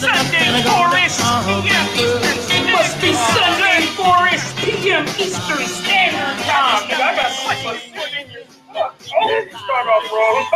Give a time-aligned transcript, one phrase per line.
[0.00, 1.20] Sunday, Forest.
[1.20, 2.72] PM Eastern.
[2.72, 4.56] Must be Sunday, Forest.
[4.56, 6.88] PM Eastern Standard Time.
[6.88, 8.48] Nigga, I got a foot in your.
[8.72, 10.48] Oh, start off wrong.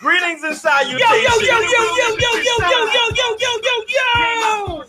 [0.00, 0.98] Greetings inside you.
[0.98, 4.84] Yo, yo, yo, yo, yo, yo, yo, yo, yo, yo, yo, yo, yo.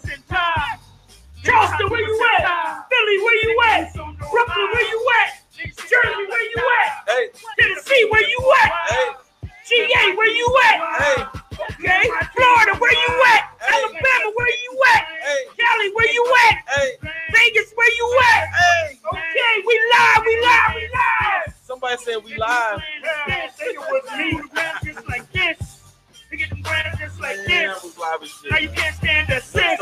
[1.44, 2.44] Charleston, where you at?
[2.90, 3.94] Philly, where you at?
[3.94, 5.40] Brooklyn, where you at?
[5.56, 6.90] Jersey, where you at?
[7.08, 8.72] Hey, Tennessee, where you at?
[8.90, 9.08] hey,
[9.70, 10.78] GA, where you at?
[11.00, 12.10] hey, Okay.
[12.36, 13.44] Florida, where you at?
[13.70, 15.04] Alabama, where you at?
[15.22, 16.58] hey, Cali, where you at?
[16.70, 16.92] hey,
[17.34, 18.48] Vegas, where you at?
[18.48, 19.00] hey.
[19.14, 21.54] Okay, we live, we live, we live.
[21.64, 22.82] Somebody said we live.
[23.58, 24.84] Think it.
[24.84, 25.82] Just like this.
[26.32, 27.84] We get them brands just like Man, I this.
[27.84, 29.80] was live as Now you can't stand the sick.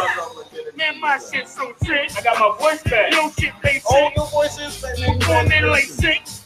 [0.76, 2.12] Man, my shit so sick.
[2.18, 3.12] I got my voice back.
[3.12, 4.16] Yo, shit, they Oh, sick.
[4.16, 5.26] your voices.
[5.26, 6.44] Four men like six.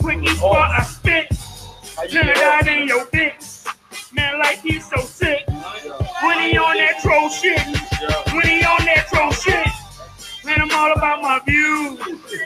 [0.00, 0.52] Quick each oh.
[0.52, 1.28] spot I spit.
[2.10, 3.51] Trinidad in your bitch.
[4.14, 5.46] Man, like he's so sick.
[5.48, 7.58] When he on that troll shit.
[8.32, 9.66] When he on that troll shit.
[10.44, 11.98] Man, I'm all about my views.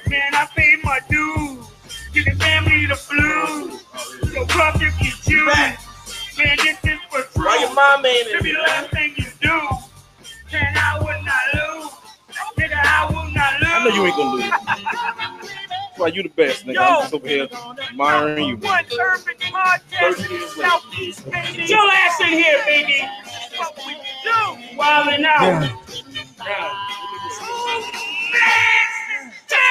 [0.09, 1.67] Man, I paid my dues.
[2.13, 3.79] Give the family the flu.
[4.33, 5.47] So rough if you choose.
[6.39, 7.47] Man, this is for true.
[7.47, 9.69] Why your mom ain't Should be the last thing you do.
[10.53, 11.93] Man, I would not lose.
[12.59, 13.71] Nigga, I will not lose.
[13.73, 15.63] I know you ain't gonna lose.
[15.97, 16.77] That's why you the best, nigga.
[16.79, 17.49] I'm just over here
[17.89, 18.57] admiring you.
[18.59, 21.57] One urban podcast in the southeast, baby.
[21.57, 23.09] Get your ass in here, baby.
[23.57, 24.77] What we do?
[24.77, 25.73] Wildin' out.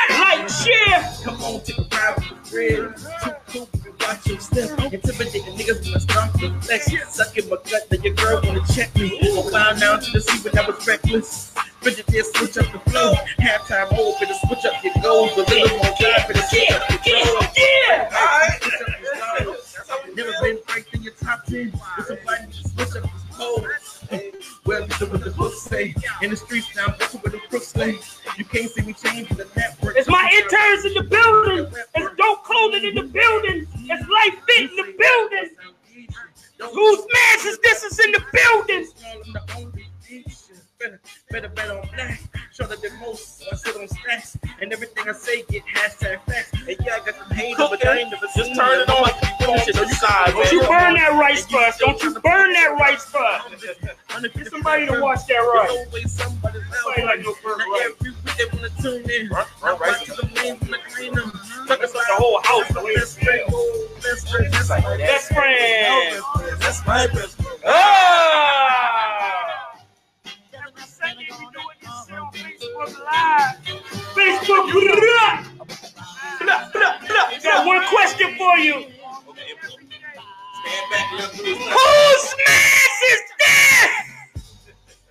[0.09, 1.25] Like shit.
[1.25, 3.37] Come on, take a ride with the friend.
[3.53, 4.79] Too cool, watch your step.
[4.91, 7.15] Intimidating niggas when I start to flex.
[7.15, 9.19] Suck in my gut that your girl wanna check me.
[9.21, 11.53] I found out to see when I was reckless.
[11.85, 13.13] Bridget did switch up the flow.
[13.39, 15.33] Halftime mode, better switch up your goals.
[15.37, 17.45] A little more time, better switch Yeah, up your yeah, goals.
[17.55, 18.57] yeah.
[18.57, 19.01] Switch up
[19.45, 19.97] your style.
[20.15, 21.71] Never been ranked in your top 10.
[21.97, 23.67] With somebody to switch up his pole.
[24.65, 25.93] Well, this is what the books say.
[26.23, 27.99] In the streets now, that's where the crooks lay.
[28.35, 29.95] You can't see me changing the network.
[29.95, 31.71] It's my interns in the building.
[31.93, 33.67] It's dope clothing in the building.
[33.75, 35.49] It's life fit in the building.
[36.73, 38.87] Whose man is this is in the building?
[40.79, 40.99] Better,
[41.31, 42.21] better bet on black.
[42.51, 43.43] Show that the most.
[43.51, 44.37] I sit on stacks.
[44.61, 46.51] And everything I say get hashtag facts.
[46.53, 49.09] And yeah, I got some haters, but I ain't never Just turn it on.
[49.63, 51.77] Shit, on your side, Don't you burn that rice bus.
[51.77, 53.41] Don't you burn that rice bus.
[54.35, 55.71] Get somebody to watch that rice.
[55.71, 56.83] There's always somebody else.
[56.83, 57.81] Somebody like no burn rice.
[57.85, 59.29] every week they wanna tune in.
[59.29, 61.31] Burn- burn Now rice watch the lanes when I clean them.
[61.67, 64.99] Talk about the whole house, the way it best friend, oh, best friend, best friend.
[64.99, 66.23] Best friend.
[66.59, 67.59] That's my best friend.
[67.65, 69.14] Ah!
[72.85, 73.55] Facebook Live.
[74.15, 75.43] Facebook, blah,
[76.41, 77.39] blah, blah, blah.
[77.43, 78.85] Got one question for you.
[80.61, 81.69] Stand back, let them do his thing.
[81.69, 83.91] Whose mess is this?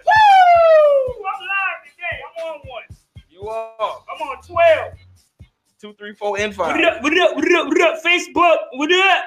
[0.06, 1.24] Woo!
[1.24, 2.18] I'm live today.
[2.24, 2.82] I'm on one.
[3.28, 4.02] You are.
[4.12, 4.92] I'm on 12.
[5.80, 6.76] Two, three, four, and five.
[6.76, 8.58] What up, what up, what up, what up, Facebook?
[8.74, 9.24] What up?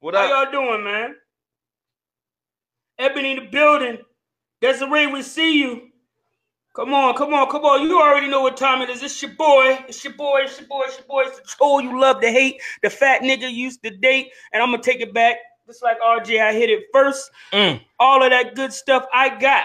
[0.00, 1.16] What How y'all doing, man?
[2.98, 3.98] Ebony in the building.
[4.60, 5.90] Desiree, we see you.
[6.76, 7.88] Come on, come on, come on.
[7.88, 9.02] You already know what time it is.
[9.02, 9.78] It's your boy.
[9.88, 10.40] It's your boy.
[10.42, 10.82] It's your boy.
[10.84, 11.22] It's your boy.
[11.22, 12.60] It's the troll you love to hate.
[12.82, 14.30] The fat nigga you used to date.
[14.52, 15.38] And I'm gonna take it back.
[15.66, 17.30] Just like RJ, I hit it first.
[17.54, 17.80] Mm.
[17.98, 19.64] All of that good stuff I got.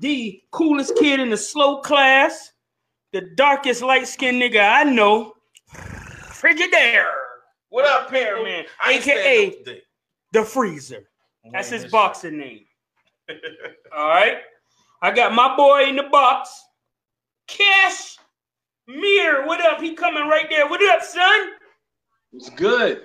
[0.00, 2.52] The coolest kid in the slow class.
[3.14, 5.32] The darkest light skinned nigga I know.
[5.72, 7.08] Frigidaire.
[7.70, 8.66] What up, Pearman?
[8.84, 9.80] I ain't AKA stand
[10.32, 11.08] the freezer.
[11.50, 12.66] That's his boxing name.
[13.96, 14.36] All right.
[15.02, 16.64] I got my boy in the box.
[17.48, 18.18] Cash
[18.86, 19.80] Mir, what up?
[19.80, 20.68] He coming right there.
[20.68, 21.40] What up, son?
[22.32, 23.02] It's good.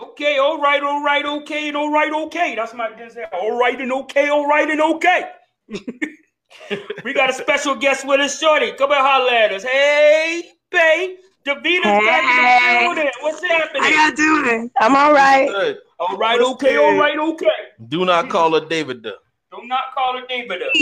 [0.00, 2.54] Okay, all right, all right, okay, and all right, okay.
[2.54, 3.26] That's my Denzel.
[3.32, 5.30] All right and okay, all right and okay.
[7.04, 8.72] we got a special guest with us, Shorty.
[8.72, 9.64] Come and holler at us.
[9.64, 11.16] Hey, Bay.
[11.44, 13.12] Davina's back in the building.
[13.20, 13.82] What's happening?
[13.82, 14.70] How y'all doing?
[14.80, 15.48] I'm all right.
[15.48, 15.78] Good.
[15.98, 17.46] All right, okay, all right, okay.
[17.88, 19.16] Do not call her David though.
[19.52, 20.72] Do not call her David up.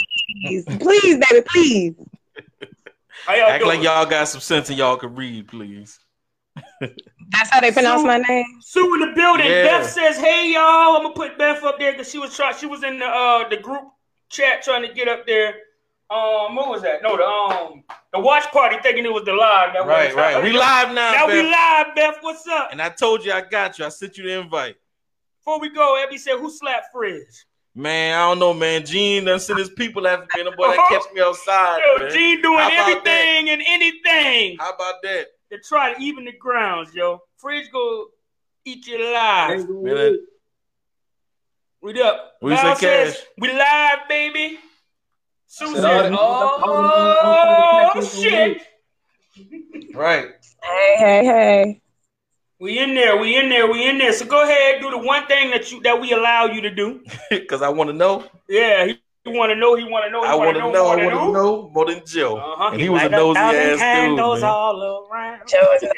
[0.42, 1.94] Please, please, baby, please.
[3.26, 3.76] How y'all Act doing?
[3.76, 5.98] like y'all got some sense and y'all can read, please.
[6.80, 8.44] That's how they pronounce my name.
[8.60, 9.46] Sue in the building.
[9.46, 9.64] Yeah.
[9.78, 12.56] Beth says, "Hey y'all." I'm gonna put Beth up there because she was trying.
[12.56, 13.84] She was in the uh the group
[14.30, 15.54] chat trying to get up there.
[16.10, 17.02] Um, what was that?
[17.02, 19.74] No, the um the watch party thinking it was the live.
[19.74, 20.42] That Right, was right.
[20.42, 21.50] We live now, Now we Beth.
[21.50, 22.16] live, Beth.
[22.22, 22.70] What's up?
[22.72, 23.84] And I told you I got you.
[23.84, 24.76] I sent you the invite.
[25.38, 27.44] Before we go, Abby said, "Who slapped Frizz?"
[27.80, 28.84] Man, I don't know, man.
[28.84, 31.80] Gene done sent his people after me, and the boy that catch me outside.
[31.80, 32.12] Yo, man.
[32.12, 35.28] Gene doing How about everything and anything How about that?
[35.50, 37.22] to try to even the grounds, yo.
[37.38, 38.08] Frizz go
[38.66, 39.66] eat you alive.
[39.66, 40.18] Man,
[41.80, 42.34] We up.
[42.40, 43.16] What you say, Cash?
[43.38, 44.58] we live, baby.
[45.46, 48.60] Sue said, said, oh, oh, shit.
[49.94, 50.28] Right.
[50.62, 51.79] Hey, hey, hey.
[52.60, 53.16] We in there.
[53.16, 53.72] We in there.
[53.72, 54.12] We in there.
[54.12, 57.02] So go ahead, do the one thing that you that we allow you to do.
[57.30, 58.26] Because I want to know.
[58.48, 59.76] Yeah, he, want to know.
[59.76, 60.22] He want to know.
[60.22, 60.86] I want to wanna know.
[60.86, 61.32] I want to who.
[61.32, 62.36] know more than Joe.
[62.36, 62.70] Uh-huh.
[62.72, 64.44] And he was a nosy thousand ass dude, man.
[64.44, 65.40] all around.
[65.48, 65.88] Joe is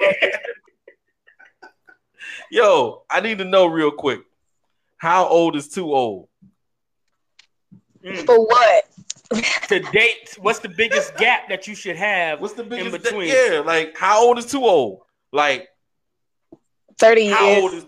[2.51, 4.21] Yo, I need to know real quick.
[4.99, 6.29] How old is too old?
[8.05, 8.25] Mm.
[8.25, 8.85] for what?
[9.69, 12.43] To date, what's the biggest gap that you should have?
[12.43, 13.03] What's the biggest?
[13.03, 13.29] between?
[13.29, 15.01] yeah, like how old is too old?
[15.33, 15.69] Like
[17.03, 17.63] 30 how years.
[17.63, 17.87] old is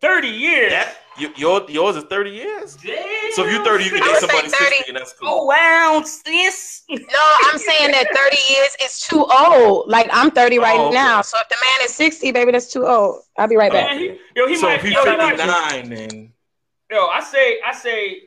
[0.00, 0.70] Thirty years.
[0.70, 0.96] that?
[1.18, 2.76] Y- Your, yours is thirty years.
[2.76, 3.32] Damn.
[3.32, 4.50] So if you're thirty, you can date somebody 30.
[4.50, 5.28] sixty, and that's cool.
[5.30, 6.82] Oh wow, sis.
[6.90, 6.98] No,
[7.46, 9.88] I'm saying that 30 years is too old.
[9.88, 10.94] Like I'm 30 right Oh, okay.
[10.96, 11.22] now.
[11.22, 13.22] So if the man is 60, baby, that's too old.
[13.38, 13.92] I'll be right back.
[13.92, 14.74] Man, he, yo, he so might.
[14.74, 16.32] if he's yo, he fifty might- nine, then
[16.90, 18.20] Yo, I say, I say,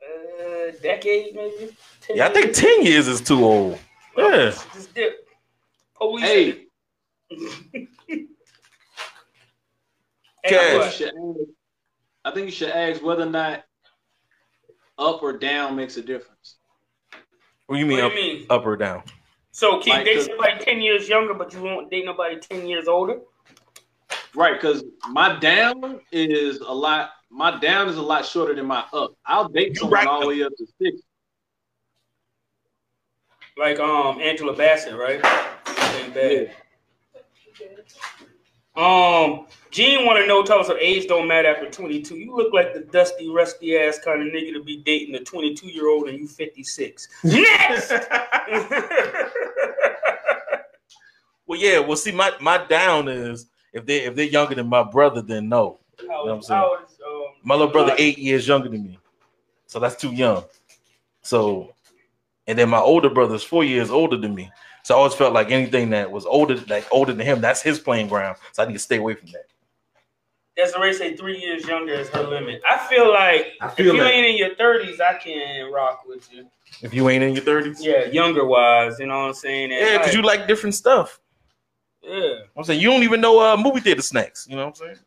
[0.00, 1.74] uh, decade maybe.
[2.02, 3.78] 10 yeah, I think ten years is too old.
[4.16, 4.52] Yeah.
[4.74, 5.26] Just dip.
[5.96, 6.22] Police.
[6.24, 6.68] Hey,
[7.30, 7.88] Hey,
[10.44, 10.52] Cash.
[10.54, 11.48] I think, you should ask,
[12.24, 13.64] I think you should ask whether or not
[14.98, 16.56] up or down makes a difference.
[17.66, 18.46] What do you mean, What up, do you mean?
[18.50, 19.02] up or down?
[19.50, 22.66] So can you Like, date somebody ten years younger, but you won't date nobody ten
[22.66, 23.20] years older?
[24.34, 27.10] Right, because my down is a lot.
[27.30, 29.12] My down is a lot shorter than my up.
[29.26, 31.02] I'll date You someone right, all the way up to six.
[33.56, 35.24] Like um Angela Bassett, right?
[35.96, 36.54] Ain't bad.
[38.78, 42.16] Um, Gene want to know, tell us, if age don't matter after 22.
[42.16, 45.66] You look like the dusty, rusty ass kind of nigga to be dating a 22
[45.66, 47.08] year old and you 56.
[47.24, 47.92] Next.
[51.48, 51.78] Well, yeah.
[51.78, 55.48] Well, see, my my down is if they if they're younger than my brother, then
[55.48, 55.78] no.
[56.06, 56.62] How- what I'm saying?
[56.86, 58.98] is, um, My little brother eight years younger than me,
[59.66, 60.44] so that's too young.
[61.22, 61.72] So,
[62.46, 64.50] and then my older brother's four years older than me.
[64.88, 67.78] So I always felt like anything that was older, like older than him, that's his
[67.78, 68.38] playing ground.
[68.52, 69.44] So I need to stay away from that.
[70.56, 72.62] Desiree say three years younger is her limit.
[72.66, 74.14] I feel like I if you that.
[74.14, 76.46] ain't in your 30s, I can rock with you.
[76.80, 79.72] If you ain't in your thirties, Yeah, younger wise, you know what I'm saying?
[79.72, 81.20] And yeah, because you like different stuff.
[82.02, 82.44] yeah.
[82.56, 84.46] I'm saying you don't even know uh, movie theater snacks.
[84.48, 84.98] You know what I'm saying?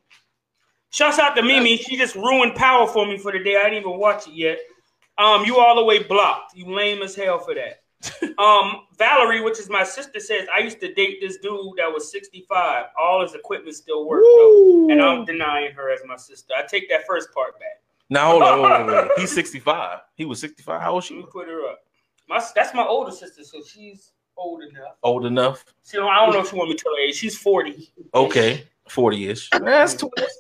[0.92, 1.78] Shouts out to Mimi.
[1.78, 3.58] She just ruined Power for me for the day.
[3.58, 4.60] I didn't even watch it yet.
[5.18, 6.56] Um, you all the way blocked.
[6.56, 7.81] You lame as hell for that.
[8.38, 12.12] um, Valerie, which is my sister, says I used to date this dude that was
[12.12, 12.86] 65.
[13.00, 16.54] All his equipment still worked though, and I'm denying her as my sister.
[16.58, 17.82] I take that first part back.
[18.10, 19.10] Now hold on, hold on, hold on.
[19.18, 20.00] He's 65.
[20.16, 20.82] He was 65.
[20.82, 21.16] How old Let she?
[21.16, 21.80] me put her up.
[22.28, 24.98] My that's my older sister, so she's old enough.
[25.04, 25.64] Old enough.
[25.86, 27.16] She don't, I don't know if she want me to tell her age.
[27.16, 27.94] She's 40.
[28.14, 29.50] Okay, 40 ish.
[29.52, 29.96] That's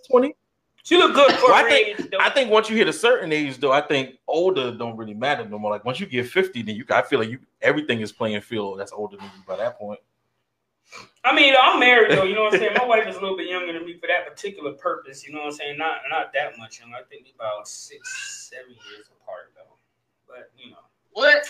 [0.09, 0.35] 20.
[0.83, 0.91] That's 20.
[0.91, 2.07] She look good for Well, I think- age.
[2.19, 5.45] I think once you hit a certain age, though, I think older don't really matter
[5.47, 5.71] no more.
[5.71, 8.79] Like once you get 50, then you I feel like you everything is playing field
[8.79, 9.99] that's older than you by that point.
[11.23, 12.23] I mean, I'm married though.
[12.23, 12.73] You know what I'm saying.
[12.77, 15.25] My wife is a little bit younger than me for that particular purpose.
[15.25, 15.77] You know what I'm saying.
[15.77, 16.97] Not not that much younger.
[16.97, 19.75] I think about six, seven years apart though.
[20.27, 20.77] But you know,
[21.11, 21.49] What?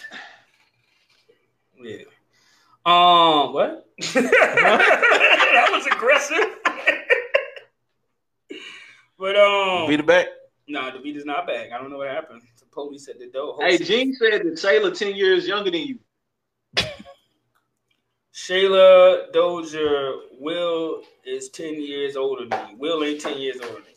[1.81, 2.03] yeah.
[2.85, 3.87] Um, what?
[4.13, 6.57] that was aggressive.
[9.21, 10.25] But um, Beat it back.
[10.67, 11.71] no, the beat is not back.
[11.71, 12.41] I don't know what happened.
[12.59, 13.55] The police at the door.
[13.61, 15.99] Hey, Gene said that Shayla ten years younger than you.
[18.33, 22.75] Shayla Dozier, Will is 10 years older than me.
[22.77, 23.89] Will ain't 10 years older than me.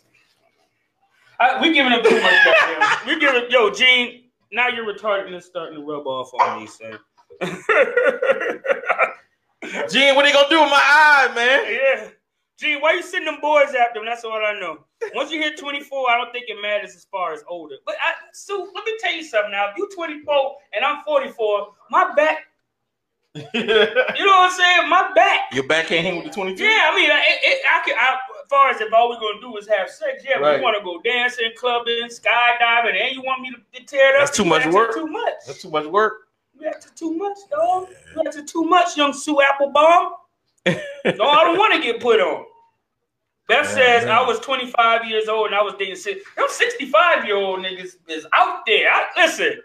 [1.40, 3.06] I, we giving him too much goddamn.
[3.06, 6.98] We giving yo, Gene, now your retardedness starting to rub off on me, son.
[9.90, 11.64] Gene, what they gonna do with my eye, man?
[11.72, 12.08] yeah.
[12.58, 14.06] Gene, why you sending them boys after them?
[14.06, 14.78] That's all I know.
[15.14, 17.76] Once you hit 24, I don't think it matters as far as older.
[17.84, 19.70] But I, Sue, let me tell you something now.
[19.70, 22.38] If you 24 and I'm 44, my back,
[23.34, 24.88] you know what I'm saying?
[24.88, 26.62] My back Your back can't hang with the 22?
[26.62, 27.96] Yeah, I mean, it, it, I can.
[27.98, 30.56] I, as far as if all we're gonna do is have sex, yeah, but Right.
[30.58, 34.20] you want to go dancing, clubbing, skydiving, and you want me to, to tear it
[34.20, 34.26] up?
[34.28, 34.94] That's too much work.
[34.94, 35.32] Too much.
[35.48, 36.28] That's too much work.
[36.60, 37.88] You asking too much, dog.
[38.14, 40.12] You asking too much, young Sue Applebaum.
[40.66, 42.44] No, I don't want to get put on.
[43.46, 44.18] Beth Yeah, says yeah.
[44.20, 46.22] I was 25 years old and I was dating six.
[46.36, 48.88] Them 65 year old niggas is out there.
[48.90, 49.60] I, listen,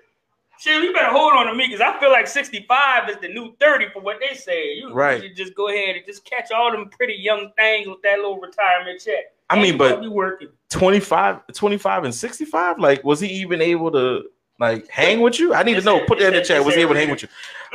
[0.60, 3.56] shit, you better hold on to me because I feel like 65 is the new
[3.60, 4.74] 30 for what they say.
[4.74, 5.22] You, Right.
[5.22, 8.18] you should just go ahead and just catch all them pretty young things with that
[8.18, 9.32] little retirement check.
[9.50, 10.50] I mean, but be working.
[10.70, 12.80] 25, 25 and 65?
[12.80, 14.24] Like, was he even able to
[14.60, 15.54] Like hang with you?
[15.54, 16.06] I need to know.
[16.06, 16.64] Put that in the chat.
[16.64, 17.30] Was he able to hang with you?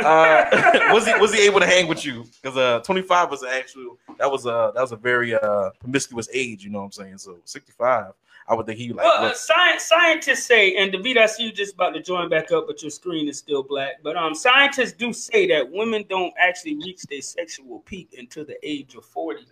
[0.05, 2.25] Uh, was he was he able to hang with you?
[2.43, 3.99] Because uh, 25 was actual.
[4.19, 6.63] That was a that was a very uh promiscuous age.
[6.63, 7.19] You know what I'm saying?
[7.19, 8.13] So 65,
[8.47, 9.05] I would think he like.
[9.05, 12.53] Well, uh, science, scientists say, and David, I see you just about to join back
[12.53, 14.03] up, but your screen is still black.
[14.03, 18.57] But um, scientists do say that women don't actually reach their sexual peak until the
[18.63, 19.47] age of 40.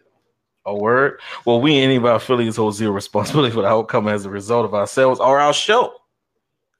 [0.66, 1.20] A word.
[1.44, 4.74] Well, we of our affiliates hold zero responsibility for the outcome as a result of
[4.74, 5.94] ourselves or our show.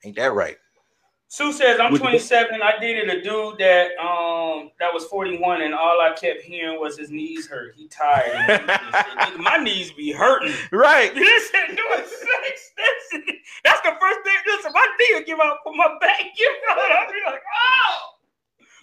[0.04, 0.56] Ain't that right?
[1.32, 2.61] Sue says, I'm 27.
[2.61, 6.99] I dated a dude that um that was 41, and all I kept hearing was
[6.99, 7.75] his knees hurt.
[7.75, 8.35] He tired.
[8.50, 10.52] and he just said, "Nigga, My knees be hurting.
[10.73, 11.14] Right.
[11.14, 12.73] Listen, doing sex.
[12.76, 13.25] That's,
[13.64, 14.35] that's the first thing.
[14.47, 16.21] Listen, my knee will give out for my back.
[16.37, 17.97] You know, I'll be like, oh,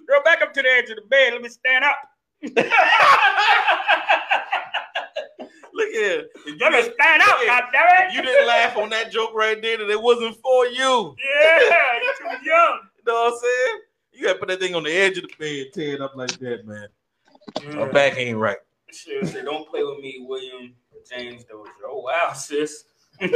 [0.08, 1.34] girl, back up to the edge of the bed.
[1.34, 2.00] Let me stand up.
[5.80, 6.26] Look here.
[6.46, 8.14] If Let me you, stand up, goddammit.
[8.14, 11.16] you didn't laugh on that joke right there, that it wasn't for you.
[11.40, 12.80] Yeah, you too young.
[12.98, 13.80] You know what I'm saying?
[14.12, 16.38] You gotta put that thing on the edge of the bed, tear it up like
[16.40, 16.90] that, man.
[17.76, 18.58] My back ain't right.
[18.92, 20.74] Say, don't play with me, William
[21.10, 21.72] James Dozier.
[21.88, 22.84] Oh wow, sis.
[23.22, 23.32] Yo,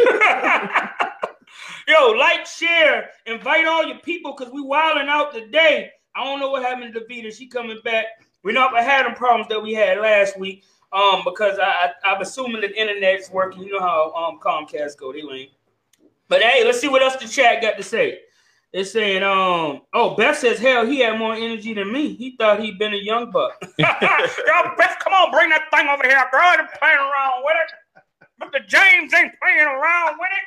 [2.12, 5.91] like, share, invite all your people because we wilding out today.
[6.13, 7.33] I don't know what happened to Davita.
[7.33, 8.05] She coming back.
[8.43, 10.65] We're not gonna problems that we had last week.
[10.93, 13.63] Um, because I, I I'm assuming that the internet's working.
[13.63, 15.51] You know how um Comcast go, they ain't.
[16.27, 18.19] But hey, let's see what else the chat got to say.
[18.73, 22.15] It's saying, um, oh, Beth says, hell, he had more energy than me.
[22.15, 23.51] He thought he'd been a young buck.
[23.77, 26.41] Yo, Beth, come on, bring that thing over here, girl.
[26.41, 27.69] I ain't playing around with it.
[28.41, 28.67] Mr.
[28.67, 30.43] James ain't playing around with it.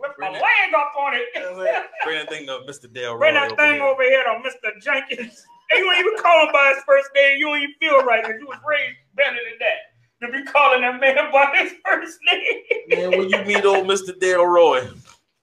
[0.00, 0.42] Lift my Bring it.
[0.42, 1.86] leg up on it.
[2.04, 2.92] Bring that thing up, Mr.
[2.92, 3.16] Dale.
[3.16, 3.82] Bring that thing here.
[3.82, 4.82] over here to Mr.
[4.82, 5.46] Jenkins.
[5.70, 7.38] And you ain't even call him by his first name.
[7.38, 9.78] You don't even feel right because you was raised better than that.
[10.22, 12.62] To be calling that man by his first name.
[12.88, 14.18] Man, when you meet old Mr.
[14.18, 14.86] Dale Roy,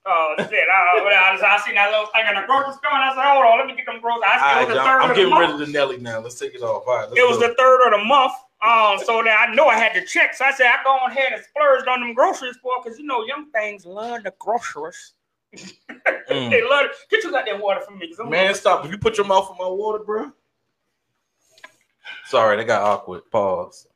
[0.06, 0.52] Oh shit!
[0.52, 3.24] I, I, I, I seen that little thing in the grocery store, and I said,
[3.24, 5.22] "Hold on, let me get them groceries." I it right, the third I'm of the
[5.22, 5.52] getting month.
[5.52, 6.20] rid of the Nelly now.
[6.20, 6.84] Let's take it off.
[6.86, 7.48] All right, It was go.
[7.48, 10.34] the third of the month, um, so that I know I had to check.
[10.34, 13.24] So I said, I go ahead and splurged on them groceries for because you know
[13.24, 15.14] young things love the groceries.
[15.56, 15.70] Mm.
[16.50, 16.86] They love.
[17.10, 18.12] Get you got that water from me.
[18.18, 18.84] I'm Man, stop.
[18.84, 20.32] If you put your mouth in my water, bro.
[22.26, 23.22] Sorry, that got awkward.
[23.30, 23.86] Pause.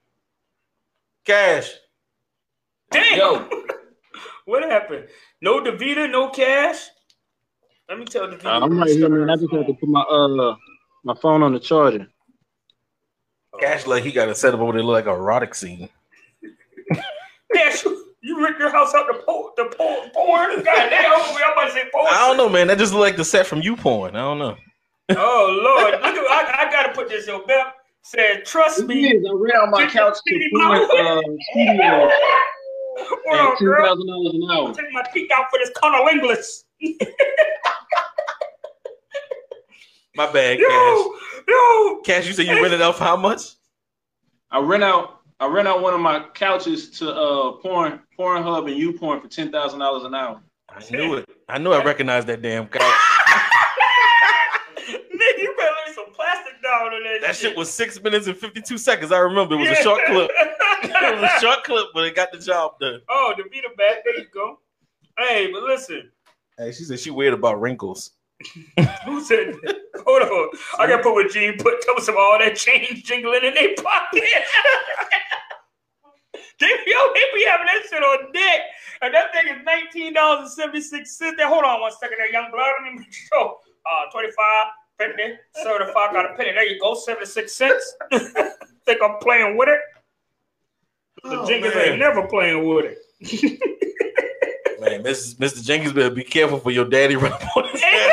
[1.25, 1.73] Cash.
[2.91, 3.19] Damn.
[3.19, 3.49] Yo.
[4.45, 5.09] what happened?
[5.41, 6.88] No Davita, no cash.
[7.88, 8.45] Let me tell Davita.
[8.45, 9.31] Uh, I'm right here, man.
[9.31, 10.55] I just had to put my uh
[11.05, 12.07] my phone on the charger.
[13.61, 15.88] Cash like he got a setup over there look like a erotic scene.
[17.55, 17.85] Cash,
[18.28, 20.62] you ripped your house out the po- the po- porn.
[20.62, 22.06] God damn, I'm about to say porn.
[22.11, 22.66] I don't know, man.
[22.68, 24.11] That just look like the set from YouPorn.
[24.11, 24.56] I don't know.
[25.11, 27.26] Oh Lord, look at I, I gotta put this.
[27.26, 29.25] Yo, Beth said, "Trust It me." is.
[29.28, 31.20] I read on my couch to print uh,
[31.52, 32.11] studio
[33.00, 33.87] Hold on, at two girl.
[33.87, 34.75] thousand dollars an I'm hour.
[34.75, 36.64] taking my teeth out for this cunnilingus.
[40.14, 40.68] My bad, Cash.
[40.68, 41.14] Yo,
[41.49, 42.00] yo.
[42.04, 43.40] Cash, you said you rented out for how much?
[44.50, 48.80] I rent out I rent out one of my couches to uh porn Pornhub and
[48.80, 50.42] YouPorn for ten thousand dollars an hour.
[50.68, 51.28] I knew it.
[51.49, 52.83] I knew I recognized that damn couch.
[54.88, 57.21] Nigga, you better lay some plastic down on that.
[57.23, 59.12] That shit was six minutes and fifty-two seconds.
[59.12, 60.30] I remember it was a short clip.
[60.83, 63.00] it was a short clip, but it got the job done.
[63.09, 64.04] Oh, the Vita back.
[64.04, 64.59] There you go.
[65.18, 66.11] Hey, but listen,
[66.59, 68.11] Hey, she said she weird about wrinkles.
[69.04, 69.54] who said?
[70.07, 71.80] Hold on, I gotta put with Gene put.
[71.83, 74.23] Tell some all that change jingling in their pocket.
[76.61, 78.61] they, yo, they be having that shit on deck,
[79.02, 81.37] and that thing is nineteen dollars and seventy six cents.
[81.37, 82.71] There, hold on one second, there, young blood.
[82.85, 83.57] Let me make sure.
[83.87, 84.66] Uh, twenty five,
[84.99, 86.12] fifty, seventy-five.
[86.12, 86.52] Got a penny.
[86.52, 87.95] There you go, seventy six cents.
[88.12, 89.80] Think I'm playing with it?
[91.25, 91.64] The Oh, man.
[91.76, 92.99] ain't never playing with it.
[94.80, 95.37] Man, Mrs.
[95.37, 95.64] Mr.
[95.64, 98.12] Jenkins better be careful for your daddy run up on his ass.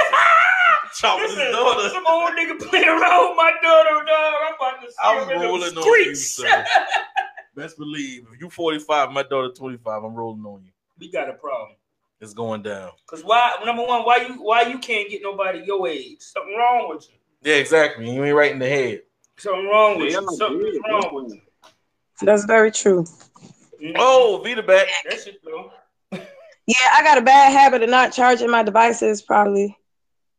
[0.95, 1.89] Chop his daughter.
[1.89, 4.33] some old nigga playing around with my daughter, dog.
[4.47, 6.65] I'm about to see I'm him in the rolling on you, sir.
[7.55, 10.71] Best believe if you 45, my daughter 25, I'm rolling on you.
[10.99, 11.75] we got a problem.
[12.21, 12.91] It's going down.
[13.07, 13.51] Cause why?
[13.65, 16.17] Number one, why you why you can't get nobody your age?
[16.21, 17.15] Something wrong with you.
[17.51, 18.09] Yeah, exactly.
[18.09, 19.01] You ain't right in the head.
[19.37, 20.37] Something wrong with Yeah, you.
[20.37, 21.41] Something's wrong with you.
[22.21, 23.03] That's very true.
[23.83, 23.95] Mhm.
[23.99, 24.87] Oh, Vita back.
[25.09, 25.71] that shit though.
[26.67, 29.21] Yeah, I got a bad habit of not charging my devices.
[29.21, 29.77] Probably.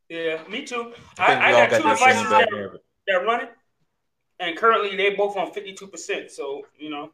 [0.09, 0.93] Yeah, me too.
[1.17, 2.83] I I, I got, got two that same devices bad that, habit.
[3.07, 3.49] that run it,
[4.39, 6.31] and currently they both on fifty two percent.
[6.31, 7.11] So you know,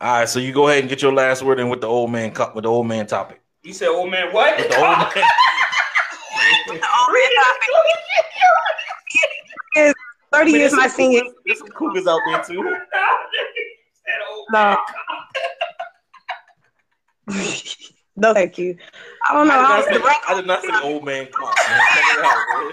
[0.00, 2.10] All right, so you go ahead and get your last word in with the old
[2.10, 3.40] man co- with the old man topic.
[3.62, 5.10] you said, old man, what?" With the old man.
[10.32, 11.22] Thirty Man, years my senior.
[11.44, 12.76] There's some cougars out there too.
[14.52, 14.76] No.
[18.16, 18.76] no, thank you.
[19.28, 19.54] I don't know.
[19.54, 21.56] I I, did, don't, not say, I did not say old man clock.
[21.68, 21.80] Man.
[21.90, 22.72] Cut it out, man.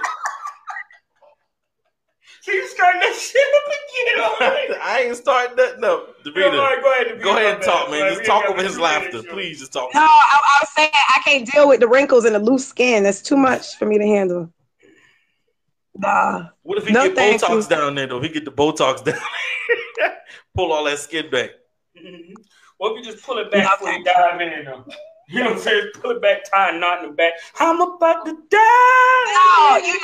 [2.42, 4.52] So you starting that shit up again?
[4.52, 4.74] already?
[4.84, 6.16] I ain't starting nothing up.
[6.26, 7.08] Yo, Davida, all right, go ahead.
[7.08, 8.02] Davida, go ahead and talk, man.
[8.02, 9.18] Like, Just talk over his laughter.
[9.18, 9.24] yo.
[9.24, 9.94] Please, just talk.
[9.94, 13.04] no, I, I was saying I can't deal with the wrinkles and the loose skin.
[13.04, 14.52] That's too much for me to handle.
[15.96, 16.48] Nah.
[16.64, 17.76] What if he No, get thank Botox you.
[17.76, 18.20] down there, though?
[18.20, 19.16] He get the Botox down
[20.56, 21.52] Pull all that skin back.
[22.78, 24.66] What if you just pull it back No, before you dive in?
[24.66, 24.84] Though?
[25.34, 25.88] You know what I'm saying?
[26.00, 27.34] Pull it back, tie a knot in the back.
[27.60, 28.60] I'm about to die.
[29.34, 29.82] No, die.
[29.84, 30.00] you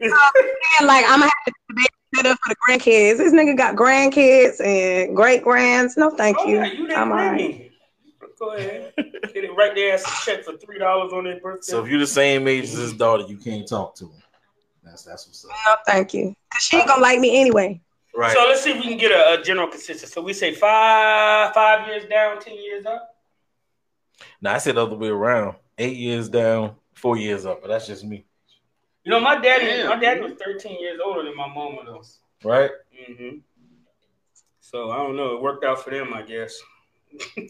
[0.00, 3.18] saying like I'm gonna have to be better for the grandkids.
[3.18, 5.96] This nigga got grandkids and great grands.
[5.96, 6.56] No, thank oh, you.
[6.56, 7.36] yeah, you I'm didn't alright.
[7.36, 7.70] me.
[8.40, 8.92] Go ahead.
[8.96, 9.94] Get it right there.
[9.94, 11.70] As a check for three dollars on their birthday.
[11.70, 14.22] So if you're the same age as his daughter, you can't talk to him.
[14.82, 15.52] That's that's what's up.
[15.64, 16.34] No, thank you.
[16.52, 17.80] Cause she ain't gonna like me anyway.
[18.16, 18.32] Right.
[18.32, 20.10] So let's see if we can get a, a general consensus.
[20.10, 23.11] So we say five five years down, ten years up.
[24.42, 25.56] Now I said the other way around.
[25.78, 27.62] Eight years down, four years up.
[27.62, 28.26] But that's just me.
[29.04, 29.88] You know, my daddy, Damn.
[29.88, 32.18] my daddy was 13 years older than my mama was.
[32.44, 32.70] Right?
[33.08, 33.38] hmm
[34.60, 35.34] So I don't know.
[35.36, 36.54] It worked out for them, I guess.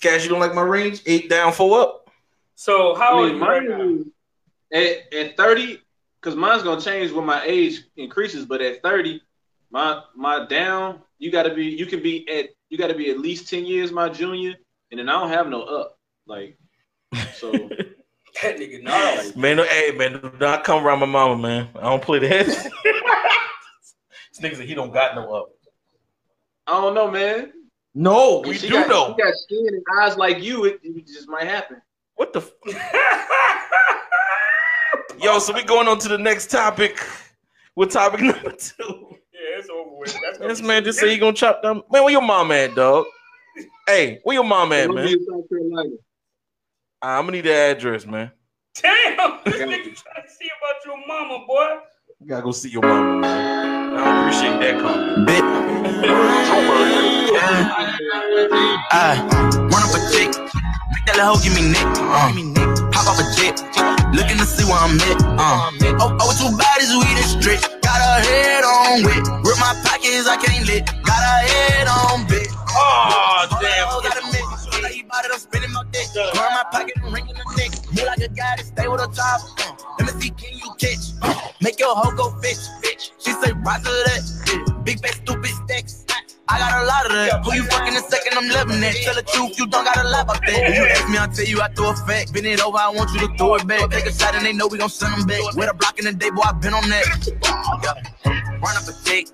[0.00, 1.02] Cash, you don't like my range?
[1.06, 2.10] Eight down, four up.
[2.54, 4.04] So how I mean, are you right
[4.72, 4.78] now?
[4.78, 5.78] at, at 30,
[6.20, 9.20] because mine's gonna change when my age increases, but at 30,
[9.70, 13.48] my my down, you gotta be you can be at you gotta be at least
[13.48, 14.54] 10 years my junior,
[14.92, 15.98] and then I don't have no up.
[16.26, 16.56] Like
[17.34, 17.50] so
[18.40, 19.32] That nigga gnarly.
[19.36, 21.68] Man, no, hey, man, do not come around my mama, man.
[21.76, 22.46] I don't play that.
[22.46, 22.68] this
[24.40, 25.50] nigga said he don't got no up.
[26.66, 27.52] I don't know, man.
[27.94, 29.14] No, we she do got, know.
[29.16, 31.82] She got skin and eyes like you, it, it just might happen.
[32.14, 32.40] What the?
[32.40, 32.52] F-
[35.20, 37.04] Yo, so we going on to the next topic.
[37.76, 39.08] With topic number two.
[39.32, 40.16] Yeah, it's over with.
[40.22, 41.82] That's This man just say he gonna chop down.
[41.90, 43.04] Man, where your mom at, dog?
[43.86, 45.26] Hey, where your mom at, Columbia, man?
[45.26, 45.96] South Carolina.
[47.02, 48.30] I'm gonna need the address, man.
[48.80, 51.78] Damn, this nigga trying to see about your mama, boy.
[52.20, 53.94] You gotta go see your mama, man.
[53.94, 55.26] I appreciate that comment.
[55.26, 55.42] Bit.
[58.94, 59.18] I
[59.66, 60.30] run up a chick.
[60.94, 61.82] Make that little hoe give me neck.
[62.06, 62.30] Uh,
[62.94, 63.58] hop off a jet.
[64.14, 65.18] Looking to see where I'm at.
[65.42, 67.66] Uh, oh, oh, two bodies, we done stretch.
[67.82, 69.26] Got her head on wet.
[69.42, 70.86] Rip my pockets, I can't lit.
[71.02, 72.51] Got her head on bit.
[72.74, 73.88] Oh, damn.
[74.02, 74.82] Got a mix.
[74.82, 76.08] Like he bought it, I'm spinning my dick.
[76.16, 77.92] Run my pocket and ring in the neck.
[77.92, 79.40] Me like a guy that stay with a top.
[79.60, 81.12] Uh, let me see, can you catch?
[81.22, 83.12] Uh, make your hoe go fetch, bitch.
[83.18, 84.22] She say, rock to that.
[84.46, 84.71] Yeah.
[86.52, 87.40] I got a lot of that.
[87.44, 88.36] Who you fucking in second?
[88.36, 88.94] I'm loving that.
[89.00, 90.68] Tell the truth, you don't gotta lie about that.
[90.68, 92.32] If you ask me, I'll tell you I throw a fact.
[92.32, 93.88] Bend it over, I want you to throw it back.
[93.90, 95.40] Take a shot and they know we gon' send them back.
[95.56, 97.08] With a block in the day, boy, I been on that.
[97.82, 98.60] Yeah.
[98.60, 99.32] Run up a dick.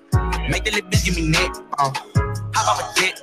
[0.48, 1.50] Make the little bitch give me neck.
[1.76, 1.90] Uh,
[2.54, 3.20] hop off a jet.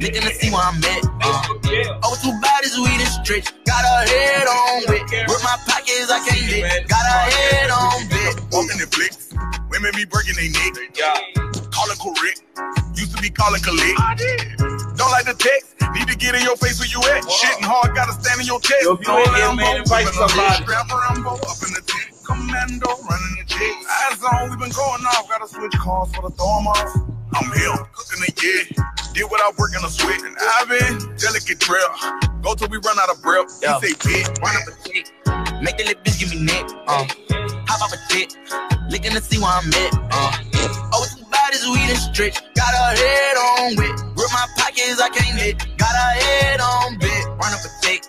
[0.00, 1.02] Looking to see where I'm at.
[1.20, 3.52] Uh, over two bodies, we done stretch.
[3.66, 5.02] Got her head on wet.
[5.28, 6.88] With my pockets, I can't lit.
[6.88, 8.40] Got her head on bit.
[8.54, 9.34] Walking in flicks.
[9.68, 10.72] Women be breaking their neck.
[10.96, 12.40] Call it correct.
[12.96, 13.98] Used to be calling collect.
[14.96, 15.76] Don't like the text.
[15.94, 17.24] Need to get in your face where you at.
[17.24, 18.84] Shitting hard, gotta stand in your chest.
[18.84, 20.62] Yo, if you ain't here, man, invite somebody.
[20.64, 22.08] Strap a Rambo up in the tent.
[22.24, 23.74] Commando running the jet.
[23.88, 25.28] Eyes on, we been going off.
[25.28, 26.90] Gotta switch cars for the throw 'em off.
[27.34, 28.84] I'm here, cooking the yeah.
[29.14, 30.20] Did without working a sweat.
[30.22, 31.88] And I've been delicate trail.
[32.42, 33.48] Go till we run out of breath.
[33.62, 33.78] Yo.
[33.80, 34.28] He say, bitch.
[34.40, 35.08] Run up a chick.
[35.62, 36.64] Make the little bitch give me neck.
[36.88, 37.04] Uh,
[37.68, 38.36] hop off a jet.
[38.90, 39.92] Looking to see where I'm at.
[40.12, 41.08] Uh, over
[41.52, 42.54] two bodies, we done stretch.
[42.54, 44.00] Got her head on wet.
[44.16, 45.58] Rip my pockets, I can't lit.
[45.78, 47.26] Got her head on bit.
[47.26, 48.02] Run up a chick.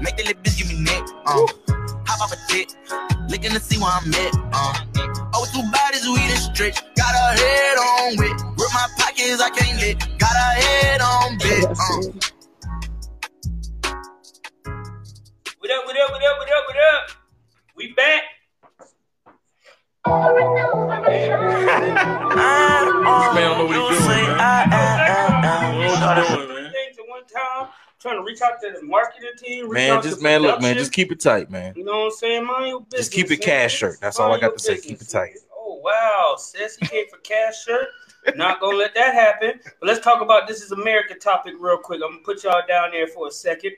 [0.00, 1.02] Make the little bitch give me neck.
[1.26, 1.46] Uh,
[2.06, 2.74] hop off a jet.
[3.28, 4.34] Looking to see where I'm at.
[4.52, 6.80] Uh, over two bodies, we done stretch.
[6.96, 8.40] Got her head on wet.
[8.58, 9.98] Rip my pockets, I can't lit.
[10.18, 11.64] Got her head on bit.
[11.64, 12.30] Uh,
[15.58, 17.10] What up, what up, what up, what up, what up?
[17.74, 18.33] We back.
[20.06, 20.34] Trying
[28.18, 29.72] to reach out to the marketing team.
[29.72, 31.72] Man, just man, look, man, just keep it tight, man.
[31.74, 32.44] You know what I'm saying?
[32.44, 33.08] Mind your business.
[33.08, 33.96] Just keep it cash shirt.
[34.02, 34.76] That's all I got to say.
[34.76, 35.38] Keep it tight.
[35.56, 37.88] Oh wow, sis, he came for cash shirt.
[38.36, 39.58] Not gonna let that happen.
[39.80, 42.02] But let's talk about this is America topic real quick.
[42.04, 43.72] I'm gonna put y'all down there for a second.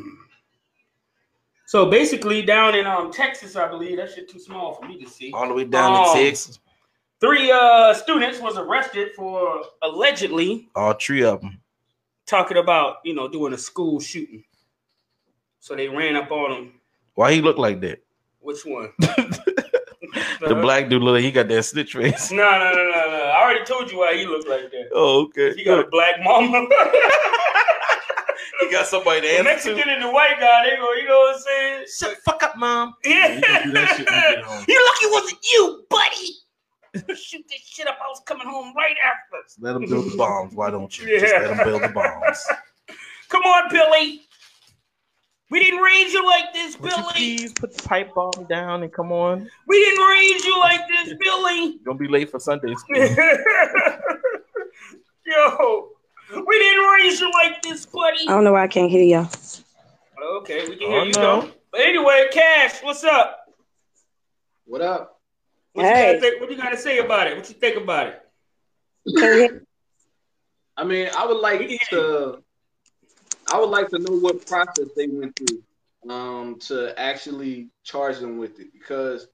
[1.71, 5.09] so basically, down in um Texas, I believe that shit too small for me to
[5.09, 5.31] see.
[5.33, 6.59] All the way down Um, to Texas.
[7.21, 11.61] Three uh students was arrested for allegedly All three of them.
[12.25, 14.43] talking about you know doing a school shooting.
[15.59, 16.73] So they ran up on them.
[17.15, 18.03] Why he look like that?
[18.41, 18.91] Which one?
[20.41, 22.31] The black dude look like he got that snitch face.
[22.31, 23.23] No, no, no, no, no.
[23.33, 24.89] I already told you why he looked like that.
[24.91, 25.53] Oh, okay.
[25.55, 26.67] He got a black mama.
[28.61, 29.91] You got somebody to The answer Mexican to.
[29.93, 31.85] and the white guy, they go, you know what I'm saying?
[31.99, 32.93] Shut the fuck up, mom.
[33.05, 33.35] Yeah.
[33.35, 37.15] you can do that shit when you get lucky it wasn't you, buddy.
[37.15, 37.97] Shoot this shit up.
[38.03, 39.37] I was coming home right after.
[39.61, 40.53] Let them build the bombs.
[40.53, 41.07] Why don't you?
[41.07, 41.19] Yeah.
[41.19, 42.45] Just let them build the bombs.
[43.29, 44.21] Come on, Billy.
[45.49, 47.13] We didn't raise you like this, Would you Billy.
[47.13, 49.49] please put the pipe bomb down and come on?
[49.67, 51.57] We didn't raise you like this, Billy.
[51.73, 52.95] You're gonna be late for Sunday school.
[55.25, 55.89] Yo,
[56.33, 58.27] we didn't raise you like this, buddy.
[58.27, 59.29] I don't know why I can't hear y'all.
[60.37, 61.41] Okay, we can hear Oh, you no.
[61.41, 61.51] though.
[61.71, 63.45] But anyway, Cash, what's up?
[64.65, 65.19] What up?
[65.73, 66.13] What, you Hey.
[66.13, 67.37] gotta think, what you got to say about it?
[67.37, 69.63] What you think about it?
[70.77, 72.43] I mean, I would like to.
[73.51, 75.61] I would like to know what process they went through
[76.09, 79.27] um, to actually charge them with it, because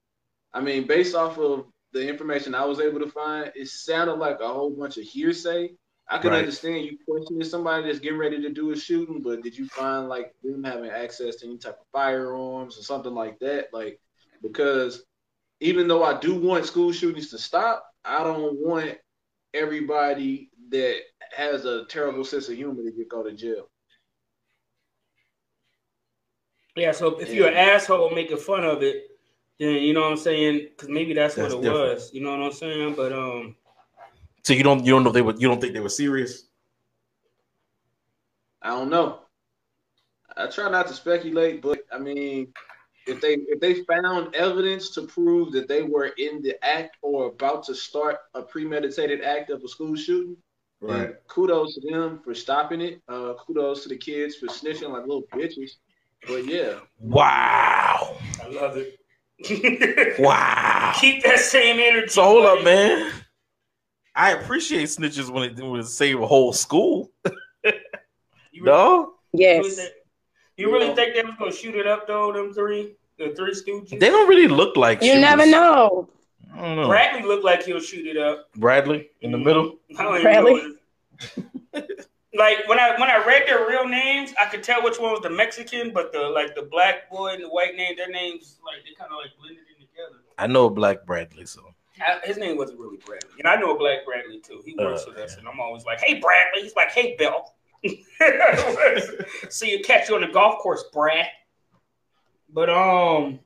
[0.53, 4.39] I mean, based off of the information I was able to find, it sounded like
[4.39, 5.71] a whole bunch of hearsay.
[6.09, 6.39] I can Right.
[6.39, 10.07] understand you questioning somebody that's getting ready to do a shooting, but did you find
[10.07, 13.73] like them having access to any type of firearms or something like that?
[13.73, 13.99] Like,
[14.41, 15.03] because
[15.59, 18.97] even though I do want school shootings to stop, I don't want
[19.53, 20.99] everybody that
[21.35, 23.69] has a terrible sense of humor to get go to jail.
[26.75, 29.09] Yeah, so if you're an asshole making fun of it,
[29.59, 30.67] then you know what I'm saying?
[30.69, 31.95] Because maybe that's, That's what it different.
[31.95, 32.13] was.
[32.13, 32.93] You know what I'm saying?
[32.95, 33.55] But um,
[34.47, 36.45] So you don't you don't know if they were you don't think they were serious?
[38.61, 39.23] I don't know.
[40.37, 42.53] I try not to speculate, but I mean,
[43.07, 47.25] if they if they found evidence to prove that they were in the act or
[47.25, 50.37] about to start a premeditated act of a school shooting,
[50.81, 53.01] then kudos to them for stopping it.
[53.09, 55.71] Uh, kudos to the kids for snitching like little bitches.
[56.25, 58.15] But yeah, Wow.
[58.41, 60.17] I love it.
[60.17, 60.93] Wow.
[61.01, 62.07] Keep that same energy.
[62.07, 62.59] So hold buddy.
[62.59, 63.11] up, man.
[64.17, 67.11] I appreciate snitches when it when it save a whole school.
[68.51, 69.75] You really, No, really Yes.
[69.75, 69.91] think,
[70.57, 72.33] you really think they was gonna shoot it up though?
[72.33, 73.99] Them three, the three stooges.
[73.99, 75.01] they don't really look like.
[75.03, 75.21] You shooters.
[75.21, 76.09] never know.
[76.55, 76.87] I don't know.
[76.87, 78.51] Bradley looked like he'll shoot it up.
[78.55, 79.77] Bradley in the middle.
[79.99, 80.53] I don't even Bradley?
[80.55, 80.71] know
[81.71, 84.99] what it- like when I when I read their real names, I could tell which
[84.99, 88.09] one was the Mexican, but the like the black boy and the white name, their
[88.09, 90.23] names like they kind of like blended in together.
[90.39, 91.61] I know a black Bradley, so
[92.01, 94.61] I, his name wasn't really Bradley, and I know a black Bradley too.
[94.65, 97.53] He works Uh, with us, and I'm always like, "Hey, Bradley." He's like, "Hey, Bill."
[99.49, 101.27] See you catch you on the golf course, Brad.
[102.51, 103.39] But um,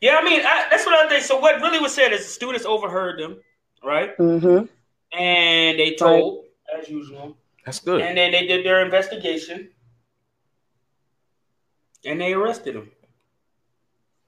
[0.00, 1.24] yeah, I mean I, that's what I think.
[1.24, 3.40] So what really was said is the students overheard them,
[3.84, 4.16] right?
[4.18, 4.66] Mm-hmm.
[5.18, 6.44] And they told,
[6.76, 8.00] as usual, that's good.
[8.00, 9.70] and then they did their investigation,
[12.04, 12.90] and they arrested him.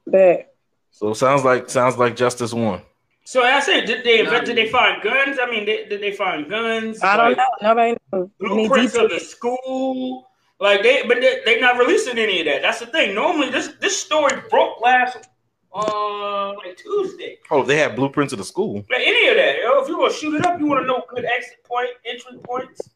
[0.06, 0.54] Bet.
[0.90, 2.82] So sounds like sounds like justice won.
[3.24, 5.38] So I said, did they Nah, did they find guns?
[5.40, 7.02] I mean, did, did they find guns?
[7.02, 7.44] I don't Like, know.
[7.62, 8.30] Nobody knows.
[8.40, 10.28] Blueprints of the school.
[10.58, 12.62] Like they, but they, they not releasing any of that.
[12.62, 13.14] That's the thing.
[13.14, 15.28] Normally, this this story broke last
[15.74, 17.38] uh like Tuesday.
[17.50, 18.84] Oh, they had blueprints of the school.
[18.90, 19.56] Like any of that.
[19.62, 21.88] Yo, if you want to shoot it up, you want to know good exit point,
[22.04, 22.90] entry points.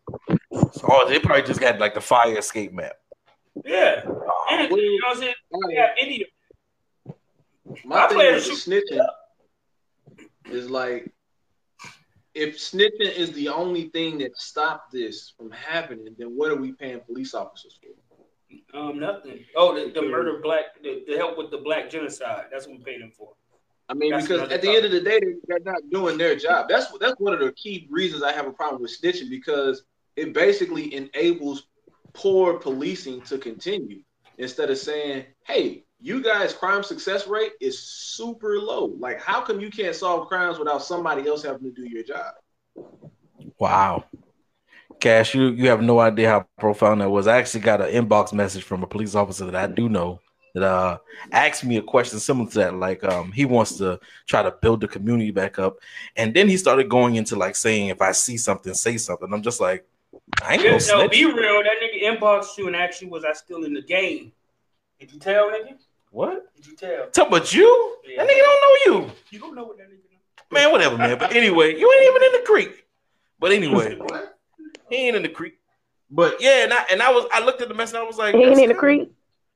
[0.89, 2.93] Oh, they probably just had like the fire escape map.
[3.65, 4.03] Yeah,
[4.51, 4.77] anything.
[4.77, 5.35] You know what I'm saying?
[5.69, 6.27] They have any
[7.09, 7.15] of
[7.85, 9.09] my I thing plan with to
[10.51, 11.13] the shoot- snitching is like,
[12.35, 16.73] if snitching is the only thing that stopped this from happening, then what are we
[16.73, 18.79] paying police officers for?
[18.79, 19.45] Um, nothing.
[19.57, 22.45] Oh, the, the murder of black, the, the help with the black genocide.
[22.53, 23.33] That's what we paid him for.
[23.89, 26.37] I mean, That's because at the end of the day, they- they're not doing their
[26.37, 26.69] job.
[26.69, 29.85] That's that's one of the key reasons I have a problem with snitching because
[30.17, 31.69] it basically enables
[32.13, 34.03] poor policing to continue
[34.39, 38.87] instead of saying, "Hey, you guys' crime success rate is super low.
[38.99, 42.35] Like, how come you can't solve crimes without somebody else having to do your job?"
[43.59, 44.05] Wow.
[45.01, 47.27] Cash, you, you have no idea how profound that was.
[47.27, 50.21] I actually got an inbox message from a police officer that I do know
[50.55, 50.99] that uh
[51.33, 52.75] asked me a question similar to that.
[52.75, 55.77] Like um he wants to try to build the community back up.
[56.17, 59.31] And then he started going into like saying if I see something, say something.
[59.33, 59.85] I'm just like,
[60.43, 61.63] I ain't Yeah, gonna no, be real.
[61.63, 64.33] That nigga inboxed you and asked you, was I still in the game?
[64.99, 65.77] Did you tell, nigga?
[66.17, 66.47] What?
[66.57, 67.11] Did you tell?
[67.11, 67.97] Talk about you?
[68.09, 68.25] Yeah.
[68.25, 69.13] That nigga don't know you.
[69.29, 70.19] You don't know what that nigga know.
[70.51, 71.19] Man, whatever, man.
[71.19, 72.87] But anyway, you ain't even in the creek.
[73.39, 73.99] But anyway,
[74.89, 75.59] he ain't in the creek.
[76.11, 78.17] But yeah, and I and I was I looked at the message and I was
[78.17, 78.79] like, He ain't in the good.
[78.79, 79.13] creek.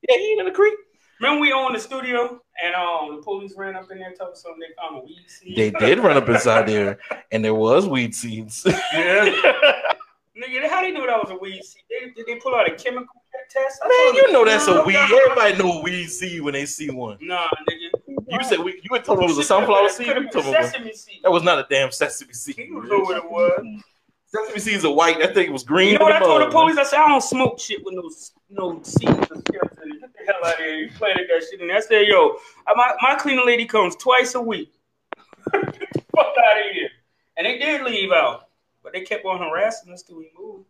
[0.06, 0.74] Yeah, he ain't in the creek.
[1.18, 4.42] Remember we owned the studio and um the police ran up in there told us
[4.42, 5.56] something they found a weed seed.
[5.56, 6.98] They did run up inside there,
[7.32, 8.66] and there was weed seeds.
[8.92, 9.32] Yeah.
[10.40, 11.82] Nigga, how do they knew that was a weed seed?
[11.90, 13.80] They, did they pull out a chemical test?
[13.82, 14.96] I Man, you know that's a weed.
[14.96, 17.18] Everybody know weed seed when they see one.
[17.20, 18.16] Nah, nigga.
[18.28, 20.06] You said we, you had told me it was a sunflower seed.
[20.06, 21.20] You told me it was- sesame seed.
[21.22, 22.56] that was not a damn sesame seed.
[22.58, 23.82] You know what it was.
[24.26, 25.18] Sesame seeds are white.
[25.18, 25.92] That thing was green.
[25.92, 26.78] You know what I told the police?
[26.78, 28.08] I said I don't smoke shit with no
[28.50, 30.00] no seeds or skips in it.
[30.00, 30.74] Get the hell out of here!
[30.76, 31.76] You planted that shit in there.
[31.76, 34.72] I said, yo, uh, my my cleaning lady comes twice a week.
[35.52, 36.88] Fuck out of here!
[37.36, 38.49] And they did leave out,
[38.82, 40.66] but they kept on harassing us till we moved.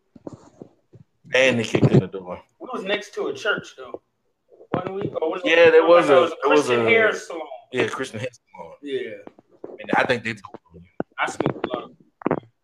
[1.33, 2.41] And they kicked in the door.
[2.59, 4.01] We was next to a church though.
[4.73, 5.01] Wasn't we?
[5.21, 7.47] Or was Yeah, there was it a- there was Christian a- hair salon.
[7.71, 8.73] Yeah, Christian hair salon.
[8.81, 9.11] Yeah,
[9.79, 10.83] And I think they told him.
[11.17, 11.83] I smoked a lot.
[11.83, 11.91] Of-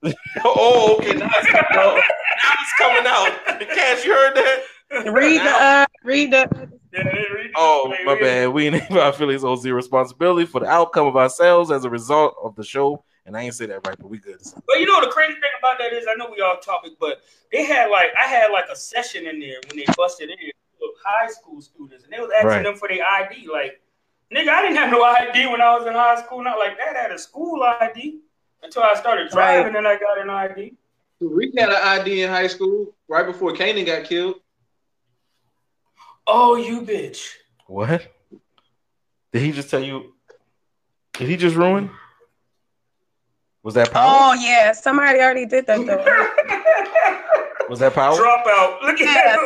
[0.45, 1.13] Oh, okay.
[1.13, 2.01] Now it's coming out.
[2.43, 3.59] Now it's coming out.
[3.59, 5.11] The cash, you heard that?
[5.11, 8.49] Read the uh, read the Yeah, read- Oh, my bad.
[8.49, 12.35] We and our affiliates owe zero responsibility for the outcome of ourselves as a result
[12.43, 13.03] of the show.
[13.27, 14.37] And I ain't say that right, but we good.
[14.65, 17.21] But you know the crazy thing about that is I know we off topic, but
[17.51, 20.37] they had like I had like a session in there when they busted in
[20.79, 22.63] with high school students and they was asking Right.
[22.63, 23.49] them for their ID.
[23.51, 23.81] Like,
[24.33, 26.41] nigga, I didn't have no ID when I was in high school.
[26.41, 26.95] Not like that.
[26.95, 28.21] I had a school ID
[28.63, 30.73] until I started driving and I got an ID.
[31.19, 34.35] Reek had an ID in high school right before Kanan got killed.
[36.25, 37.27] Oh, you bitch.
[37.65, 38.07] What?
[39.33, 40.13] Did he just tell you?
[41.13, 41.89] Did he just ruin?
[43.67, 44.05] Was that power?
[44.09, 47.67] Oh yeah, somebody already did that though.
[47.69, 48.15] Was that power?
[48.15, 48.81] Drop out.
[48.81, 49.41] Look at yeah, him.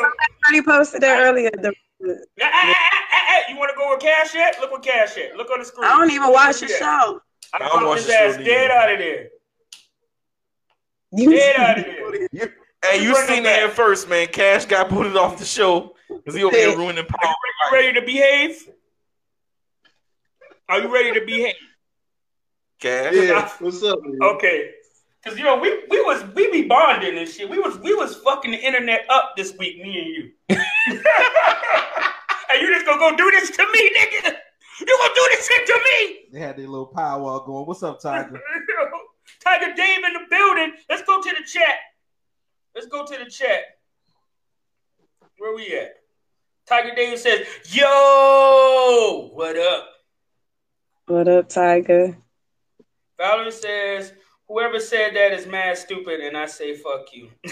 [0.45, 1.49] somebody posted that earlier.
[1.49, 2.75] The- Ah, ah, ah,
[3.13, 3.41] ah, ah.
[3.49, 4.57] You want to go with Cash yet?
[4.61, 5.35] Look what Cash at.
[5.37, 5.85] Look on the screen.
[5.89, 7.01] I don't even watch the Look at that.
[7.03, 7.21] show.
[7.51, 8.43] I I don't popped watch his the show ass neither.
[8.43, 9.27] dead out of there.
[11.13, 11.85] You Dead out of
[12.31, 12.53] there.
[12.85, 14.27] Hey, you seen him that at first, man.
[14.27, 17.19] Cash got booted off the show because he over here ruining power.
[17.23, 17.35] Are
[17.71, 18.69] You ready to behave?
[20.69, 21.55] Are you ready to behave?
[22.81, 23.13] Cash.
[23.13, 23.99] Yeah, what's up?
[24.01, 24.17] Man?
[24.23, 24.71] Okay.
[25.23, 27.47] Cause you know we we was we be bonding and shit.
[27.47, 30.31] We was we was fucking the internet up this week, me and you.
[30.49, 30.99] and
[32.59, 34.33] you just gonna go do this to me, nigga?
[34.79, 36.17] You gonna do this shit to me?
[36.33, 37.67] They had their little powwow going.
[37.67, 38.41] What's up, Tiger?
[39.43, 40.73] Tiger Dave in the building.
[40.89, 41.75] Let's go to the chat.
[42.73, 43.59] Let's go to the chat.
[45.37, 45.97] Where we at?
[46.65, 49.87] Tiger Dave says, "Yo, what up?"
[51.05, 52.17] What up, Tiger?
[53.21, 54.13] Valerie says,
[54.47, 57.29] "Whoever said that is mad stupid," and I say, "Fuck you."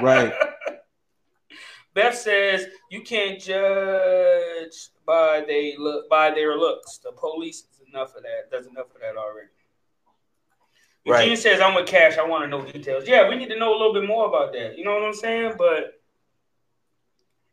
[0.00, 0.32] Right.
[1.92, 6.98] Beth says, "You can't judge by they look by their looks.
[6.98, 8.48] The police is enough of that.
[8.52, 9.48] Does enough of that already."
[11.04, 11.22] Right.
[11.22, 12.16] Eugene says, "I'm with Cash.
[12.16, 14.52] I want to know details." Yeah, we need to know a little bit more about
[14.52, 14.78] that.
[14.78, 15.54] You know what I'm saying?
[15.58, 15.97] But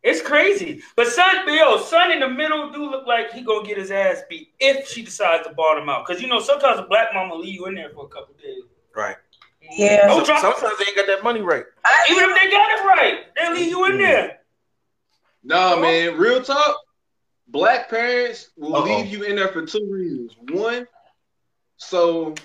[0.05, 0.83] it's crazy.
[0.95, 4.21] But son, yo, son in the middle do look like he gonna get his ass
[4.29, 6.05] beat if she decides to bottom out.
[6.05, 8.61] Because you know sometimes a black mama leave you in there for a couple days.
[8.95, 9.17] Right.
[9.71, 10.07] Yeah.
[10.07, 10.41] Don't drop.
[10.41, 11.65] Sometimes they ain't got that money right.
[12.11, 13.97] Even if they got it right, they leave you in mm.
[13.97, 14.37] there.
[15.43, 16.15] Nah, man.
[16.17, 16.81] Real talk.
[17.47, 18.83] Black parents will Uh-oh.
[18.83, 20.35] leave you in there for two reasons.
[20.51, 20.87] One,
[21.77, 22.35] so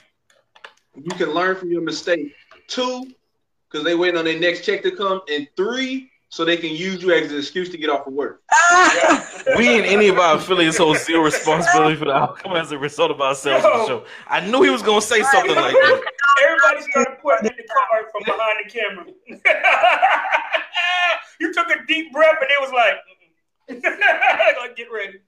[0.95, 2.35] you can learn from your mistake.
[2.69, 3.07] Two,
[3.69, 5.21] because they waiting on their next check to come.
[5.31, 8.43] And three, so they can use you as an excuse to get off of work.
[9.57, 13.11] We and any of our affiliates hold zero responsibility for the outcome as a result
[13.11, 14.05] of ourselves on the show.
[14.29, 16.03] I knew he was gonna say something like that.
[16.45, 19.07] Everybody's Everybody started pointing in the car from behind the camera.
[21.41, 22.95] you took a deep breath and it was like,
[24.61, 25.19] like get ready.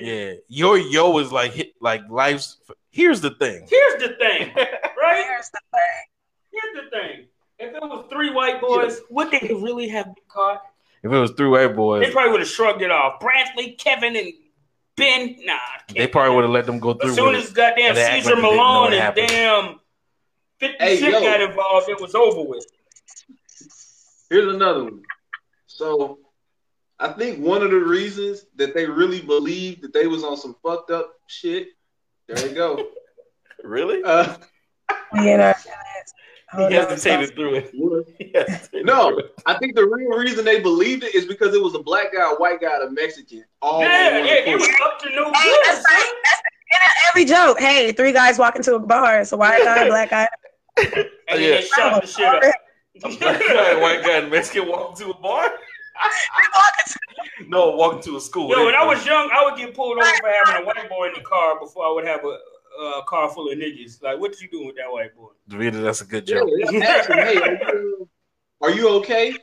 [0.00, 2.58] Yeah, your yo is like hit like life's.
[2.90, 3.66] Here's the thing.
[3.68, 5.24] Here's the thing, right?
[5.26, 6.06] Here's the thing.
[6.52, 7.26] Here's the thing.
[7.58, 10.62] If it was three white boys, would they really have been caught?
[11.02, 13.20] If it was three white boys, They probably would have shrugged it off.
[13.20, 14.32] Brantley, Kevin, and
[14.96, 15.36] Ben.
[15.44, 15.54] Nah,
[15.94, 17.10] they probably would have let them go through.
[17.10, 19.14] As soon with as goddamn And they act Caesar like they didn't know Malone and
[19.14, 19.80] damn
[20.58, 22.66] 50 Hey, Cent got involved, it was over with.
[24.30, 25.02] Here's another one.
[25.66, 26.18] So
[26.98, 30.56] I think one of the reasons that they really believed that they was on some
[30.62, 31.68] fucked up shit.
[32.26, 32.88] There you go.
[33.62, 34.36] really, Uh,
[35.12, 35.54] We in our
[36.56, 37.70] he hesitated through it.
[38.18, 39.08] He hesitated No.
[39.10, 39.34] through it.
[39.46, 42.30] I think the real reason they believed it is because it was a black guy,
[42.30, 43.44] a white guy, and a Mexican.
[43.62, 45.58] All on Yeah, yeah, it was up to no Hey, good.
[45.66, 46.12] that's right.
[46.24, 46.42] That's
[46.72, 47.58] in every joke.
[47.60, 49.20] Hey, three guys walk into a bar.
[49.20, 50.28] It's a white guy, black guy.
[50.78, 50.92] And oh,
[51.28, 51.56] then Yeah.
[51.56, 52.42] they shot the shit up.
[53.04, 55.52] A Black guy, white guy, and Mexican walk into a bar.
[57.46, 58.48] No, walking to a school.
[58.48, 61.08] Yo, when I was young, I would get pulled over for having a white boy
[61.08, 62.38] in the car before I would have a
[62.80, 64.02] uh, car full of niggas.
[64.02, 65.30] Like, what you doing with that white boy?
[65.48, 66.50] Rita, that's a good Yeah, joke.
[66.70, 68.08] they asked him, hey, are you,
[68.62, 69.34] are you okay?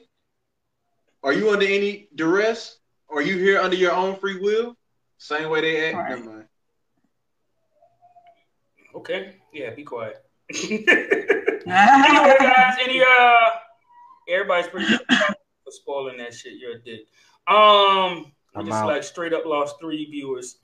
[1.23, 2.77] Are you under any duress?
[3.09, 4.75] Are you here under your own free will?
[5.17, 5.97] Same way they act.
[5.97, 6.09] Right.
[6.09, 6.45] Never mind.
[8.95, 10.17] Okay, yeah, be quiet.
[10.53, 10.85] anyway,
[11.65, 13.35] guys, any uh,
[14.29, 16.53] everybody's pretty for spoiling that shit.
[16.59, 17.07] You're a dick.
[17.47, 18.87] Um, we I'm just out.
[18.87, 20.57] like straight up lost three viewers.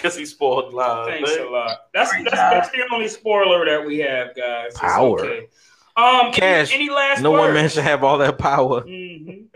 [0.00, 1.06] Because he spoiled live.
[1.08, 1.46] Thanks man.
[1.46, 1.76] a lot.
[1.92, 4.68] That's that's, that's the only spoiler that we have, guys.
[4.68, 5.20] It's Power.
[5.20, 5.48] okay.
[5.96, 6.72] Um, Cash.
[6.72, 7.40] Any, any last No words?
[7.40, 8.82] one man should have all that power.
[8.82, 9.46] Mhm.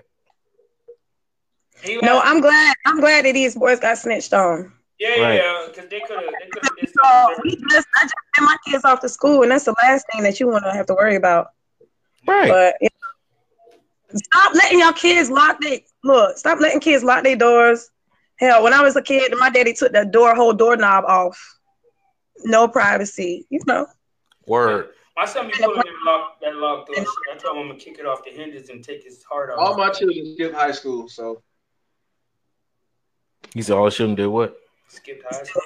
[1.85, 2.75] Any No, last- I'm glad.
[2.87, 4.73] I'm glad that these boys got snitched on.
[4.99, 5.35] yeah, Right.
[5.37, 8.57] yeah, because they could have they could have So we just, I just sent my
[8.67, 10.95] kids off to school, and that's the last thing that you want to have to
[10.95, 11.49] worry about.
[12.27, 12.49] Right.
[12.49, 12.89] But you
[14.13, 16.37] know, stop letting your kids lock their look.
[16.39, 17.91] Stop letting kids lock their doors.
[18.37, 21.39] Hell, when I was a kid, my daddy took the door whole doorknob off.
[22.45, 23.87] No privacy, you know.
[24.47, 24.91] Word.
[25.17, 26.97] My son be pulling that lock that lock door.
[26.97, 27.07] shit.
[27.33, 29.59] I told him I'm gonna kick it off the hinges and take his heart out.
[29.59, 31.41] All my children skip high school, so
[33.55, 34.57] He said all children did what?
[34.89, 35.63] skipped high school.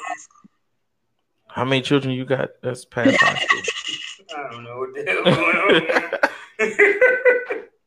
[1.48, 3.62] How many children you got that's past high school?
[4.37, 5.57] I don't know what the hell going
[7.57, 7.64] on.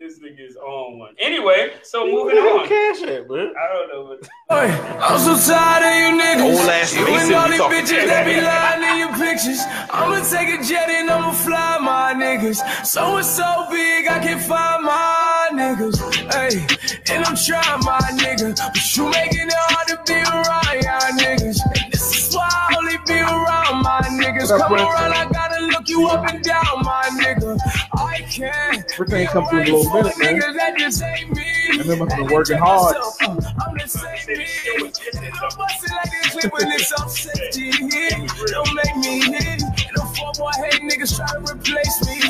[0.00, 0.08] man.
[0.08, 1.14] this nigga is on one.
[1.18, 2.68] Anyway, so moving on.
[2.68, 3.52] Cash at, man.
[3.56, 4.28] I don't know what.
[4.50, 6.58] I'm so tired of you niggas.
[6.58, 9.60] Old ass you and all these bitches that be lying in your pictures.
[9.90, 12.86] I'ma take a jet and I'ma fly my niggas.
[12.86, 15.96] So it's so big I can find my niggas.
[16.32, 18.56] Hey, and I'm trying my nigga.
[18.56, 21.58] But you making it hard to be around y'all niggas.
[21.84, 24.48] And this is why I only be around my niggas.
[24.48, 25.39] Come around, I gotta look
[25.90, 27.58] you up and down, my nigga.
[27.92, 28.84] I can't.
[28.94, 30.38] Everything ain't come through a little minute, man.
[30.38, 32.96] That them must have been working hard.
[33.20, 34.46] I'm the same me.
[34.78, 37.70] I'm busting like this clip when it's 60.
[38.50, 39.62] Don't make me hit.
[39.62, 42.20] And them four boy hate niggas try to replace me.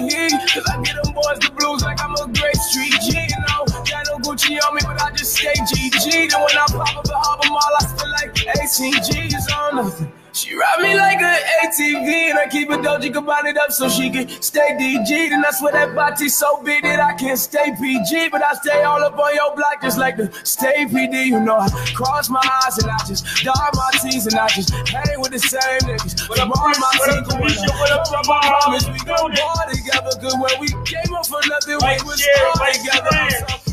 [0.48, 3.12] Cause I get them boys the blues like I'm a great street G.
[3.12, 6.30] You know, got no Gucci on me, but I just stay GG.
[6.30, 10.19] Then when I pop up the album, all I spend like 18 G's on nothing.
[10.32, 13.88] She ride me like an ATV and I keep a doji combine it up so
[13.88, 15.10] she can stay DG.
[15.32, 18.28] And that's why that body's so big that I can't stay PG.
[18.28, 21.26] But I stay all up on your block just like the stay PD.
[21.26, 24.70] You know, I cross my eyes and I just dot my T's and I just
[24.70, 26.30] hang with the same niggas.
[26.30, 27.28] Up, From all my Prince?
[27.28, 28.20] What up, team?
[28.26, 30.10] What up, I promise we gon' ball together.
[30.20, 33.69] Good when we came up for nothing, we was all together.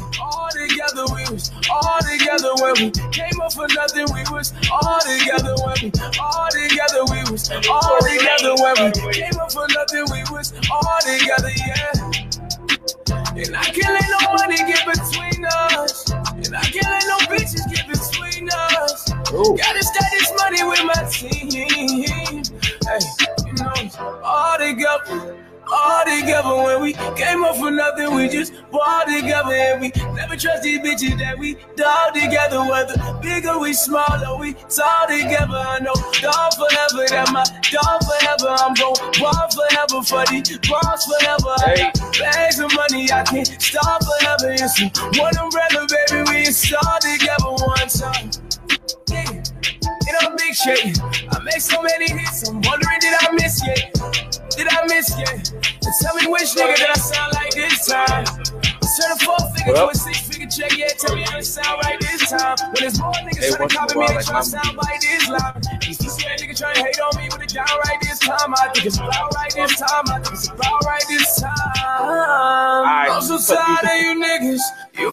[0.68, 4.06] Together we was all together when we came up for nothing.
[4.14, 9.40] We was all together when we all together we was all together when we came
[9.40, 10.06] up for nothing.
[10.12, 12.12] We was all together, yeah.
[13.38, 16.10] And I can't let no money get between us.
[16.12, 19.10] And I can't let no bitches get between us.
[19.12, 22.44] Gotta stack this money with my team.
[22.86, 23.00] Hey,
[23.46, 25.47] you know, all together.
[25.72, 30.36] All together when we came up for nothing, we just ball together and we never
[30.36, 32.60] trust these bitches that we dog together.
[32.60, 35.58] Whether bigger we smaller, we tall together.
[35.58, 38.56] I know dog forever, that my dog forever.
[38.64, 41.56] I'm gon' ball forever for these balls forever.
[41.66, 44.54] I got bags of money, I can't stop forever.
[44.54, 44.80] It's
[45.20, 48.47] one umbrella, baby, we install together one time.
[50.58, 50.96] A big shape,
[51.30, 52.50] I make so many hits.
[52.50, 53.94] I'm wondering, did I miss yet?
[54.56, 55.52] Did I miss yet?
[55.54, 58.26] And tell me which nigga did I sound like this time?
[58.26, 60.88] Turn a four figure to a six figure check, yeah.
[60.88, 62.58] Tell me how it sound right this time.
[62.60, 64.78] When there's more niggas Hey, trying to a copy me, they like try to sound
[64.78, 65.62] like this line.
[65.82, 68.54] These that nigga trying to hate on me with it down right this time.
[68.58, 70.04] I think it's about right this time.
[70.08, 71.52] I think it's about right this time.
[71.86, 74.62] I'm so tired of you niggas.
[74.98, 75.12] You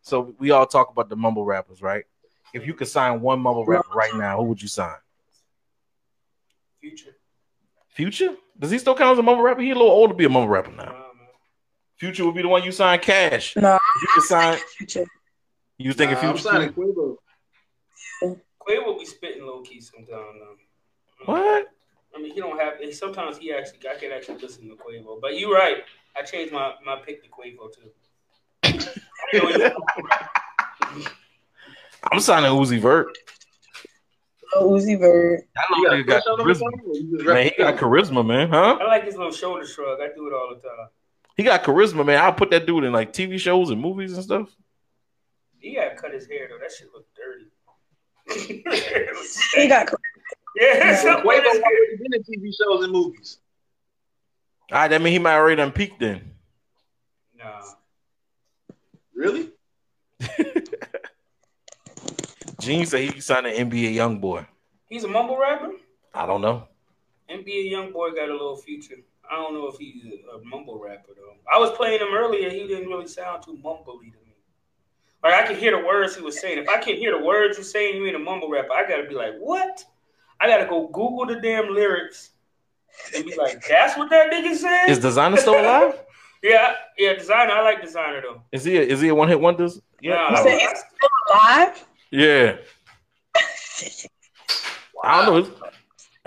[0.00, 2.06] So we all talk about the mumble rappers, right?
[2.56, 4.96] If you could sign one mumble rapper right now, who would you sign?
[6.80, 7.14] Future.
[7.90, 8.34] Future?
[8.58, 9.60] Does he still count as a mumble rapper?
[9.60, 10.88] He a little old to be a mumble rapper now.
[10.88, 11.18] Um,
[11.98, 13.54] Future would be the one you sign cash.
[13.56, 15.04] No, If you could sign, future.
[15.76, 16.48] you was thinking Nah, I'm Future?
[16.48, 17.18] signing too?
[18.22, 18.38] Quavo.
[18.66, 20.08] Quay will be spitting low key sometimes.
[20.10, 20.56] Though.
[21.32, 21.68] What?
[22.16, 22.74] I mean, he don't have.
[22.94, 25.20] Sometimes he actually, I can actually listen to Quavo.
[25.20, 25.84] But you're right.
[26.16, 27.90] I changed my my pick to Quavo too.
[32.10, 33.18] I know he's- I'm signing Uzi Vert.
[34.54, 35.40] No Uzi Vert.
[35.54, 36.58] That You little nigga got crush on him or charisma.
[36.58, 38.78] something, or you just Man, he got charisma, man, huh?
[38.80, 40.00] I like his little shoulder shrug.
[40.00, 40.88] I do it all the time.
[41.36, 42.22] He got charisma, man.
[42.22, 44.48] I'll put that dude in like TV shows and movies and stuff.
[45.58, 46.58] He gotta cut his hair though.
[46.58, 47.50] That shit look dirty.
[49.54, 49.94] He got charisma.
[50.56, 50.96] yeah.
[50.96, 51.62] something Quavo with his hair.
[51.62, 53.38] already been in TV shows and movies.
[54.72, 56.30] All right, that mean he might already done peaked then.
[57.36, 57.62] Nah.
[59.14, 59.50] Really?
[62.60, 64.46] Gene said he can sign an NBA YoungBoy.
[64.88, 65.72] He's a mumble rapper.
[66.14, 66.68] I don't know.
[67.30, 68.96] NBA YoungBoy got a little future.
[69.30, 71.34] I don't know if he's a, a mumble rapper though.
[71.52, 72.48] I was playing him earlier.
[72.48, 74.34] He didn't really sound too mumbly to me.
[75.22, 76.58] Like I could hear the words he was saying.
[76.58, 78.72] If I can hear the words you're saying, you ain't a mumble rapper.
[78.72, 79.84] I gotta be like, what?
[80.40, 82.30] I gotta go Google the damn lyrics
[83.14, 84.86] and be like, that's what that nigga said.
[84.88, 85.98] Is Desiigner still alive?
[86.42, 87.14] yeah, yeah.
[87.14, 87.50] Desiigner.
[87.50, 88.42] I like Desiigner though.
[88.52, 89.80] Is he a, is he a one hit wonders?
[90.00, 91.84] Yeah, You I, said I, it's still alive?
[92.16, 92.56] Yeah.
[95.04, 95.42] I don't know.
[95.42, 95.50] His,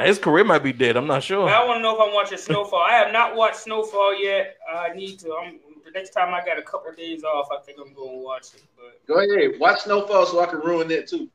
[0.07, 0.95] his career might be dead.
[0.97, 1.49] I'm not sure.
[1.49, 2.79] I want to know if I'm watching Snowfall.
[2.79, 4.57] I have not watched Snowfall yet.
[4.71, 5.33] I need to.
[5.33, 8.19] I'm, the next time I got a couple of days off, I think I'm going
[8.19, 8.61] to watch it.
[8.77, 11.27] But Go ahead, watch Snowfall so I can ruin it too.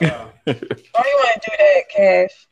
[0.00, 0.30] wow.
[0.44, 0.62] Why you
[0.94, 2.46] want to do that, Cash?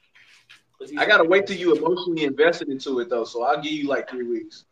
[0.99, 4.09] I gotta wait till you emotionally invested into it though, so I'll give you like
[4.09, 4.65] three weeks.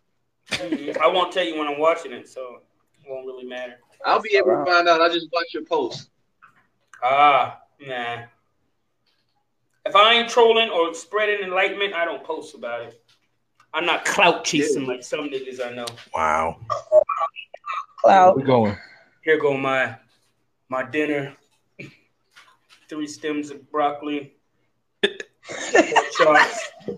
[0.53, 0.97] Mhm.
[0.97, 2.61] I won't tell you when I'm watching it, so
[3.05, 3.75] it won't really matter.
[4.05, 5.01] I'll be able to find out.
[5.01, 6.11] I just watch your post.
[7.03, 8.25] Ah, nah.
[9.87, 13.03] If I ain't trolling or spreading enlightenment, I don't post about it.
[13.73, 15.87] I'm not clout chasing like some niggas I know.
[16.15, 16.59] Wow.
[18.01, 18.37] Cloud.
[18.37, 18.77] We going.
[19.25, 19.97] Here go my
[20.69, 21.35] my dinner.
[22.89, 24.35] Three stems of broccoli.
[26.17, 26.71] Chops.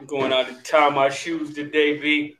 [0.00, 2.36] I'm going out to tie my shoes today, B.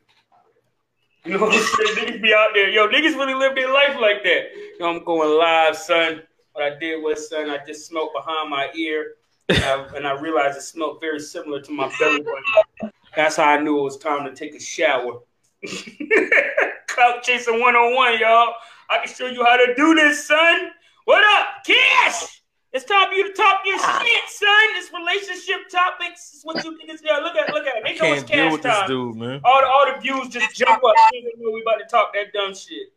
[1.24, 2.08] You know what I'm saying?
[2.08, 2.70] Niggas be out there.
[2.70, 4.44] Yo, niggas really live their life like that.
[4.78, 6.22] Know, I'm going live, son.
[6.52, 9.14] What I did was, son, I just smoked behind my ear.
[9.50, 12.92] And I, and I realized it smelled very similar to my belly button.
[13.16, 15.20] That's how I knew it was time to take a shower.
[16.86, 18.54] Clout chasing 101, y'all.
[18.88, 20.70] I can show you how to do this, son.
[21.04, 22.39] What up, Cash?
[22.72, 24.48] It's time for you to talk your shit, son.
[24.74, 27.20] This relationship topics is what you think is there.
[27.20, 27.82] Look at look at it.
[27.84, 28.86] They know it's cash with this time.
[28.88, 29.40] dude, man.
[29.44, 30.94] All the all the views just jump up.
[31.10, 32.92] They know we about to talk that dumb shit.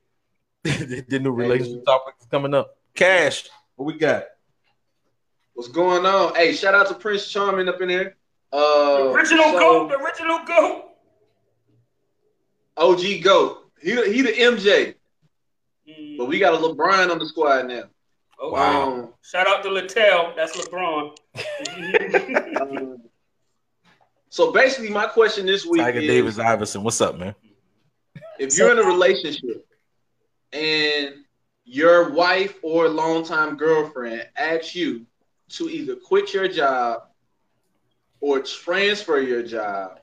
[0.63, 2.78] the, the new relationship topic is coming up.
[2.93, 4.26] Cash, what we got?
[5.55, 6.36] What's going on?
[6.36, 8.15] Hey, shout out to Prince Charming up in here.
[8.51, 8.57] Uh,
[8.97, 10.89] The original so- goat, the original goat.
[12.78, 13.71] OG GOAT.
[13.82, 14.95] He the, he the MJ,
[15.88, 17.84] Mm, but we got a LeBron on the squad now.
[18.44, 18.62] Okay.
[18.62, 20.34] Um, Shout out to Littell.
[20.36, 21.18] That's LeBron.
[22.62, 22.98] um,
[24.30, 26.84] so basically, my question this week Tiger is: Davis Iverson.
[26.84, 27.36] What's up, man?
[28.39, 29.66] if you're in a relationship
[30.52, 31.16] and
[31.66, 35.06] your wife or longtime girlfriend asks you
[35.50, 37.04] to either quit your job
[38.20, 40.00] or transfer your job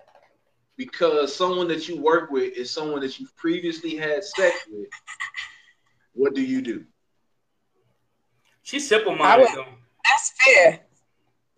[0.76, 4.88] because someone that you work with is someone that you've previously had sex with,
[6.14, 6.84] what do you do?
[8.70, 9.66] She's simple I minded would- though.
[10.04, 10.80] That's fair.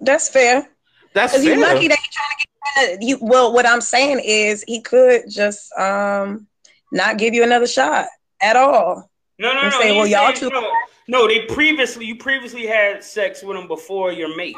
[0.01, 0.69] That's fair.
[1.15, 1.55] That's Because fair.
[1.55, 3.19] you lucky that you're trying to get you.
[3.21, 6.47] Well, what I'm saying is he could just um
[6.91, 8.07] not give you another shot
[8.41, 9.11] at all.
[9.39, 9.71] No, no, no.
[9.71, 10.73] say, well, y'all saying- two- No,
[11.09, 14.57] no, they previously you previously had sex with him before your mate.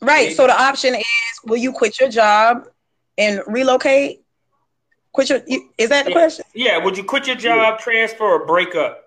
[0.00, 0.32] Right.
[0.36, 1.04] So the option is,
[1.44, 2.64] will you quit your job
[3.18, 4.20] and relocate?
[5.12, 5.40] Quit your.
[5.78, 6.16] Is that the Yeah.
[6.16, 6.44] question?
[6.54, 9.01] Yeah, would you quit your job, transfer, or break up?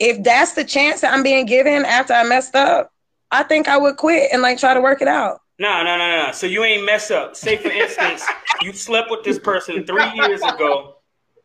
[0.00, 2.92] If that's the chance that I'm being given after I messed up,
[3.30, 5.40] I think I would quit and like try to work it out.
[5.58, 6.32] No, no, no, no.
[6.32, 7.36] So you ain't mess up.
[7.36, 8.24] Say for instance,
[8.62, 10.96] you slept with this person three years ago.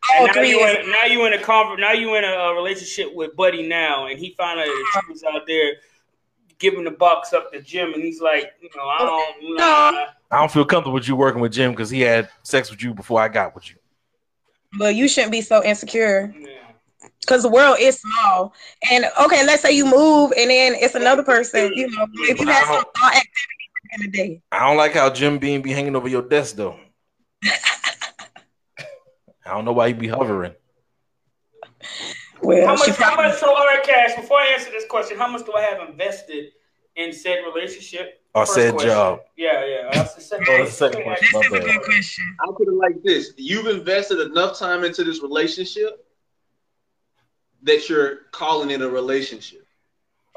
[0.07, 0.85] Oh, And now three you years.
[0.85, 4.07] in, now you in a conver- now you in a, uh relationship with Buddy now,
[4.07, 5.73] and he found out that she was out there
[6.59, 10.05] giving the box up the gym, and he's like, you know, I don't, nah.
[10.31, 12.93] I don't feel comfortable with you working with Jim because he had sex with you
[12.93, 13.75] before I got with you.
[14.77, 16.47] But you shouldn't be so insecure Yeah.
[17.25, 18.53] Because the world is small.
[18.91, 21.71] And okay, let's say you move and then it's another person.
[21.75, 24.41] You know, if you had some thought activity back in the day.
[24.51, 26.79] I don't like how Jim Beam be hanging over your desk though.
[29.45, 30.53] I don't know why he be hovering.
[32.41, 32.99] Well, How she much?
[32.99, 33.35] How much?
[33.37, 34.15] So, all right, Cash.
[34.15, 36.51] Before I answer this question, how much do I have invested
[36.95, 38.21] in said relationship?
[38.33, 38.89] Or First said question.
[38.89, 39.19] job.
[39.37, 39.75] Yeah, yeah.
[39.87, 40.47] Uh, that's the second.
[40.49, 41.27] Oh, that's the second question.
[41.31, 42.35] This is a good question.
[42.41, 46.04] I'll put it like this: You've invested enough time into this relationship
[47.65, 49.61] that you're calling it a relationship.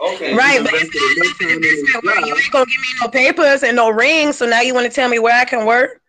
[0.01, 0.35] Okay.
[0.35, 2.81] Right, you've but it's invested enough time in this not where you ain't gonna give
[2.81, 5.45] me no papers and no rings, so now you want to tell me where I
[5.45, 6.01] can work?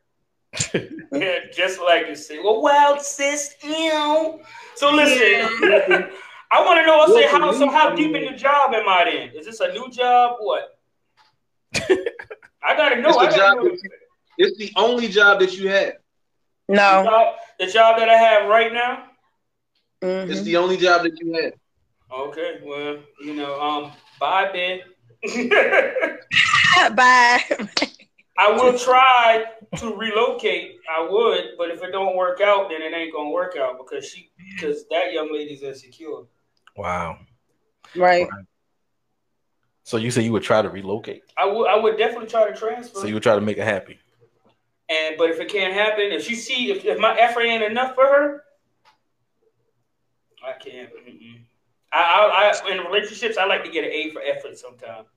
[1.12, 2.40] Yeah, just like you say.
[2.40, 4.40] Well, well, sis, ew.
[4.76, 5.48] So listen,
[6.52, 7.00] I want to know.
[7.02, 7.52] I say, how?
[7.52, 9.38] So how deep in the job am I in?
[9.38, 10.38] Is this a new job?
[10.40, 10.78] What?
[12.64, 13.10] I gotta know.
[13.10, 13.64] It's the I gotta job know.
[13.72, 13.80] you-
[14.38, 15.94] It's the only job that you have.
[16.68, 17.04] The No.
[17.04, 19.06] job, the job that I have right now.
[20.02, 20.30] Mhm.
[20.30, 21.54] It's the only job that you have.
[22.12, 24.80] Okay, well, you know, um, bye, Ben.
[26.96, 27.44] Bye.
[28.38, 29.44] I will try
[29.78, 30.78] to relocate.
[30.90, 34.08] I would, but if it don't work out, then it ain't gonna work out because
[34.08, 36.24] she, because that young lady's insecure.
[36.78, 37.20] Wow.
[37.96, 38.28] right.
[39.84, 41.24] So you say you would try to relocate.
[41.38, 43.00] I would, I would definitely try to transfer.
[43.00, 44.00] So you would try to make her happy.
[44.88, 47.96] And but if it can't happen, if she see if, if my effort ain't enough
[47.96, 48.44] for her,
[50.46, 50.90] I can't.
[50.90, 51.42] Mm-mm.
[51.92, 55.08] I, I, I in relationships, I like to get an A for effort sometimes.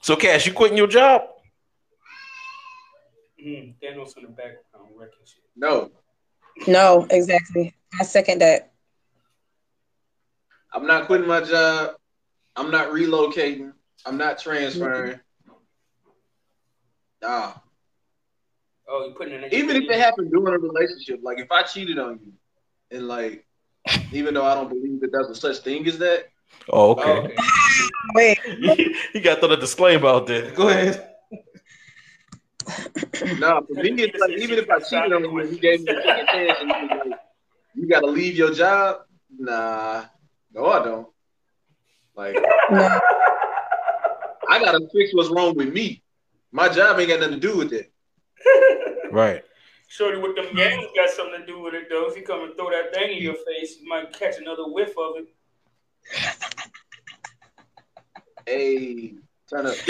[0.00, 1.22] So Cash, you quitting your job?
[3.42, 5.44] Mm, Daniel's in the background wrecking shit.
[5.56, 5.90] No.
[6.66, 7.74] No, exactly.
[8.00, 8.72] I second that.
[10.72, 11.94] I'm not quitting my job.
[12.56, 13.72] I'm not relocating.
[14.04, 15.20] I'm not transferring.
[17.22, 17.54] Nah.
[18.88, 21.98] Oh, you putting in Even if it happened during a relationship, like if I cheated
[21.98, 22.32] on you,
[22.90, 23.46] and like,
[24.12, 26.26] even though I don't believe that there's a such thing as that.
[26.68, 27.34] Oh, okay.
[28.14, 28.38] Wait,
[29.14, 30.50] you got to the disclaimer out there.
[30.52, 31.10] Go ahead.
[33.38, 35.92] No, for me, it's like even if I cheated on you and you gave me
[35.92, 37.20] a second chance and you, like,
[37.74, 39.00] you got to leave your job.
[39.38, 40.04] Nah,
[40.52, 41.08] no, I don't.
[42.16, 42.36] Like.
[44.48, 46.02] I gotta fix what's wrong with me.
[46.52, 47.92] My job ain't got nothing to do with it.
[49.14, 49.44] Right.
[49.86, 52.10] Shorty with them games got something to do with it though.
[52.10, 54.92] If you come and throw that thing in your face, you might catch another whiff
[54.98, 55.28] of it.
[58.44, 59.14] Hey,
[59.48, 59.76] turn up.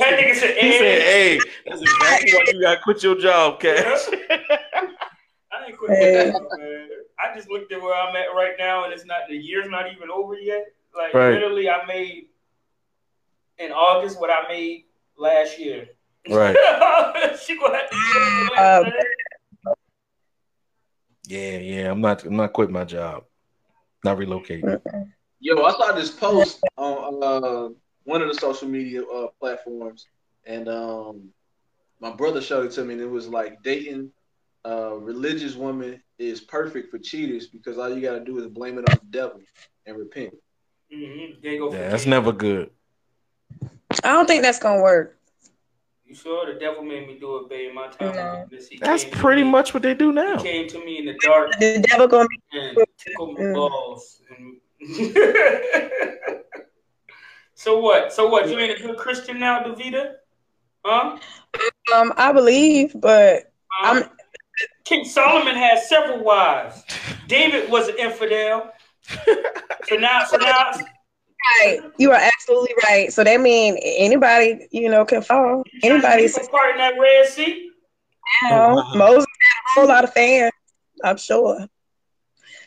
[0.00, 3.16] That nigga said, He said, "Hey." "Hey, that's exactly why you got to quit your
[3.18, 4.00] job, Cash."
[4.30, 6.30] I ain't quit Hey.
[6.30, 6.88] that, man.
[7.18, 9.92] I just looked at where I'm at right now, and it's not the year's not
[9.92, 10.66] even over yet.
[10.96, 11.34] Like Right.
[11.34, 12.26] literally, I made
[13.58, 14.84] in August what I made
[15.16, 15.88] last year.
[16.28, 16.56] Right.
[17.44, 17.96] she gonna have to
[18.58, 19.74] Um, man.
[21.26, 21.90] Yeah, yeah.
[21.90, 22.24] I'm not.
[22.24, 23.24] I'm not quitting my job.
[24.04, 24.80] Not relocating.
[25.40, 27.68] Yo, I saw this post on uh,
[28.04, 30.06] one of the social media uh, platforms,
[30.46, 31.28] and um,
[32.00, 34.10] my brother showed it to me, and it was like dating
[34.64, 38.88] a religious woman is perfect for cheaters because all you gotta do is blame it
[38.88, 39.40] on the devil
[39.86, 40.34] and repent.
[40.92, 41.42] Mhm.
[41.58, 41.72] Go.
[41.72, 42.70] Yeah, that's never good.
[44.04, 45.17] I don't think that's gonna work.
[46.08, 47.74] You sure the devil made me do it, babe?
[47.74, 48.16] My time.
[48.16, 48.22] No.
[48.22, 48.68] of weakness.
[48.68, 50.38] He That's pretty much what they do now.
[50.38, 53.54] He came to me in the dark The devil gonna and tickled my Mm.
[53.54, 54.22] balls.
[54.30, 54.56] And
[57.54, 58.12] so what?
[58.12, 58.48] So what?
[58.48, 60.14] You ain't a good Christian now, Davita?
[60.82, 61.18] Huh?
[61.94, 64.02] um I believe, but Huh?
[64.02, 64.10] I'm
[64.84, 66.82] King Solomon had several wives.
[67.26, 68.72] David was an infidel.
[69.84, 70.72] So now, so now,
[71.60, 71.80] right.
[71.98, 73.12] You are absolutely right.
[73.12, 75.64] So that means anybody, you know, can fall.
[75.82, 77.70] Anybody's Anybody's part in that Red Sea.
[78.42, 80.52] you know, Moses had a whole lot of fans,
[81.04, 81.66] I'm sure.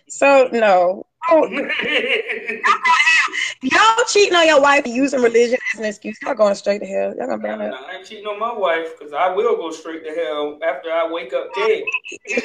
[0.08, 1.06] So no.
[1.30, 1.48] Oh,
[3.62, 6.18] y'all cheating on your wife using religion as an excuse.
[6.24, 7.16] Y'all going straight to hell.
[7.16, 7.80] Y'all gonna burn up.
[7.88, 11.08] I ain't cheating on my wife because I will go straight to hell after I
[11.12, 11.84] wake up dead.
[12.28, 12.42] so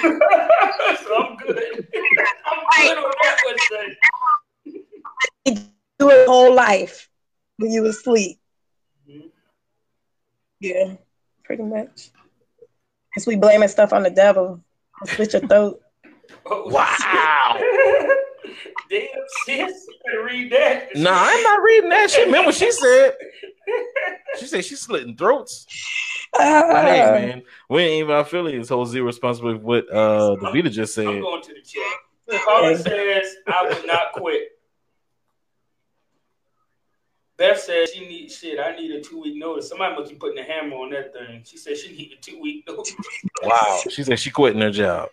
[1.16, 1.88] I'm good.
[2.44, 3.38] I'm good on that
[5.46, 5.70] one,
[6.00, 6.08] son.
[6.08, 7.08] Do it whole life
[7.58, 8.38] when you was asleep.
[9.08, 9.30] Mhm.
[10.60, 10.94] Yeah,
[11.44, 12.10] pretty much.
[13.14, 14.60] Cause we blaming stuff on the devil.
[15.04, 15.80] Slit your throat.
[16.48, 17.58] Oh, Wow.
[18.90, 19.08] Damn,
[19.44, 19.86] sis.
[19.88, 20.94] You better read that.
[20.96, 22.26] Nah, I'm not reading that shit.
[22.26, 23.14] Remember what she said?
[24.38, 25.66] She said she's slitting throats.
[26.32, 27.12] But hey, Ah.
[27.12, 31.20] man, we ain't even affiliates hold zero responsibility for what uh the Vita just I'm
[31.20, 32.42] going to the chat.
[32.44, 34.55] Paula says I would not quit.
[37.36, 38.58] Beth said she need shit.
[38.58, 39.68] I need a two week notice.
[39.68, 41.42] Somebody must be putting a hammer on that thing.
[41.44, 42.94] She said she need a two week notice.
[43.42, 43.80] Wow.
[43.90, 45.10] She said she quitting her job.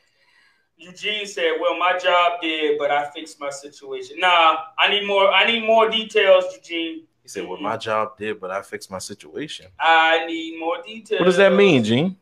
[0.77, 5.31] Eugene said, "Well, my job did, but I fixed my situation." Nah, I need more.
[5.31, 7.03] I need more details, Eugene.
[7.23, 9.67] He said, Well, my job did, but I fixed my situation.
[9.79, 11.19] I need more details.
[11.19, 12.17] What does that mean, Gene?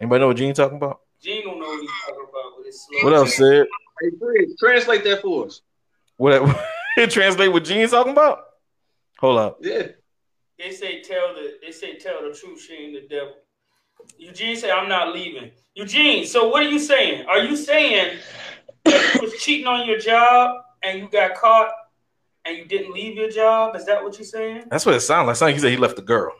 [0.00, 1.00] Anybody know what Gene talking about?
[1.20, 3.02] Gene don't know what he's talking about with his slow.
[3.02, 3.66] What else said?
[4.00, 5.60] Hey, Fred, translate that for us.
[6.16, 6.56] What
[7.10, 8.47] translate what Gene's talking about?
[9.20, 9.58] Hold up.
[9.60, 9.88] Yeah.
[10.58, 11.58] They say tell the.
[11.62, 12.60] They say tell the truth.
[12.60, 13.34] She ain't the devil.
[14.18, 17.26] Eugene said, "I'm not leaving." Eugene, so what are you saying?
[17.26, 18.18] Are you saying
[18.84, 21.70] that you was cheating on your job and you got caught
[22.44, 23.76] and you didn't leave your job?
[23.76, 24.64] Is that what you're saying?
[24.70, 25.36] That's what it sounds like.
[25.36, 26.32] Sound like he said he left the girl.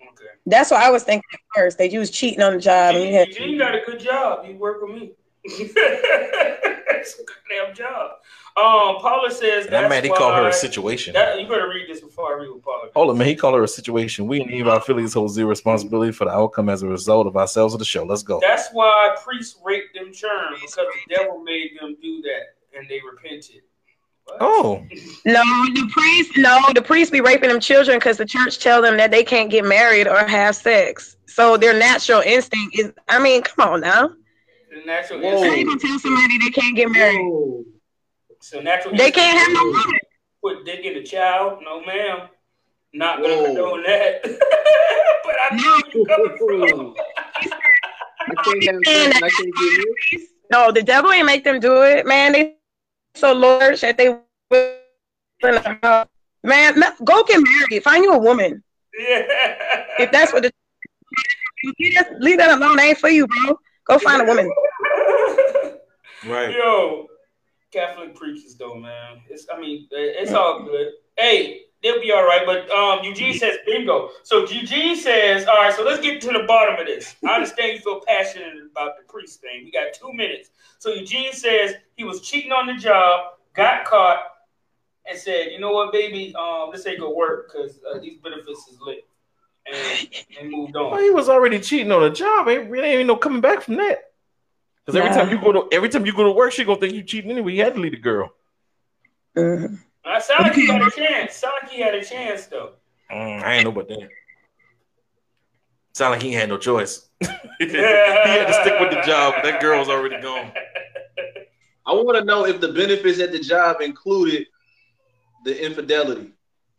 [0.00, 0.30] Okay.
[0.46, 1.78] That's what I was thinking at first.
[1.78, 4.44] That you was cheating on the job and you had Eugene got a good job.
[4.44, 5.12] He work with me.
[5.44, 8.10] It's a good damn job.
[8.56, 11.14] Um, Paula says And that man, he called her a situation.
[11.14, 12.88] That, you better read this before I read what Paula.
[12.94, 13.28] Hold on, man.
[13.28, 14.26] He called her a situation.
[14.26, 17.74] We and our affiliates hold zero responsibility for the outcome as a result of ourselves
[17.74, 18.04] of the show.
[18.04, 18.40] Let's go.
[18.40, 23.00] That's why priests raped them churn because the devil made them do that and they
[23.00, 23.62] repented.
[24.24, 24.36] What?
[24.40, 24.86] Oh,
[25.24, 25.42] No,
[25.74, 26.32] the priest.
[26.36, 29.50] No, the priest be raping them children because the church tell them that they can't
[29.50, 31.16] get married or have sex.
[31.26, 32.92] So their natural instinct is.
[33.08, 34.10] I mean, come on now.
[34.70, 35.30] The natural Whoa.
[35.30, 35.68] How you instinct.
[35.68, 37.20] gonna tell somebody they can't get married?
[37.20, 37.64] Whoa.
[38.40, 39.98] So natural They instinct can't have no woman.
[40.42, 41.60] Put dick in a child?
[41.64, 42.28] No, ma'am.
[42.92, 43.44] Not gonna Whoa.
[43.46, 44.22] condone that.
[45.24, 46.94] but I know where you're coming from.
[48.20, 49.72] I can't have sex I can't get
[50.12, 50.28] married.
[50.50, 52.32] No, the devil ain't make them do it, man.
[52.32, 52.56] They
[53.14, 54.16] so large that they.
[56.44, 57.82] Man, go get married.
[57.82, 58.62] Find you a woman.
[58.98, 59.22] Yeah.
[59.98, 60.52] If that's what the
[61.78, 62.76] leave that, leave that alone.
[62.76, 63.58] That ain't for you, bro.
[63.88, 64.50] Go find a woman.
[66.26, 66.52] Right.
[66.52, 67.06] Yo,
[67.72, 69.20] Catholic preachers though, man.
[69.30, 70.88] It's I mean, it's all good.
[71.16, 72.42] Hey, they'll be all right.
[72.44, 74.10] But um, Eugene says bingo.
[74.24, 75.72] So Eugene says, all right.
[75.72, 77.14] So let's get to the bottom of this.
[77.24, 79.64] I understand you feel passionate about the priest thing.
[79.64, 80.50] We got two minutes.
[80.78, 84.18] So Eugene says he was cheating on the job, got caught,
[85.08, 88.68] and said, you know what, baby, um, let's say go work because uh, these benefits
[88.68, 89.07] is lit,
[89.72, 90.08] and,
[90.40, 90.90] and moved on.
[90.92, 92.48] Well, he was already cheating on a job.
[92.48, 93.98] Ain't really ain't no coming back from that.
[94.84, 95.16] Because every Nah.
[95.16, 97.30] time you go to every time you go to work, she gonna think you cheating
[97.30, 97.52] anyway.
[97.52, 98.32] You had to leave the girl.
[99.36, 101.34] I sound like he had a chance.
[101.34, 102.72] Sound like he had a chance though.
[103.12, 104.08] Mm, I ain't know about that.
[105.94, 107.08] Sound like he had no choice.
[107.20, 109.34] he had to stick with the job.
[109.42, 110.52] That girl was already gone.
[111.86, 114.46] I want to know if the benefits at the job included
[115.44, 116.32] the infidelity.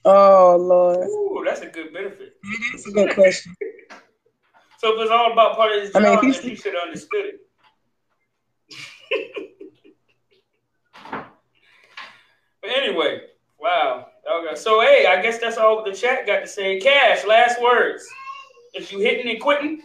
[0.05, 2.33] Oh Lord, Ooh, that's a good benefit.
[2.71, 3.53] that's a good question.
[4.81, 6.49] So if it's all about part of his job, I mean, job, if then you-
[6.51, 7.41] he should have understood it.
[12.61, 13.21] but anyway,
[13.59, 14.07] wow.
[14.25, 14.55] Okay.
[14.55, 16.79] So hey, I guess that's all the chat got to say.
[16.79, 18.07] Cash, last words.
[18.73, 19.81] If you hitting and quitting,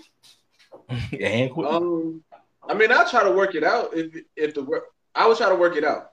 [1.10, 1.66] yeah, and quit.
[1.66, 2.22] Um,
[2.68, 4.84] I mean, I'll try to work it out if if the work.
[5.14, 6.12] I would try to work it out,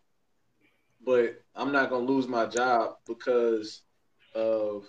[1.06, 3.82] but I'm not gonna lose my job because
[4.36, 4.86] of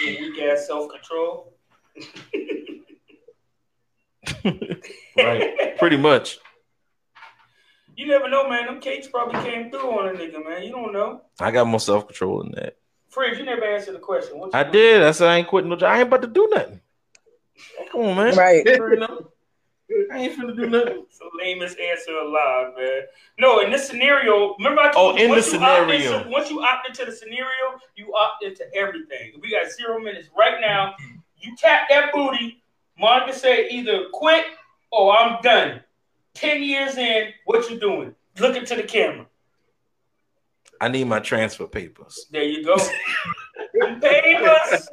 [0.00, 1.52] your weak ass self control.
[5.16, 5.78] right.
[5.78, 6.38] Pretty much.
[7.96, 8.66] You never know, man.
[8.66, 10.64] Them cakes probably came through on a nigga, man.
[10.64, 11.22] You don't know.
[11.38, 12.76] I got more self control than that.
[13.10, 14.38] Fridge, you never answered the question.
[14.38, 15.02] What you I did.
[15.02, 15.92] I said I ain't quitting no job.
[15.92, 16.80] I ain't about to do nothing.
[17.92, 18.36] Come on, man.
[18.36, 18.66] Right.
[20.08, 20.14] You?
[20.14, 21.04] I ain't finna do nothing.
[21.08, 23.02] It's the lamest answer alive, man.
[23.38, 26.16] No, in this scenario, remember I Oh, told you in once the you opt scenario.
[26.18, 29.32] into- once you opt into the scenario, you opt into everything.
[29.40, 30.94] We got zero minutes right now.
[31.38, 32.62] You tap that booty.
[32.98, 34.44] Monica say either quit
[34.92, 35.82] or I'm done.
[36.34, 38.14] Ten years in, what you doing?
[38.38, 39.26] Look into the camera.
[40.80, 42.26] I need my transfer papers.
[42.30, 42.76] There you go.
[43.74, 44.88] Them papers.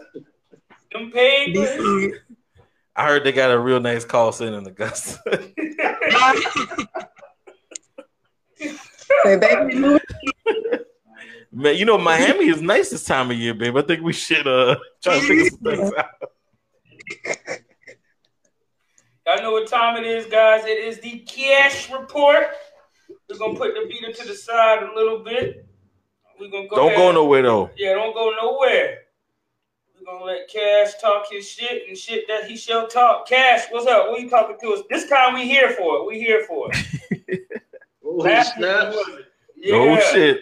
[0.92, 2.14] Them papers.
[2.96, 5.20] I heard they got a real nice call center in Augusta.
[9.24, 10.00] Say, baby.
[11.54, 13.76] Man, you know Miami is nice this time of year, babe.
[13.76, 16.06] I think we should uh try to figure some things out.
[19.28, 20.66] Y'all know what time it is, guys.
[20.66, 22.48] It is the cash report.
[23.30, 25.66] We're gonna put the beater to the side a little bit.
[26.40, 26.76] We're gonna go.
[26.78, 27.70] Don't go nowhere though.
[27.78, 29.00] Yeah, don't go nowhere.
[30.02, 33.28] We're gonna let Cash talk his shit and shit that he shall talk.
[33.28, 34.08] Cash, what's up?
[34.08, 34.82] What are you talking to us?
[34.90, 36.08] This time we here for it.
[36.08, 37.42] We here for it.
[38.06, 38.96] oh, Last snaps.
[38.96, 39.26] what was it?
[39.58, 39.76] Yeah.
[39.76, 40.42] Oh shit.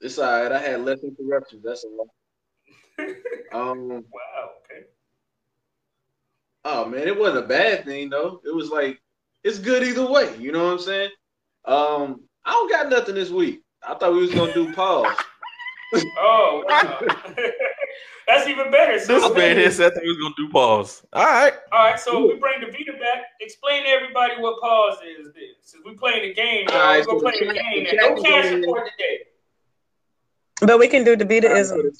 [0.00, 0.52] It's all right.
[0.52, 1.64] I had less interruptions.
[1.64, 2.08] That's a lot.
[3.52, 3.88] Um.
[3.88, 4.50] Wow.
[4.64, 4.84] Okay.
[6.64, 8.42] Oh man, it wasn't a bad thing though.
[8.44, 9.00] It was like
[9.44, 10.36] it's good either way.
[10.36, 11.10] You know what I'm saying?
[11.64, 13.62] Um, I don't got nothing this week.
[13.82, 15.16] I thought we was gonna do pause.
[16.18, 17.00] Oh, wow.
[18.28, 18.98] That's even better.
[19.00, 21.02] So, This man here said that he was gonna do pause.
[21.14, 21.54] All right.
[21.72, 23.24] All right, so we bring the Vita back.
[23.40, 25.32] Explain to everybody what pause is.
[25.32, 25.44] Then.
[25.62, 27.86] Since we playing the game, y'all, we're gonna so play the the game.
[27.86, 28.08] chat- now.
[28.10, 29.18] No the cash chat is report today.
[30.60, 31.90] But we can do the Beataism.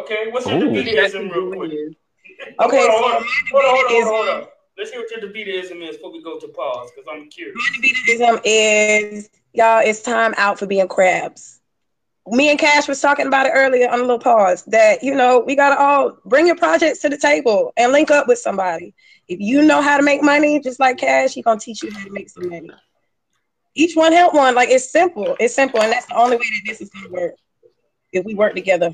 [0.00, 0.70] Okay, what's your Ooh.
[0.70, 1.72] Debitism real quick?
[2.60, 4.48] Okay, hold on, hold on, hold on, hold on, Beataism- hold on.
[4.76, 7.56] Let's hear what your Debitism is before we go to pause, because I'm curious.
[7.56, 9.80] My Beataism is y'all.
[9.82, 11.60] It's time out for being crabs.
[12.26, 14.64] Me and Cash was talking about it earlier on a little pause.
[14.66, 18.28] That you know we gotta all bring your projects to the table and link up
[18.28, 18.94] with somebody.
[19.28, 22.04] If you know how to make money, just like Cash, he gonna teach you how
[22.04, 22.70] to make some money.
[23.74, 24.54] Each one help one.
[24.54, 25.36] Like it's simple.
[25.40, 27.34] It's simple, and that's the only way that this is gonna work.
[28.12, 28.90] If we work together,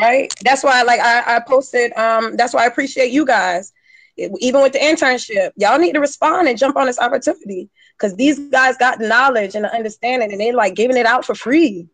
[0.00, 0.32] right?
[0.42, 1.92] That's why, like I, I posted.
[1.96, 3.72] Um, that's why I appreciate you guys.
[4.16, 8.16] It- even with the internship, y'all need to respond and jump on this opportunity because
[8.16, 11.88] these guys got knowledge and the understanding, and they like giving it out for free.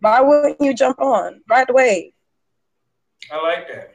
[0.00, 2.14] Why wouldn't you jump on right away?
[3.30, 3.94] I like that.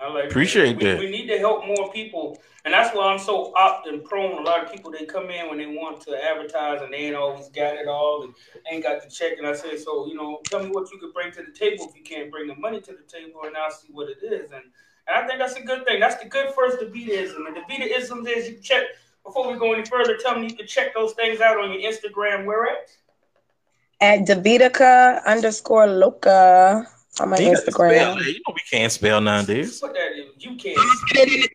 [0.00, 0.98] I like Appreciate we, that.
[1.00, 4.38] We need to help more people, and that's why I'm so opt and prone.
[4.38, 7.16] A lot of people they come in when they want to advertise and they ain't
[7.16, 8.34] always got it all and
[8.70, 9.38] ain't got the check.
[9.38, 11.88] And I say, so you know, tell me what you could bring to the table
[11.90, 14.52] if you can't bring the money to the table, and I'll see what it is.
[14.52, 14.62] And
[15.08, 16.00] and I think that's a good thing.
[16.00, 17.46] That's the good first Debitism.
[17.46, 18.84] And the Debitism is you check
[19.24, 20.16] before we go any further.
[20.16, 22.44] Tell me you can check those things out on your Instagram.
[22.44, 22.90] Where at?
[24.00, 26.86] At Davidica underscore Loca
[27.20, 28.24] on my You gotta spell Instagram.
[28.26, 29.80] You know we can't spell nowadays.
[29.80, 30.10] Put that.
[30.38, 31.50] You can't.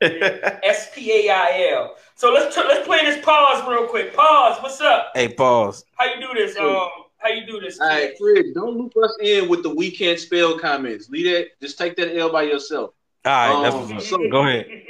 [0.64, 1.96] S P A I L.
[2.16, 4.14] So let's tr- let's play this pause real quick.
[4.14, 4.62] Pause.
[4.62, 5.12] What's up?
[5.14, 5.84] hey, pause.
[5.94, 6.56] How you do this?
[6.58, 6.88] Um,
[7.18, 7.80] how you do this?
[7.80, 11.08] All right, Fred, don't loop us in with the we can't spell comments.
[11.08, 11.46] Leave that.
[11.62, 12.90] Just take that L by yourself.
[13.24, 14.66] All right, that's Um, what's so- Go ahead.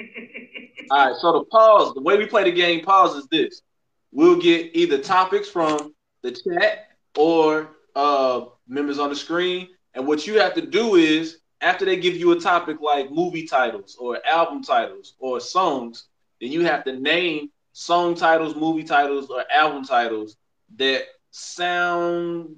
[0.90, 3.62] All right, so the pause, the way we play the game pause is this.
[4.10, 5.94] We'll get either topics from
[6.24, 9.68] the chat or uh members on the screen.
[9.94, 13.46] And what you have to do is after they give you a topic like movie
[13.46, 16.08] titles or album titles or songs,
[16.40, 20.36] then you have to name song titles, movie titles, or album titles
[20.76, 22.56] that sound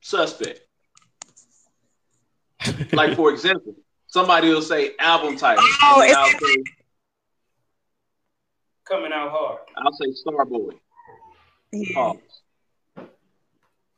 [0.00, 0.60] suspect.
[2.92, 3.74] like for example,
[4.08, 5.64] somebody will say album title.
[5.82, 6.64] Oh, and it's- I'll say
[8.84, 9.58] Coming out hard.
[9.76, 10.72] I'll say Starboy.
[11.72, 11.94] Yeah.
[11.94, 12.16] Pause.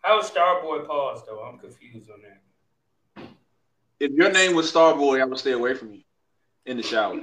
[0.02, 1.40] How is Starboy paused though?
[1.42, 3.26] I'm confused on that.
[3.98, 6.00] If your name was Starboy, I would stay away from you
[6.64, 7.20] in the shower,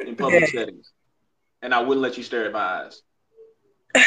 [0.00, 0.90] in public settings,
[1.60, 3.02] and I wouldn't let you stare at my eyes.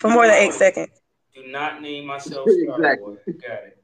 [0.00, 0.90] For more than eight seconds.
[1.32, 3.14] Do not name myself Exactly.
[3.14, 3.42] Starboy.
[3.42, 3.78] Got it.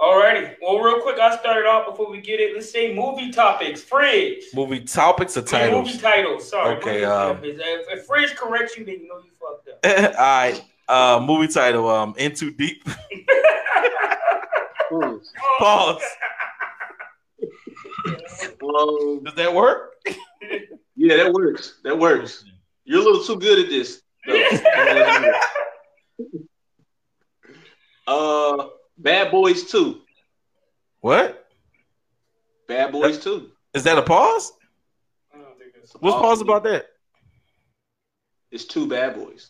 [0.00, 0.56] Alrighty.
[0.60, 2.54] Well, real quick, I started off before we get it.
[2.54, 3.80] Let's say movie topics.
[3.80, 4.42] Fridge.
[4.52, 5.86] Movie topics or Yeah, titles?
[5.86, 6.48] Movie titles.
[6.50, 6.76] Sorry.
[6.76, 7.38] Okay, um.
[7.42, 10.14] If, if Fridge corrects you, then you know you fucked up.
[10.18, 10.64] All right.
[10.88, 11.88] Uh, movie title.
[11.88, 12.84] Um, In Too Deep.
[14.90, 15.32] Pause.
[15.58, 16.02] Pause.
[18.62, 19.92] Um, Does that work?
[20.96, 21.80] yeah, that works.
[21.84, 22.44] That works.
[22.84, 24.02] You're a little too good at this.
[28.06, 28.66] uh,
[28.98, 30.00] Bad Boys Two.
[31.00, 31.46] What
[32.68, 33.50] Bad Boys Two.
[33.74, 33.98] is that?
[33.98, 34.52] A pause?
[35.32, 36.86] I don't think that's- What's pause about that?
[38.50, 39.48] It's two Bad Boys.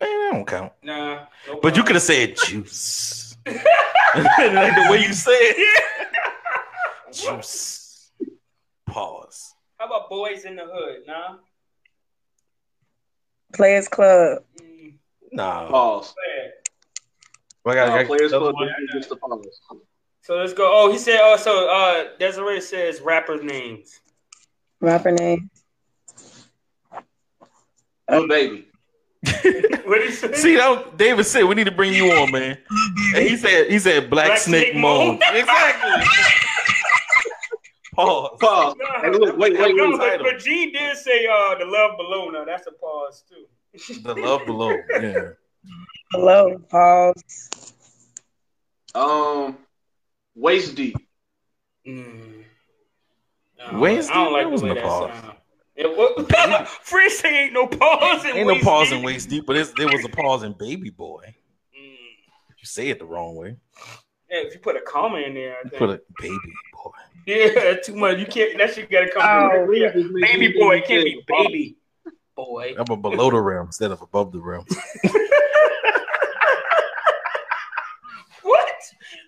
[0.00, 0.72] Man, that don't count.
[0.82, 1.26] Nah.
[1.48, 3.36] no But you could have said juice.
[3.46, 6.08] like the way you said it.
[7.12, 8.10] juice.
[8.86, 9.54] Pause.
[9.78, 11.00] How about Boys in the Hood?
[11.06, 11.36] Nah.
[13.54, 14.42] Players Club.
[14.60, 14.94] Mm,
[15.32, 15.68] Nah.
[15.68, 16.14] Pause.
[16.14, 16.52] bad.
[17.66, 18.68] I got, Uh, I got- Players Club one?
[18.68, 19.60] is just a pause.
[20.22, 20.70] So let's go.
[20.72, 21.18] Oh, he said.
[21.22, 24.00] Oh, so uh, Desiree says rapper names.
[24.80, 25.50] Rapper name.
[28.08, 28.68] Oh, baby.
[29.86, 30.32] what did he say?
[30.34, 32.58] See, that David said we need to bring you on, man.
[33.14, 35.06] And he said he said Black, Black Snake, Snake Moan.
[35.06, 35.20] Moan.
[35.34, 36.04] exactly.
[37.94, 38.38] Pause.
[38.40, 38.74] Pause.
[38.78, 39.98] Nah, Hey, look, wait, wait, no, wait.
[39.98, 42.28] but, but Gene did say uh the love below.
[42.30, 43.46] Now that's a pause too.
[44.02, 44.76] The love below.
[45.00, 45.30] Yeah.
[46.12, 46.58] Hello.
[46.68, 47.72] Pause.
[48.94, 49.56] Um,
[50.34, 50.96] waist deep.
[51.86, 52.44] Mm.
[53.72, 54.32] No, Waist I don't deep?
[54.32, 55.10] like That the wasn't way that pause.
[55.22, 55.36] sound.
[55.76, 58.24] It was Fred say ain't no pause.
[58.24, 58.98] In Ain't no waist pause deep.
[58.98, 61.24] in waist deep, but it's, there was a pause in baby boy.
[61.76, 61.96] Mm.
[62.58, 63.56] You say it the wrong way.
[64.30, 65.78] Yeah, if you put a comma in there, I think.
[65.78, 66.38] Put a baby
[66.72, 66.90] boy.
[67.26, 68.18] yeah, too much.
[68.18, 68.56] You can't.
[68.58, 69.22] That shit gotta come.
[69.24, 70.02] Oh, directly.
[70.02, 71.76] Just baby sure boy you it can't be baby
[72.36, 72.74] boy.
[72.78, 74.64] I'm a below the rim instead of above the rim.
[78.42, 78.74] What?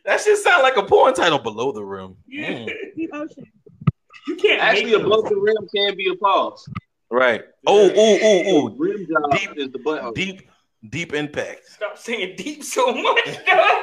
[0.04, 1.38] That should sound like a porn title.
[1.38, 2.16] Below the rim.
[2.28, 2.66] Yeah.
[2.66, 3.34] Mm.
[4.26, 6.68] You can't Actually, make above the rim can be a pause.
[7.10, 7.44] Right.
[7.66, 8.74] Oh, oh, oh, oh.
[8.76, 10.14] Rim job Deep- is the butthole.
[10.14, 10.50] Deep,
[10.90, 11.66] deep impact.
[11.66, 13.24] Stop saying deep so much.
[13.46, 13.82] dog.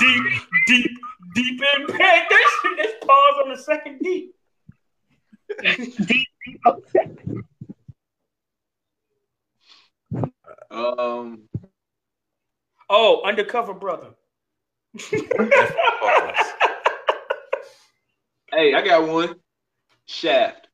[0.00, 0.22] deep,
[0.66, 0.90] deep,
[1.34, 2.30] deep impact.
[2.30, 2.78] That shit.
[2.78, 4.34] Just pause on the second deep.
[10.70, 11.42] Um,
[12.90, 14.10] Oh, undercover brother.
[15.10, 15.22] hey,
[18.74, 19.36] I got one.
[20.06, 20.68] Shaft.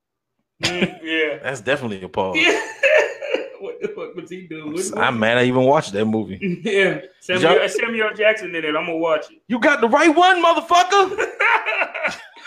[0.62, 1.38] Mm, yeah.
[1.42, 2.36] That's definitely a pause.
[2.38, 2.50] Yeah.
[3.60, 4.72] what the fuck was he doing?
[4.72, 6.38] What- I'm mad I even watched that movie.
[6.64, 7.00] Yeah.
[7.20, 8.68] Samuel, Samuel Jackson in it.
[8.68, 9.38] I'm gonna watch it.
[9.48, 11.26] You got the right one, motherfucker.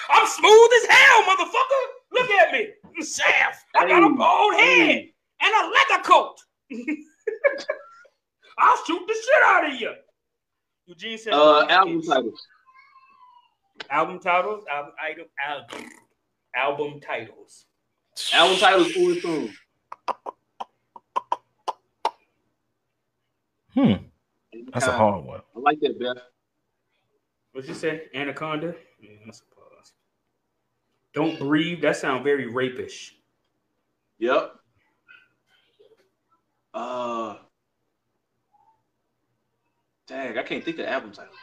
[0.10, 1.84] I'm smooth as hell, motherfucker.
[2.12, 2.70] Look at me.
[3.04, 3.66] Shaft.
[3.76, 5.14] I got a bald head hey.
[5.42, 6.36] and a leather coat.
[8.58, 9.92] I'll shoot the shit out of you.
[10.86, 12.48] Eugene said, Uh, album titles.
[13.90, 15.90] album titles, album item, album,
[16.56, 17.66] album titles.
[18.34, 19.54] Album titles full and soon.
[23.74, 23.94] Hmm.
[24.72, 25.42] That's a hard one.
[25.56, 26.18] I like that, Beth.
[27.52, 28.04] What'd you say?
[28.14, 28.76] Anaconda?
[29.00, 29.94] Yeah, that's a pause.
[31.14, 31.82] Don't breathe.
[31.82, 33.16] That sounds very rapish.
[34.20, 34.56] Yep.
[36.74, 37.36] Uh,
[40.08, 41.38] dang, I can't think of album titles.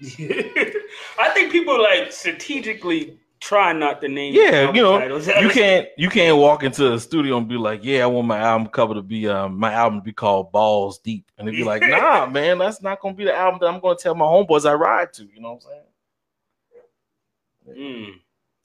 [1.20, 4.34] I think people like strategically try not to name.
[4.34, 5.26] Yeah, you know, titles.
[5.26, 8.38] you can't you can't walk into the studio and be like, "Yeah, I want my
[8.38, 11.64] album cover to be um my album to be called Balls Deep," and they'd be
[11.64, 14.68] like, "Nah, man, that's not gonna be the album that I'm gonna tell my homeboys
[14.68, 15.82] I ride to." You know what I'm
[17.66, 17.78] saying?
[17.78, 18.12] Mm.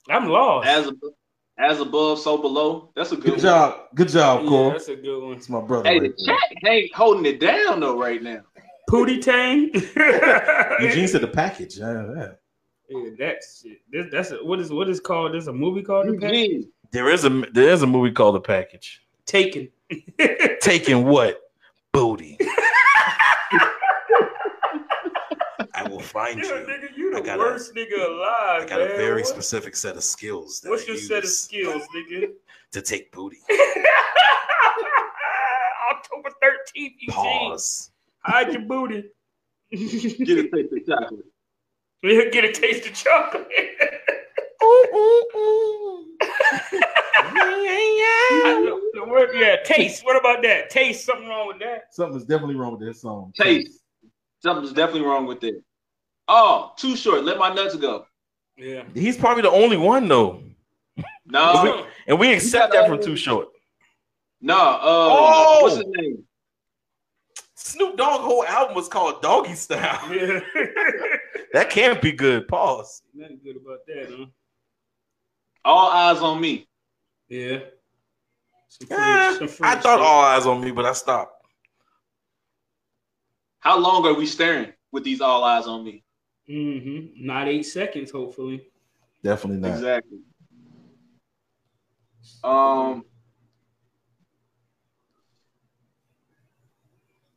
[0.08, 0.66] I'm lost.
[0.66, 1.12] As above,
[1.58, 2.90] as above, so below.
[2.96, 3.40] That's a good, Good one.
[3.40, 3.76] job.
[3.94, 4.70] Good job, yeah, Cole.
[4.70, 5.34] that's a good one.
[5.34, 5.88] That's my brother.
[5.88, 8.40] Hey, right the chat ain't holding it down though right now.
[8.90, 9.70] Pootie Tang.
[10.80, 11.78] Eugene said the package.
[11.78, 12.28] Yeah, yeah.
[12.90, 13.80] Yeah, that's shit.
[13.90, 15.32] This, that's a, what is what is called?
[15.34, 16.22] There's a movie called The mm-hmm.
[16.22, 16.64] Package?
[16.90, 19.00] There is a there is a movie called The Package.
[19.26, 19.68] Taken.
[20.60, 21.40] Taking what?
[21.92, 22.36] Booty.
[25.72, 26.54] I will find Yeah, you.
[26.66, 28.62] nigga, you I the got a- worst nigga alive.
[28.62, 31.30] I got a very What- specific set of skills that What's I your set of
[31.30, 32.32] skills, nigga?
[32.72, 33.38] to take booty.
[35.90, 37.10] October 13th, Eugene.
[37.10, 37.90] Pause.
[38.20, 39.04] Hide your booty.
[39.70, 41.24] Get a taste of chocolate.
[42.02, 43.48] We'll get a taste of chocolate.
[48.92, 50.04] The word- yeah, taste.
[50.04, 50.70] What about that?
[50.70, 51.04] Taste.
[51.04, 51.84] Something wrong with that?
[51.92, 53.32] Something's definitely wrong with that song.
[53.38, 53.80] Taste.
[54.42, 55.62] Something's definitely wrong with it.
[56.28, 57.24] Oh, too short.
[57.24, 58.06] Let my nuts go.
[58.56, 58.84] Yeah.
[58.94, 60.42] He's probably the only one though,
[61.26, 63.48] No, and we accept that from Too Short.
[64.40, 64.54] no.
[64.56, 65.58] Uh, Oh!
[65.62, 66.24] what's his name?
[67.62, 70.12] Snoop Dogg whole album was called Doggy Style.
[70.14, 70.40] Yeah.
[71.52, 72.46] That can't be good.
[72.46, 73.02] Pause.
[73.12, 74.26] Nothing good about that, huh?
[75.64, 76.68] All eyes on me.
[77.28, 77.58] Yeah.
[78.68, 80.06] Some free- Eh, some free I thought shit.
[80.06, 81.44] all eyes on me, but I stopped.
[83.58, 86.04] How long are we staring with these all eyes on me?
[86.48, 87.26] Mm-hmm.
[87.26, 88.68] Not eight seconds, hopefully.
[89.24, 89.72] Definitely not.
[89.72, 90.18] Exactly.
[92.44, 93.04] Um.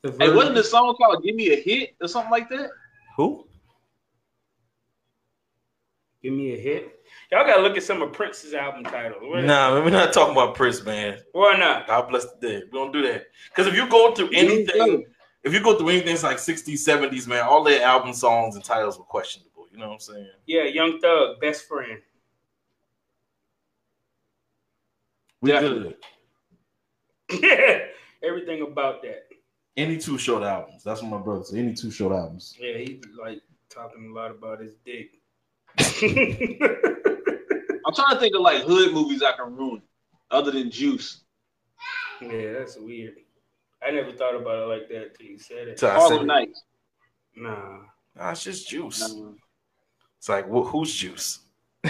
[0.03, 2.69] Hey, wasn't the song called "Give Me a Hit" or something like that?
[3.15, 3.47] Who?
[6.21, 6.99] Give me a hit.
[7.31, 9.21] Y'all gotta look at some of Prince's album titles.
[9.23, 11.19] What- Nah, we're not talking about Prince, man.
[11.33, 11.87] Why not?
[11.87, 12.63] God bless the dead.
[12.71, 13.27] We don't do that.
[13.49, 15.05] Because if you go through anything,
[15.43, 18.97] if you go through anything like 60s, 70s, man, all their album songs and titles
[18.97, 19.67] were questionable.
[19.71, 20.29] You know what I'm saying?
[20.45, 21.99] Yeah, Young Thug, best friend.
[25.41, 25.95] We Definitely.
[27.27, 27.43] good.
[27.43, 27.79] Yeah,
[28.27, 29.27] everything about that.
[29.75, 30.83] Any Too Short albums.
[30.83, 31.59] That's what my brother said.
[31.59, 32.55] Any Too Short albums.
[32.59, 35.11] Yeah, he like talking a lot about his dick.
[37.85, 39.81] I'm trying to think of like hood movies I can ruin,
[40.31, 41.23] other than Juice.
[42.21, 43.15] yeah, that's weird.
[43.85, 45.79] I never thought about it like that till you said it.
[45.79, 46.63] So I Harlem said, Nights.
[47.35, 47.79] Nah.
[48.15, 49.01] nah, it's just juice.
[49.03, 49.37] Um,
[50.19, 51.39] It's like, wh- who's juice?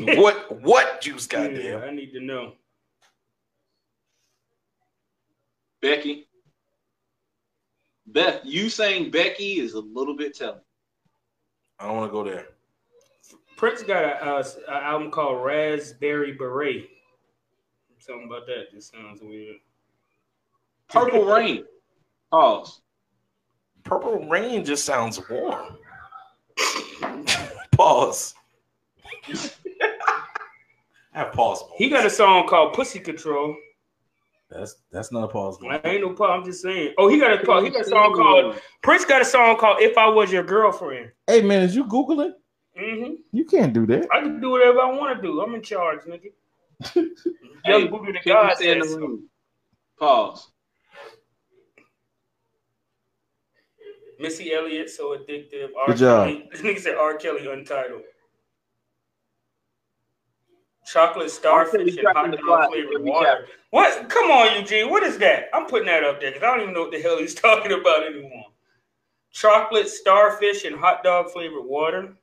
[0.00, 1.82] what what juice, Yeah, goddamn?
[1.82, 2.52] I need to know.
[5.80, 6.28] Becky.
[8.06, 10.60] Beth, you saying Becky is a little bit telling.
[11.78, 12.48] I don't want to go there.
[13.56, 16.88] Prince got a, uh, a album called Raspberry Beret.
[17.98, 19.56] Something about that just sounds weird.
[20.88, 21.64] Purple Rain.
[22.30, 22.80] Pause.
[23.84, 25.76] Purple Rain just sounds warm.
[27.72, 28.34] pause.
[29.28, 29.50] I
[31.12, 31.62] have pause.
[31.76, 33.54] He got a song called Pussy Control.
[34.54, 35.58] That's that's not a pause.
[35.68, 36.30] I ain't no pause.
[36.32, 36.94] I'm just saying.
[36.98, 39.04] Oh, he got a he got a song called Prince.
[39.04, 42.32] Got a song called "If I Was Your Girlfriend." Hey man, is you googling?
[42.78, 43.14] Mm-hmm.
[43.32, 44.08] You can't do that.
[44.12, 45.40] I can do whatever I want to do.
[45.40, 46.30] I'm in charge, nigga.
[46.94, 47.10] Young
[47.64, 49.28] Hey, Buddha the Can God in the room?
[49.98, 50.48] Pause.
[54.18, 55.70] Missy Elliott, so addictive.
[55.78, 55.86] R.
[55.88, 56.28] Good job.
[56.52, 57.16] This nigga said R.
[57.16, 58.02] Kelly Untitled.
[60.84, 63.46] Chocolate starfish and hot dog flavored water.
[63.70, 64.08] What?
[64.08, 64.90] Come on, Eugene.
[64.90, 65.48] What is that?
[65.54, 67.72] I'm putting that up there because I don't even know what the hell he's talking
[67.72, 68.46] about anymore.
[69.30, 72.14] Chocolate starfish and hot dog flavored water.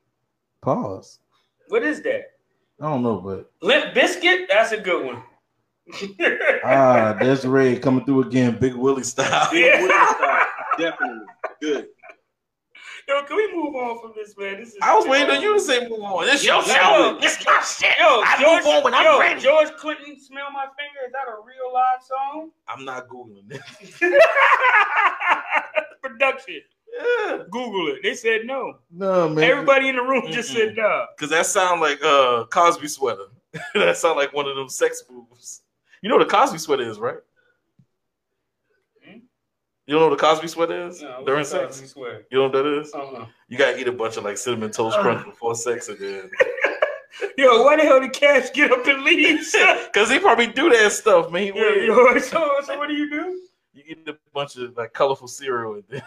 [0.61, 1.19] Pause.
[1.69, 2.33] What is that?
[2.81, 4.47] I don't know, but Limp Bizkit.
[4.49, 5.23] That's a good one.
[6.63, 9.49] ah, there's Ray coming through again, Big Willie style.
[9.55, 10.45] yeah.
[10.77, 11.25] Definitely.
[11.25, 11.25] Good.
[11.25, 11.38] Yo,
[13.29, 14.59] can we move on from this, man?
[14.59, 14.77] This is.
[14.81, 16.25] I was waiting on you to say move on.
[16.25, 16.73] This your Yo, show.
[17.13, 17.95] yo, This your shit.
[17.99, 19.39] Yo, I George, move on when I'm ready.
[19.39, 21.05] George Clinton, smell my finger.
[21.05, 22.49] Is that a real live song?
[22.67, 23.99] I'm not googling this.
[26.01, 26.61] Production.
[26.99, 27.99] Yeah, Google it.
[28.01, 28.79] They said no.
[28.89, 29.43] No man.
[29.43, 31.05] Everybody in the room just said no.
[31.15, 33.25] because that sound like uh Cosby sweater.
[33.75, 35.61] that sound like one of them sex moves.
[36.01, 37.17] You know what a Cosby sweater is, right?
[39.89, 41.81] You don't know what a Cosby sweater is No, during sex?
[41.81, 42.21] I swear.
[42.29, 42.93] You know what that is?
[42.93, 43.25] Uh-huh.
[43.47, 46.29] You gotta eat a bunch of like cinnamon toast crunch before sex, and then
[47.39, 49.51] Yo, why the hell did Cash get up and leave?
[49.91, 51.41] because he probably do that stuff, man.
[51.41, 51.47] He
[51.87, 53.41] yo, so, so what do you do?
[53.73, 56.03] You eat a bunch of like colorful cereal and then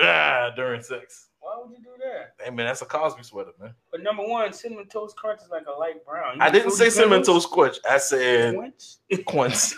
[0.00, 1.30] ah, during sex.
[1.40, 2.34] Why would you do that?
[2.40, 3.74] Hey man, that's a Cosby sweater, man.
[3.90, 6.36] But number one, cinnamon toast crunch is like a light brown.
[6.36, 7.78] You I didn't say cinnamon toast crunch.
[7.90, 8.98] I said Quench?
[9.26, 9.76] quince.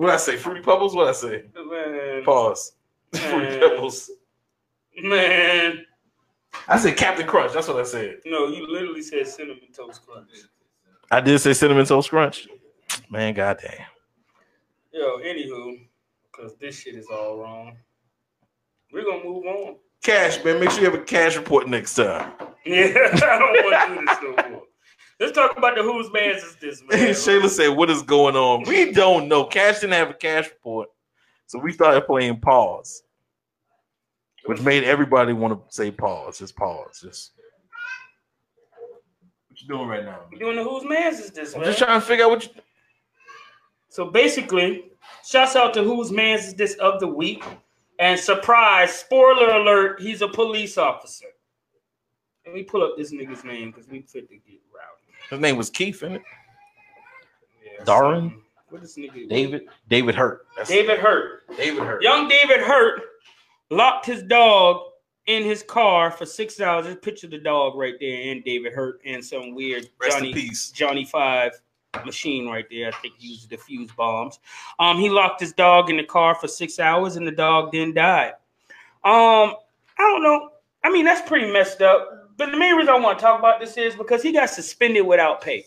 [0.00, 0.36] What I say?
[0.36, 0.94] Fruity Pebbles?
[0.94, 1.42] What I say?
[1.54, 2.72] Man, Pause.
[3.12, 3.60] Fruity Man.
[3.60, 4.10] Pebbles.
[5.02, 5.84] man.
[6.66, 7.52] I said Captain Crunch.
[7.52, 8.16] That's what I said.
[8.24, 10.30] No, you literally said cinnamon toast crunch.
[11.10, 12.48] I did say cinnamon toast crunch.
[13.10, 13.84] Man, goddamn.
[14.90, 15.86] Yo, anywho,
[16.32, 17.76] because this shit is all wrong.
[18.92, 19.76] We're gonna move on.
[20.02, 20.60] Cash, man.
[20.60, 22.32] Make sure you have a cash report next time.
[22.64, 24.62] Yeah, I don't want to do this no more.
[25.20, 27.10] Let's talk about the whose man's is this, man.
[27.10, 29.44] Shayla said, "What is going on?" We don't know.
[29.44, 30.88] Cash didn't have a cash report,
[31.46, 33.02] so we started playing pause,
[34.46, 36.38] which made everybody want to say pause.
[36.38, 37.00] Just pause.
[37.02, 37.32] Just
[39.48, 40.20] what you doing right now?
[40.32, 41.68] We doing the whose man's is this, I'm man?
[41.68, 42.50] just trying to figure out what you.
[43.90, 44.84] So basically,
[45.26, 47.44] shouts out to whose man's is this of the week.
[47.98, 51.26] And surprise, spoiler alert, he's a police officer.
[52.46, 54.69] Let me pull up this nigga's name because we fit to get rowdy.
[55.30, 56.22] His name was Keith, isn't it?
[57.64, 58.30] Yeah, Darwin?
[58.30, 58.36] so,
[58.70, 59.28] What is nigga?
[59.28, 59.62] David.
[59.88, 60.46] David Hurt.
[60.56, 61.42] That's David Hurt.
[61.56, 62.02] David Hurt.
[62.02, 63.00] Young David Hurt
[63.70, 64.82] locked his dog
[65.26, 66.86] in his car for six hours.
[66.86, 70.50] Just picture the dog right there and David Hurt and some weird Rest Johnny.
[70.74, 71.52] Johnny Five
[72.04, 72.88] machine right there.
[72.88, 74.40] I think he used the fuse bombs.
[74.78, 77.94] Um, he locked his dog in the car for six hours and the dog then
[77.94, 78.32] died.
[79.04, 80.50] Um, I don't know.
[80.82, 82.19] I mean, that's pretty messed up.
[82.36, 85.06] But the main reason I want to talk about this is because he got suspended
[85.06, 85.66] without pay.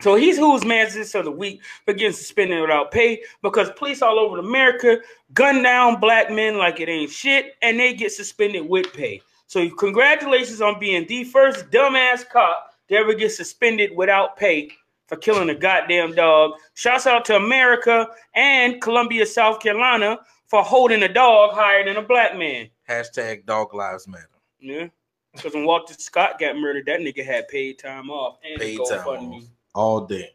[0.00, 4.02] So he's whose man's this of the week for getting suspended without pay because police
[4.02, 4.98] all over America
[5.32, 9.22] gun down black men like it ain't shit and they get suspended with pay.
[9.46, 14.70] So congratulations on being the first dumbass cop to ever get suspended without pay
[15.06, 16.52] for killing a goddamn dog.
[16.74, 22.02] Shouts out to America and Columbia, South Carolina for holding a dog higher than a
[22.02, 22.68] black man.
[22.88, 24.28] Hashtag Dog Lives Matter.
[24.60, 24.88] Yeah.
[25.36, 29.06] Because when Walter Scott got murdered, that nigga had paid time off and Paid time
[29.06, 29.44] off.
[29.74, 30.32] all day.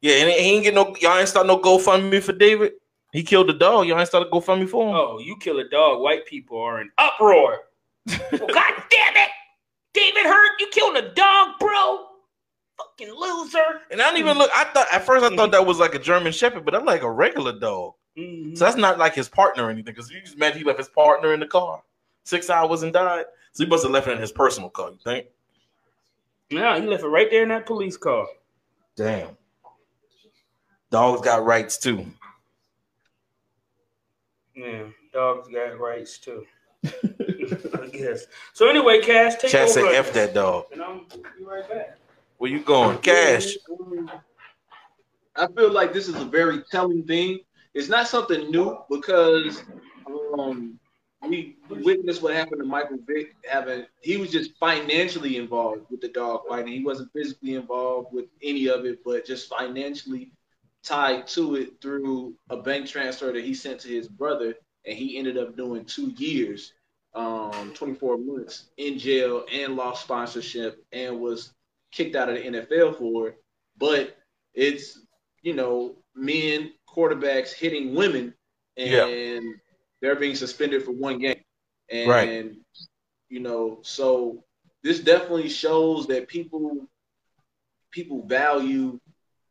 [0.00, 0.94] Yeah, and he ain't get no.
[1.00, 2.72] Y'all ain't start no GoFundMe for David.
[3.12, 3.86] He killed the dog.
[3.86, 4.94] Y'all ain't started GoFundMe for him.
[4.94, 7.60] Oh, you kill a dog, white people are in uproar.
[8.06, 9.30] God damn it!
[9.94, 12.06] David Hurt, you killed a dog, bro.
[12.76, 13.80] Fucking loser.
[13.90, 14.50] And I don't even look.
[14.54, 17.02] I thought at first I thought that was like a German Shepherd, but I'm like
[17.02, 17.94] a regular dog.
[18.18, 18.56] Mhm.
[18.56, 19.94] So that's not like his partner or anything.
[19.94, 21.82] Because you just imagine he left his partner in the car
[22.24, 23.24] six hours and died.
[23.56, 24.90] So he must have left it in his personal car.
[24.90, 25.28] You think?
[26.50, 28.26] Yeah, he left it right there in that police car.
[28.96, 29.30] Damn.
[30.90, 32.04] Dogs got rights too.
[34.54, 36.44] Yeah, dogs got rights too.
[36.84, 38.26] I guess.
[38.52, 39.72] So anyway, Cash, take Chat over.
[39.72, 40.66] said F that dog.
[40.72, 41.96] And I'm be right back.
[42.36, 42.98] Where you going?
[42.98, 43.56] Cash.
[45.34, 47.40] I feel like this is a very telling thing.
[47.72, 49.62] It's not something new because
[50.38, 50.78] um,
[51.22, 53.34] we witnessed what happened to Michael Vick.
[53.48, 56.72] Having he was just financially involved with the dog fighting.
[56.72, 60.32] He wasn't physically involved with any of it, but just financially
[60.82, 64.54] tied to it through a bank transfer that he sent to his brother,
[64.86, 66.72] and he ended up doing two years,
[67.14, 71.52] um, 24 months in jail and lost sponsorship and was
[71.92, 73.42] kicked out of the NFL for it.
[73.78, 74.16] But
[74.54, 75.00] it's
[75.42, 78.34] you know men quarterbacks hitting women
[78.76, 79.52] and Yeah.
[80.06, 81.42] They're being suspended for one game
[81.90, 82.56] and Right.
[83.28, 84.44] you know so
[84.82, 86.88] this definitely shows that people
[87.92, 89.00] people value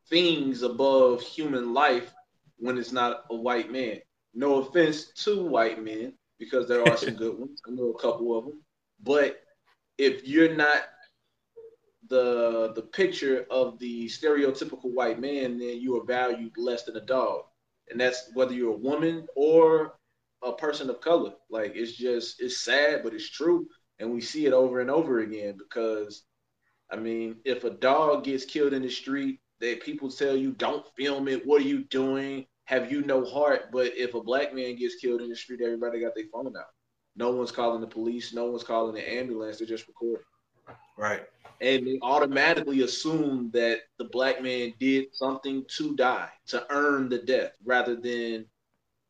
[0.08, 2.12] things above human life
[2.58, 4.00] when it's not a white man
[4.34, 8.38] no offense to white men because there are some good ones i know a couple
[8.38, 8.62] of them
[9.04, 9.42] but
[9.98, 10.82] if you're not
[12.08, 17.00] the the picture of the stereotypical white man, then you are valued less than a
[17.00, 17.44] dog.
[17.90, 19.94] And that's whether you're a woman or
[20.44, 21.32] a person of color.
[21.50, 23.66] Like it's just it's sad, but it's true.
[23.98, 26.24] And we see it over and over again because
[26.90, 30.84] I mean, if a dog gets killed in the street, that people tell you don't
[30.96, 32.46] film it, what are you doing?
[32.64, 33.70] Have you no heart?
[33.72, 36.66] But if a black man gets killed in the street, everybody got their phone out.
[37.16, 40.24] No one's calling the police, no one's calling the ambulance, they're just recording
[40.98, 41.22] Right.
[41.60, 47.18] and they automatically assume that the black man did something to die to earn the
[47.18, 48.46] death rather than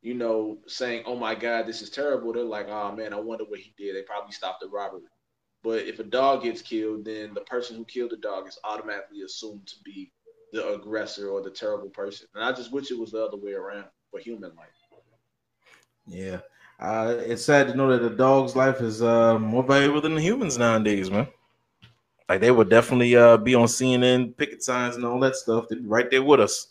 [0.07, 3.45] you know saying oh my god this is terrible they're like oh man i wonder
[3.45, 5.03] what he did they probably stopped the robbery
[5.65, 9.23] but if a dog gets killed then the person who killed the dog is automatically
[9.23, 10.13] assumed to be
[10.53, 13.53] the aggressor or the terrible person and i just wish it was the other way
[13.53, 14.69] around for human life
[16.07, 16.39] Yeah.
[16.79, 20.21] Uh, it's sad to know that a dog's life is uh, more valuable than the
[20.21, 21.27] humans nowadays, man.
[22.29, 25.69] Like they would definitely uh, be on CNN picket signs and all that stuff.
[25.69, 26.69] They'd be right there with us.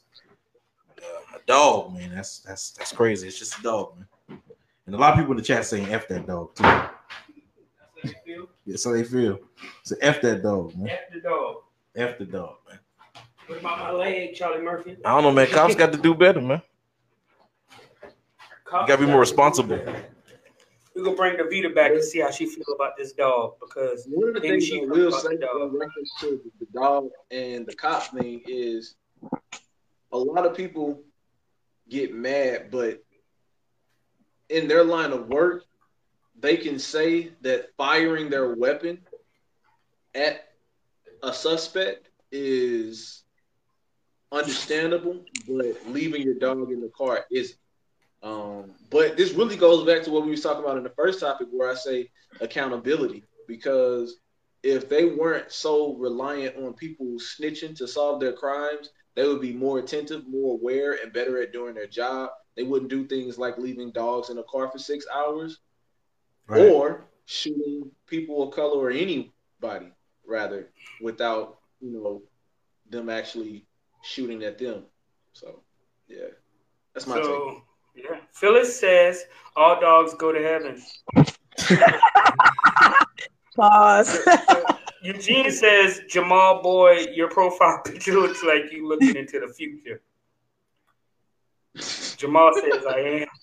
[1.46, 2.12] A dog, man.
[2.14, 3.28] That's that's that's crazy.
[3.28, 4.40] It's just a dog, man.
[4.86, 6.64] And a lot of people in the chat saying "f that dog" too.
[8.66, 9.40] Yeah, so they feel.
[9.84, 10.90] So "f that dog," man.
[10.90, 11.56] F the dog.
[11.96, 12.80] "F the dog," man.
[13.48, 14.98] What about my leg, Charlie Murphy?
[15.06, 15.48] I don't know, man.
[15.48, 16.62] Cops got to do better, man.
[18.04, 19.78] You gotta be more responsible.
[20.96, 24.30] We're gonna bring Davita back and see how she feel about this dog because One
[24.30, 25.74] of the maybe things she I heard will about say the dog.
[25.74, 28.96] in reference to the dog and the cop thing is
[30.12, 31.02] a lot of people
[31.90, 33.04] get mad, but
[34.50, 35.64] in their line of work,
[36.40, 39.00] they can say that firing their weapon
[40.14, 40.50] at
[41.24, 43.24] a suspect is
[44.32, 47.58] understandable, but leaving your dog in the car isn't.
[48.22, 51.20] Um, but this really goes back to what we was talking about in the first
[51.20, 52.10] topic, where I say
[52.42, 54.18] accountability, because
[54.64, 59.54] if they weren't so reliant on people snitching to solve their crimes, they would be
[59.54, 62.30] more attentive, more aware, and better at doing their job.
[62.56, 65.60] They wouldn't do things like leaving dogs in a car for six hours
[66.48, 66.70] Right.
[66.70, 69.92] or shooting people of color or anybody
[70.28, 70.70] rather
[71.02, 72.22] without you know
[72.90, 73.66] them actually
[74.04, 74.84] shooting at them.
[75.34, 75.60] So
[76.08, 76.28] yeah,
[76.94, 77.26] that's my take.
[77.26, 77.64] So,
[77.96, 78.18] yeah.
[78.32, 80.82] Phyllis says all dogs go to heaven.
[83.56, 84.20] Pause.
[85.06, 90.02] Eugene says, Jamal boy, your profile picture looks like you looking into the future.
[92.18, 93.28] Jamal says, I am.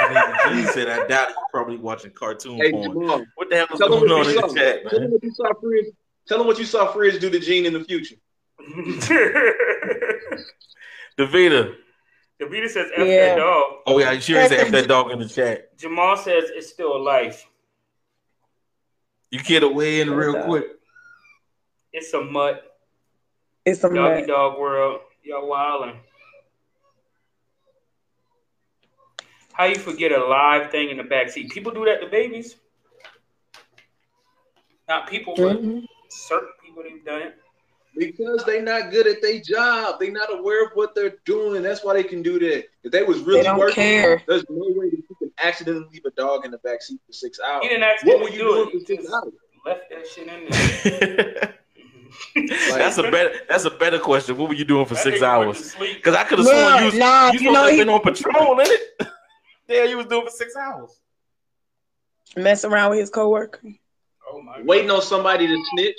[0.00, 2.94] And then Eugene said, I doubt you're probably watching cartoon Hey porn.
[3.00, 4.48] Jamal, What the hell is tell them going what on you in saw.
[4.48, 5.10] the chat, Tell them man?
[5.12, 5.86] what you saw Fridge.
[6.26, 8.16] Tell them what you saw Fridge do to Gene in the future.
[11.18, 11.74] Davida.
[12.40, 13.28] Davida says, F Yeah.
[13.28, 13.62] that dog.
[13.86, 15.76] Oh yeah, she already said F that dog in the chat.
[15.78, 17.46] Jamal says, it's still life.
[19.30, 20.66] You get away in real quick.
[21.94, 22.76] It's a mutt.
[23.64, 24.26] It's a Doggy mess.
[24.26, 25.00] dog world.
[25.22, 25.96] Y'all wildin'.
[29.52, 31.52] How you forget a live thing in the back seat?
[31.52, 32.56] People do that to babies.
[34.88, 35.86] Not people, but Mhm.
[36.10, 37.36] certain people they've done it.
[37.96, 40.00] Because they're not good at their job.
[40.00, 41.62] They're not aware of what they're doing.
[41.62, 42.64] That's why they can do that.
[42.82, 44.20] If they was really They don't working, care.
[44.26, 47.12] there's no way that you can accidentally leave a dog in the back seat for
[47.12, 47.62] six hours.
[47.62, 48.72] He didn't What were accidentally you do doing it.
[48.72, 49.32] for He six hours?
[49.64, 51.58] left that shit in there.
[52.70, 53.32] that's a better.
[53.48, 54.36] That's a better question.
[54.36, 55.74] What were you doing for six nigga went to hours?
[55.94, 57.88] Because I could have sworn you was, nah, you you supposed know have he- been
[57.88, 58.80] on patrol, in it.
[59.66, 61.00] Yeah, you was doing for six hours.
[62.36, 63.60] Mess around with his coworker.
[64.30, 64.66] Oh my God.
[64.66, 65.96] Waiting on somebody to snitch.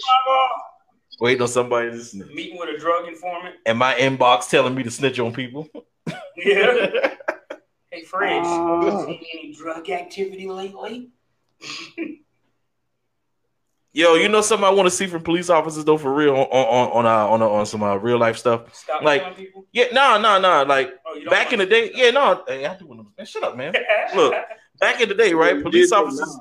[1.20, 2.28] Waiting on somebody to snitch.
[2.34, 3.56] Meeting with a drug informant.
[3.66, 5.68] And my inbox telling me to snitch on people.
[6.38, 7.16] Yeah.
[7.92, 8.44] hey, Fridge.
[8.44, 8.88] Oh.
[8.88, 9.06] Uh.
[9.08, 11.10] Seen any drug activity lately?
[13.96, 16.46] Yo, you know something I want to see from police officers though, for real, on
[16.48, 18.76] on on uh, on, uh, on some uh, real life stuff.
[18.76, 19.66] Stop Like- people?
[19.72, 20.64] Yeah, no, no, no.
[20.64, 22.44] Like Oh, back in the day, to- yeah, no.
[22.46, 23.08] Hey, I do want to.
[23.18, 23.74] Man, shut up, man.
[24.16, 24.34] Look,
[24.82, 25.64] back in the day, right?
[25.64, 26.38] Police officers.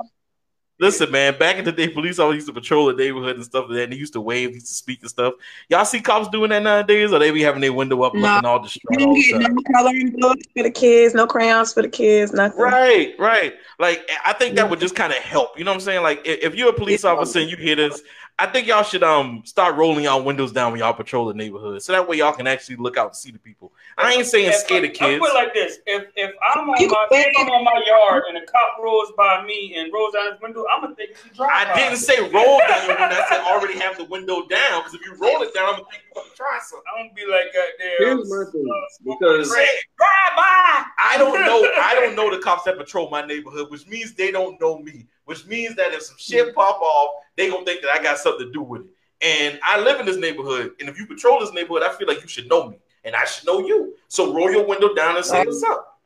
[0.81, 1.39] Listen, man.
[1.39, 3.83] Back in the day, police always used to patrol the neighborhood and stuff like that.
[3.85, 5.35] And they used to wave, used to speak and stuff.
[5.69, 8.35] Y'all see cops doing that nowadays, or they be having their window up, Nah.
[8.35, 9.55] looking all You distraught all the get time?
[9.55, 12.59] no coloring books for the kids, no crayons for the kids, nothing.
[12.61, 13.55] Right, right.
[13.79, 15.57] Like I think that would just kind of help.
[15.59, 16.03] You know what I'm saying?
[16.03, 18.03] Like if, if you're a police officer and you hear this,
[18.37, 21.81] I think y'all should um start rolling y'all windows down when y'all patrol the neighborhood,
[21.83, 23.73] so that way y'all can actually look out and see the people.
[23.97, 25.21] I ain't saying If- scare the I kids.
[25.21, 28.25] put it like this: if if I'm on You my if I'm on my yard
[28.29, 31.25] and a cop rolls by me and rolls out his window, I'm gonna think it's
[31.27, 31.69] a drive.
[31.69, 33.15] I didn't say roll down your window.
[33.15, 35.85] I said already have the window down because if you roll it down, I'm gonna
[35.93, 36.85] think you're gonna try something.
[36.99, 37.97] I'm gonna be like goddamn.
[37.99, 39.69] Here's my thing, uh, because- crack.
[39.97, 40.85] drive by.
[40.99, 41.63] I don't know.
[41.81, 45.07] I don't know the cops that patrol my neighborhood, which means they don't know me.
[45.27, 48.47] Which means that if some shit pop off, they gonna think that I got something
[48.47, 48.89] to do with it.
[49.21, 52.21] And I live in this neighborhood, and if you patrol this neighborhood, I feel like
[52.21, 53.95] you should know me, and I should know you.
[54.09, 56.01] So roll your window down and say what's up.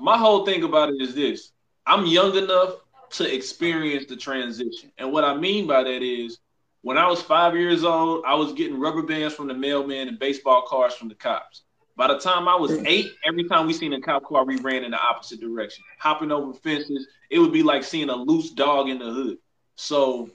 [0.00, 1.52] My whole thing about it is this:
[1.86, 2.76] I'm young enough
[3.10, 6.38] to experience the transition, and what I mean by that is,
[6.82, 10.18] when I was five years old, I was getting rubber bands from the mailman and
[10.18, 11.62] baseball cards from the cops.
[11.96, 12.86] By the time I was mm.
[12.86, 16.32] eight, every time we seen a cop car, we ran in the opposite direction, hopping
[16.32, 17.06] over fences.
[17.30, 19.38] It would be like seeing a loose dog in the hood.
[19.76, 20.30] So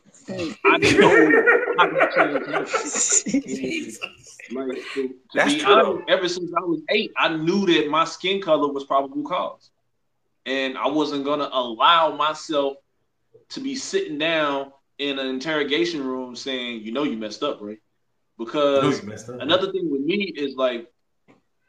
[0.66, 1.36] I know
[1.78, 4.00] how to change hands.
[4.50, 7.90] Like to, to That's be true, honest, ever since I was eight, I knew that
[7.90, 9.70] my skin color was probable cause,
[10.46, 12.78] and I wasn't gonna allow myself
[13.50, 17.80] to be sitting down in an interrogation room saying, "You know, you messed up, right?"
[18.38, 19.02] Because
[19.40, 20.88] another thing with me is like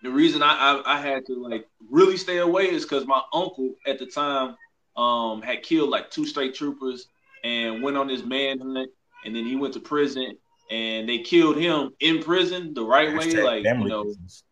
[0.03, 3.75] the reason I, I I had to like really stay away is because my uncle
[3.87, 4.57] at the time
[4.97, 7.07] um had killed like two state troopers
[7.45, 8.91] and went on this manhunt,
[9.25, 10.37] and then he went to prison
[10.71, 14.05] and they killed him in prison the right way, like you know.
[14.05, 14.45] business.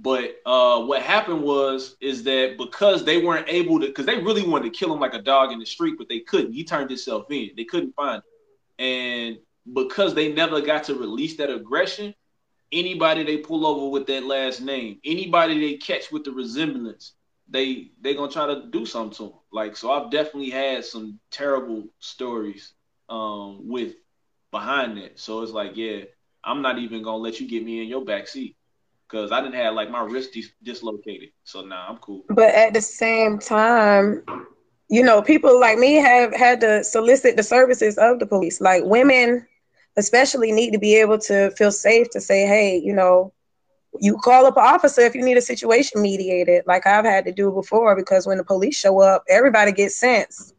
[0.00, 4.46] But uh, what happened was is that because they weren't able to, because they really
[4.46, 6.52] wanted to kill him like a dog in the street, but they couldn't.
[6.52, 7.50] He turned himself in.
[7.56, 8.22] They couldn't find
[8.78, 9.38] him, and
[9.74, 12.14] because they never got to release that aggression,
[12.70, 17.14] anybody they pull over with that last name, anybody they catch with the resemblance,
[17.48, 19.37] they they gonna try to do something to him.
[19.52, 22.72] Like so, I've definitely had some terrible stories
[23.08, 23.94] um, with
[24.50, 25.18] behind that.
[25.18, 26.02] So it's like, yeah,
[26.44, 28.56] I'm not even gonna let you get me in your back seat
[29.08, 31.30] because I didn't have like my wrist dis- dislocated.
[31.44, 32.24] So now nah, I'm cool.
[32.28, 34.22] But at the same time,
[34.88, 38.60] you know, people like me have had to solicit the services of the police.
[38.60, 39.46] Like women,
[39.96, 43.32] especially, need to be able to feel safe to say, hey, you know,
[44.00, 47.32] you call up an officer if you need a situation mediated, like I've had to
[47.32, 50.54] do before, because when the police show up, everybody gets sense,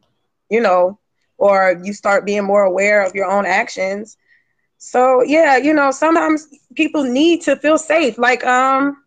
[0.48, 0.98] you know,
[1.38, 4.16] or you start being more aware of your own actions.
[4.78, 8.18] So yeah, you know, sometimes people need to feel safe.
[8.18, 9.02] Like um,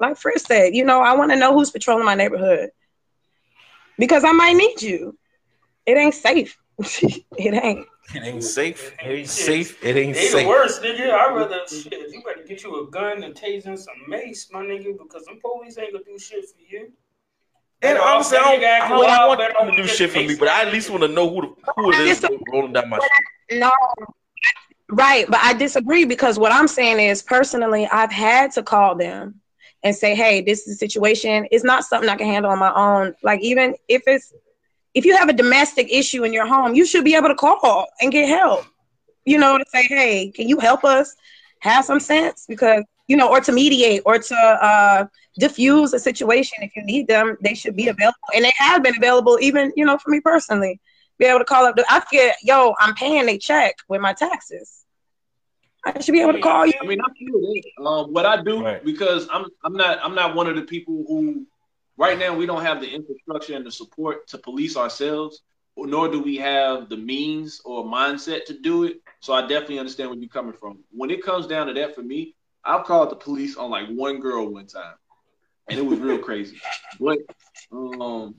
[0.00, 2.70] like Fritz said, you know, I want to know who's patrolling my neighborhood
[3.98, 5.16] because I might need you.
[5.86, 6.58] It ain't safe.
[6.78, 7.86] it ain't.
[8.14, 8.92] It ain't safe.
[9.02, 9.82] It ain't safe.
[9.82, 10.46] It ain't They the safe.
[10.46, 11.10] worst, nigga.
[11.12, 11.92] I'd rather shit.
[11.92, 15.78] You better get you a gun and taser some mace, my nigga, because them police
[15.78, 16.92] ain't gonna do shit for you.
[17.82, 19.68] And Better honestly, I off that don't, nigga I acting don't wild, want better them
[19.68, 21.72] off to do shit for me, but I at least want to know who the,
[21.76, 23.60] who it is rolling down my street.
[23.60, 23.72] No,
[24.90, 25.26] right.
[25.28, 29.40] But I disagree because what I'm saying is personally, I've had to call them
[29.82, 31.46] and say, hey, this is the situation.
[31.50, 33.14] It's not something I can handle on my own.
[33.22, 34.32] Like, even if it's,
[34.94, 37.86] if you have a domestic issue in your home, you should be able to call
[38.00, 38.64] and get help,
[39.24, 41.14] you know, to say, hey, can you help us
[41.60, 42.44] have some sense?
[42.48, 45.06] Because, you know, or to mediate or to uh,
[45.38, 48.16] diffuse a situation if you need them, they should be available.
[48.34, 50.80] And they have been available, even, you know, for me personally
[51.18, 51.76] be able to call up.
[51.76, 54.84] The, I forget, yo, I'm paying a check with my taxes.
[55.84, 56.72] I should be able to call you.
[56.80, 57.84] I mean, I feel that.
[57.84, 61.46] Um, what I do because I'm I'm not I'm not one of the people who
[61.96, 65.42] right now we don't have the infrastructure and the support to police ourselves,
[65.76, 69.00] nor do we have the means or mindset to do it.
[69.20, 70.78] So I definitely understand where you're coming from.
[70.90, 72.34] When it comes down to that, for me,
[72.64, 74.94] I've called the police on like one girl one time,
[75.68, 76.58] and it was real crazy.
[76.98, 77.18] But
[77.72, 78.36] um,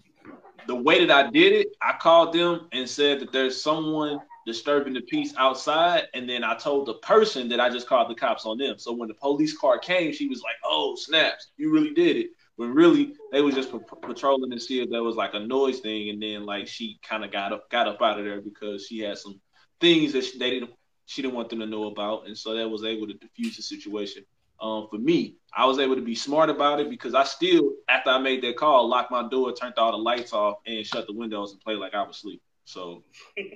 [0.68, 4.94] the way that I did it, I called them and said that there's someone disturbing
[4.94, 8.46] the peace outside, and then I told the person that I just called the cops
[8.46, 8.78] on them.
[8.78, 12.30] So when the police car came, she was like, "Oh snaps, you really did it."
[12.58, 13.72] When really they was just
[14.02, 17.26] patrolling to see if there was like a noise thing, and then like she kind
[17.26, 19.42] of got up got up out of there because she had some
[19.82, 20.72] things that she, they didn't
[21.06, 23.62] she didn't want them to know about, and so that was able to diffuse the
[23.64, 24.24] situation.
[24.60, 28.10] Um, for me, I was able to be smart about it because I still, after
[28.10, 31.14] I made that call, locked my door, turned all the lights off, and shut the
[31.14, 32.42] windows and played like I was asleep.
[32.64, 33.04] So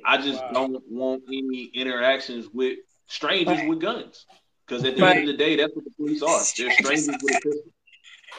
[0.05, 4.25] I just don't want any interactions with strangers with guns.
[4.67, 6.41] Because at the end of the day, that's what the police are.
[6.57, 7.71] They're strangers with a pistol.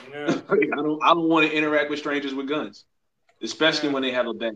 [0.28, 2.84] I don't I don't want to interact with strangers with guns,
[3.42, 4.54] especially when they have a badge.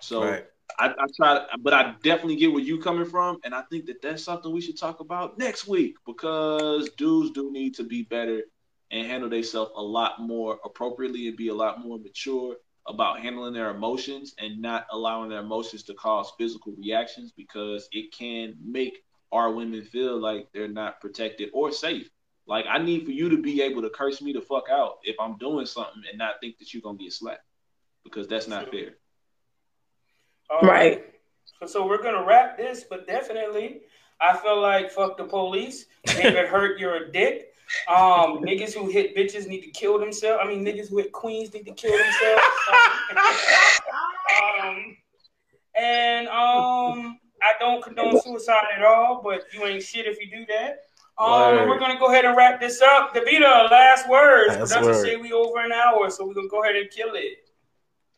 [0.00, 0.44] So Right.
[0.78, 4.02] I, I try, but I definitely get where you're coming from, and I think that
[4.02, 8.42] that's something we should talk about next week because dudes do need to be better
[8.90, 12.56] and handle themselves a lot more appropriately and be a lot more mature
[12.86, 18.12] about handling their emotions and not allowing their emotions to cause physical reactions because it
[18.12, 18.98] can make
[19.32, 22.08] our women feel like they're not protected or safe.
[22.46, 25.16] Like I need for you to be able to curse me the fuck out if
[25.18, 27.44] I'm doing something and not think that you're gonna get slapped
[28.04, 28.96] because that's not fair.
[30.50, 31.04] All right.
[31.60, 33.80] So, so we're gonna wrap this, but definitely,
[34.20, 35.86] I feel like fuck the police.
[36.06, 37.54] Nigga hurt, you're a dick.
[37.88, 40.40] Um, niggas who hit bitches need to kill themselves.
[40.44, 42.42] I mean, niggas who hit queens need to kill themselves.
[44.60, 44.96] um,
[45.76, 50.46] and um, I don't condone suicide at all, but you ain't shit if you do
[50.46, 50.82] that.
[51.16, 53.14] Um, we're gonna go ahead and wrap this up.
[53.14, 54.56] Davita, last words.
[54.56, 55.04] Last Production word.
[55.06, 57.38] say we over an hour, so we're gonna go ahead and kill it.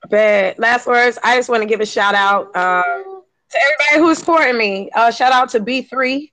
[0.09, 4.18] But last words, I just want to give a shout out uh, to everybody who's
[4.18, 4.89] supporting me.
[4.94, 6.31] Uh, shout out to B3,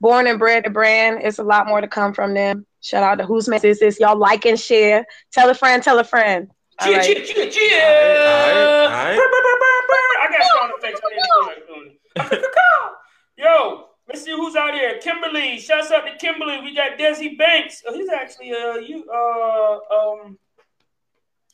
[0.00, 1.20] Born and Bred the Brand.
[1.22, 2.66] It's a lot more to come from them.
[2.80, 5.06] Shout out to Whose Mans This Y'all like and share.
[5.32, 6.50] Tell a friend, tell a friend.
[6.80, 7.24] All Cheer, right.
[7.26, 7.80] cheer, cheer.
[7.80, 9.16] I
[10.30, 11.00] got sound effects.
[11.04, 11.66] I didn't feel like
[12.40, 12.42] doing.
[13.38, 14.98] Yo, let's see who's out here.
[14.98, 16.60] Kimberly, shouts out to Kimberly.
[16.60, 17.82] We got Desi Banks.
[17.86, 20.38] Oh, he's actually a you uh um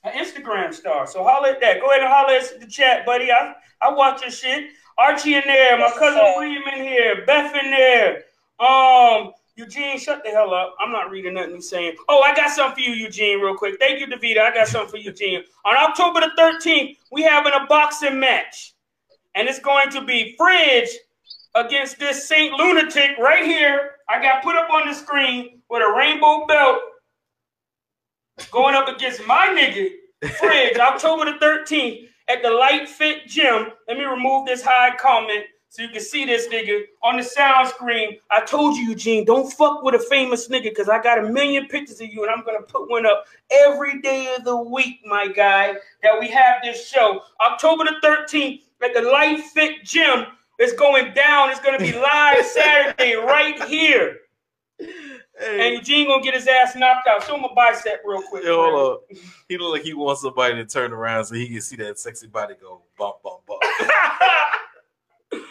[0.04, 1.06] an Instagram star.
[1.06, 1.80] So holler at that.
[1.80, 3.30] Go ahead and holler at the chat, buddy.
[3.30, 4.70] I I watch your shit.
[4.98, 8.24] Archie in there, my cousin William in here, Beth in there.
[8.58, 10.74] Um, Eugene, shut the hell up.
[10.80, 11.94] I'm not reading nothing he's saying.
[12.08, 13.76] Oh, I got something for you, Eugene, real quick.
[13.78, 14.40] Thank you, Davita.
[14.40, 15.44] I got something for Eugene.
[15.64, 18.74] On October the 13th, we having a boxing match.
[19.36, 20.88] And it's going to be Fridge
[21.64, 23.92] against this Saint Lunatic right here.
[24.08, 26.78] I got put up on the screen with a rainbow belt
[28.50, 29.90] going up against my nigga,
[30.38, 33.68] Fridge, October the 13th at the Light Fit Gym.
[33.88, 37.68] Let me remove this high comment so you can see this nigga on the sound
[37.68, 38.18] screen.
[38.30, 41.66] I told you, Eugene, don't fuck with a famous nigga because I got a million
[41.66, 45.00] pictures of you and I'm going to put one up every day of the week,
[45.04, 47.20] my guy, that we have this show.
[47.40, 50.26] October the 13th at the Light Fit Gym.
[50.58, 51.50] It's going down.
[51.50, 54.16] It's going to be live Saturday right here.
[54.80, 54.86] Hey,
[55.40, 57.24] And Eugene gonna get his ass knocked out.
[57.24, 58.44] Show him a bicep real quick.
[58.44, 59.18] yo, hold up.
[59.48, 62.26] He look like he wants somebody to turn around so he can see that sexy
[62.28, 63.60] body go bump, bump, bump.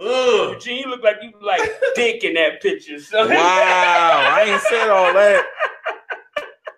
[0.00, 0.52] Ugh.
[0.54, 1.60] Eugene, you look like you like
[1.96, 3.00] dick in that picture.
[3.00, 3.28] son.
[3.28, 3.34] Wow,
[4.32, 5.44] I ain't said all that.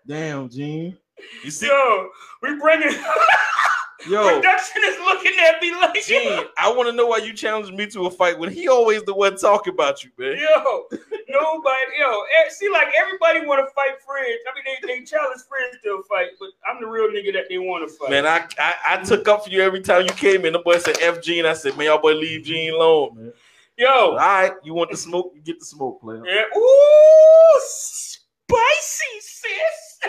[0.06, 0.96] Damn, Gene.
[1.44, 2.08] You see, Yo,
[2.42, 2.88] we bringing
[4.08, 7.74] yo, production is looking at me like Gene, I want to know why you challenged
[7.74, 10.38] me to a fight when he always the one talking about you, man.
[10.38, 10.84] Yo,
[11.28, 14.36] nobody, yo, see, like everybody want to fight Fred.
[14.46, 17.44] I mean, they, they challenge Fred to a fight, but I'm the real nigga that
[17.48, 18.10] they want to fight.
[18.10, 20.52] Man, I, I I took up for you every time you came in.
[20.52, 21.46] The boy said F Gene.
[21.46, 23.32] I said, man, y'all boy leave Gene alone, man.
[23.76, 25.32] yo, All right, you want the smoke?
[25.34, 26.22] You get the smoke, player.
[26.26, 30.00] yeah, ooh, spicy, sis.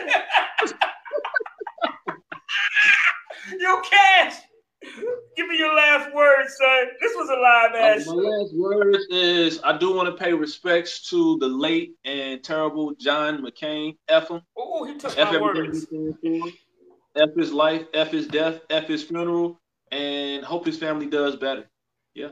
[3.59, 4.35] yo, Cash,
[5.35, 6.87] give me your last word, son.
[7.01, 7.15] This
[7.73, 8.07] was a live ass.
[8.07, 12.93] my last words is I do want to pay respects to the late and terrible
[12.95, 13.97] John McCain.
[14.07, 14.41] F him.
[14.59, 16.57] Ooh, he took F my everything he words.
[17.15, 19.59] F his life, F his death, F his funeral,
[19.91, 21.69] and hope his family does better.
[22.13, 22.29] Yeah.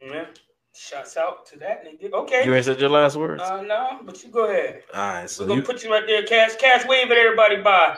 [0.00, 0.26] Yeah.
[0.74, 2.12] Shouts out to that nigga.
[2.12, 2.44] Okay.
[2.44, 3.42] You ain't said your last words.
[3.42, 4.82] Uh, no, but you go ahead.
[4.92, 6.56] All right, So We're gonna you put you right there, Cash.
[6.56, 7.96] Cash wave at everybody Bye.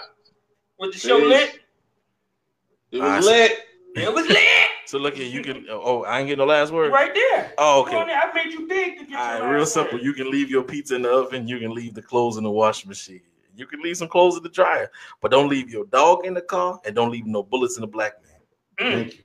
[0.78, 1.28] With the show Peace.
[1.28, 1.60] lit?
[2.92, 3.30] It was see.
[3.32, 3.58] lit.
[3.96, 4.68] It was lit.
[4.88, 5.66] So look at You can.
[5.70, 6.92] Oh, I ain't getting the last word.
[6.92, 7.52] right there.
[7.58, 7.92] Oh, okay.
[7.92, 8.16] there.
[8.16, 9.98] I made you big to get All right, real simple.
[9.98, 10.04] word.
[10.04, 11.46] You can leave your pizza in the oven.
[11.46, 13.20] You can leave the clothes in the washing machine.
[13.54, 14.90] You can leave some clothes in the dryer,
[15.20, 17.86] but don't leave your dog in the car and don't leave no bullets in the
[17.86, 18.32] black man.
[18.92, 19.24] Mm, Thank you.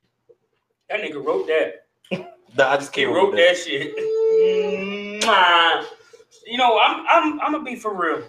[0.90, 1.86] that nigga wrote that.
[2.58, 3.96] Nah, I just He came wrote with that shit.
[6.46, 8.24] You know, I'm I'm I'm gonna be for real.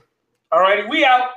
[0.53, 1.31] All righty, we out.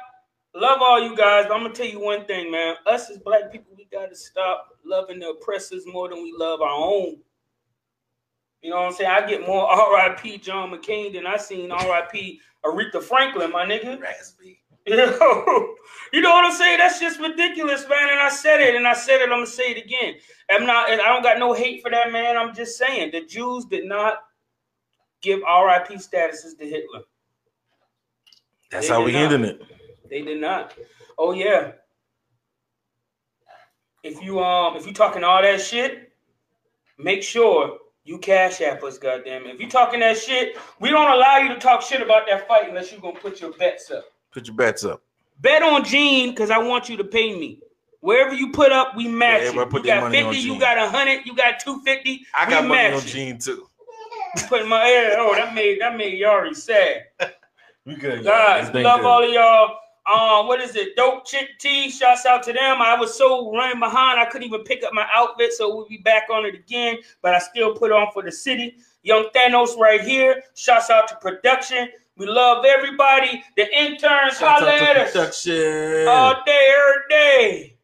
[0.55, 1.45] Love all you guys.
[1.47, 2.75] But I'm gonna tell you one thing, man.
[2.85, 6.69] Us as black people, we gotta stop loving the oppressors more than we love our
[6.69, 7.17] own.
[8.61, 9.11] You know what I'm saying?
[9.11, 10.39] I get more R.I.P.
[10.39, 12.41] John McCain than I seen R.I.P.
[12.65, 13.99] Aretha Franklin, my nigga.
[13.99, 14.59] Raspy.
[14.85, 15.75] You know,
[16.13, 16.77] you know what I'm saying?
[16.77, 18.09] That's just ridiculous, man.
[18.09, 19.23] And I said it, and I said it.
[19.23, 20.15] I'm gonna say it again.
[20.49, 20.89] I'm not.
[20.89, 22.37] and I don't got no hate for that man.
[22.37, 24.19] I'm just saying the Jews did not
[25.21, 25.95] give R.I.P.
[25.95, 27.01] statuses to Hitler.
[28.71, 29.33] That's They how we not.
[29.33, 29.61] ending it.
[30.09, 30.73] They did not.
[31.17, 31.73] Oh yeah.
[34.07, 36.11] If you um if you talking all that shit,
[36.97, 39.55] make sure you cash app us, goddamn it.
[39.55, 42.69] If you talking that shit, we don't allow you to talk shit about that fight
[42.69, 44.05] unless you're gonna put your bets up.
[44.31, 45.01] Put your bets up.
[45.41, 47.59] Bet on Gene because I want you to pay me.
[47.99, 49.73] Wherever you put up, we match Yeah, it.
[49.73, 52.25] you got money on 50, you got 100, you got 250.
[52.33, 53.07] I we got money match on.
[53.07, 53.67] Gene too.
[54.47, 57.07] Put my yeah, oh that made that made Yari sad.
[57.85, 58.25] We good.
[58.25, 59.77] Guys, love all of y'all.
[60.07, 60.95] Um, what is it?
[60.95, 61.89] Dope Chick T.
[61.89, 62.81] Shouts out to them.
[62.81, 65.97] I was so running behind, I couldn't even pick up my outfit, so we'll be
[65.97, 66.97] back on it again.
[67.21, 68.77] But I still put on for the city.
[69.03, 70.43] Young Thanos right here.
[70.55, 71.89] Shouts out to production.
[72.15, 73.43] We love everybody.
[73.57, 76.07] The interns, holla at to us production.
[76.07, 77.77] all day, every day.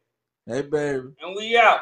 [0.46, 1.08] Hey, baby.
[1.22, 1.80] And we out.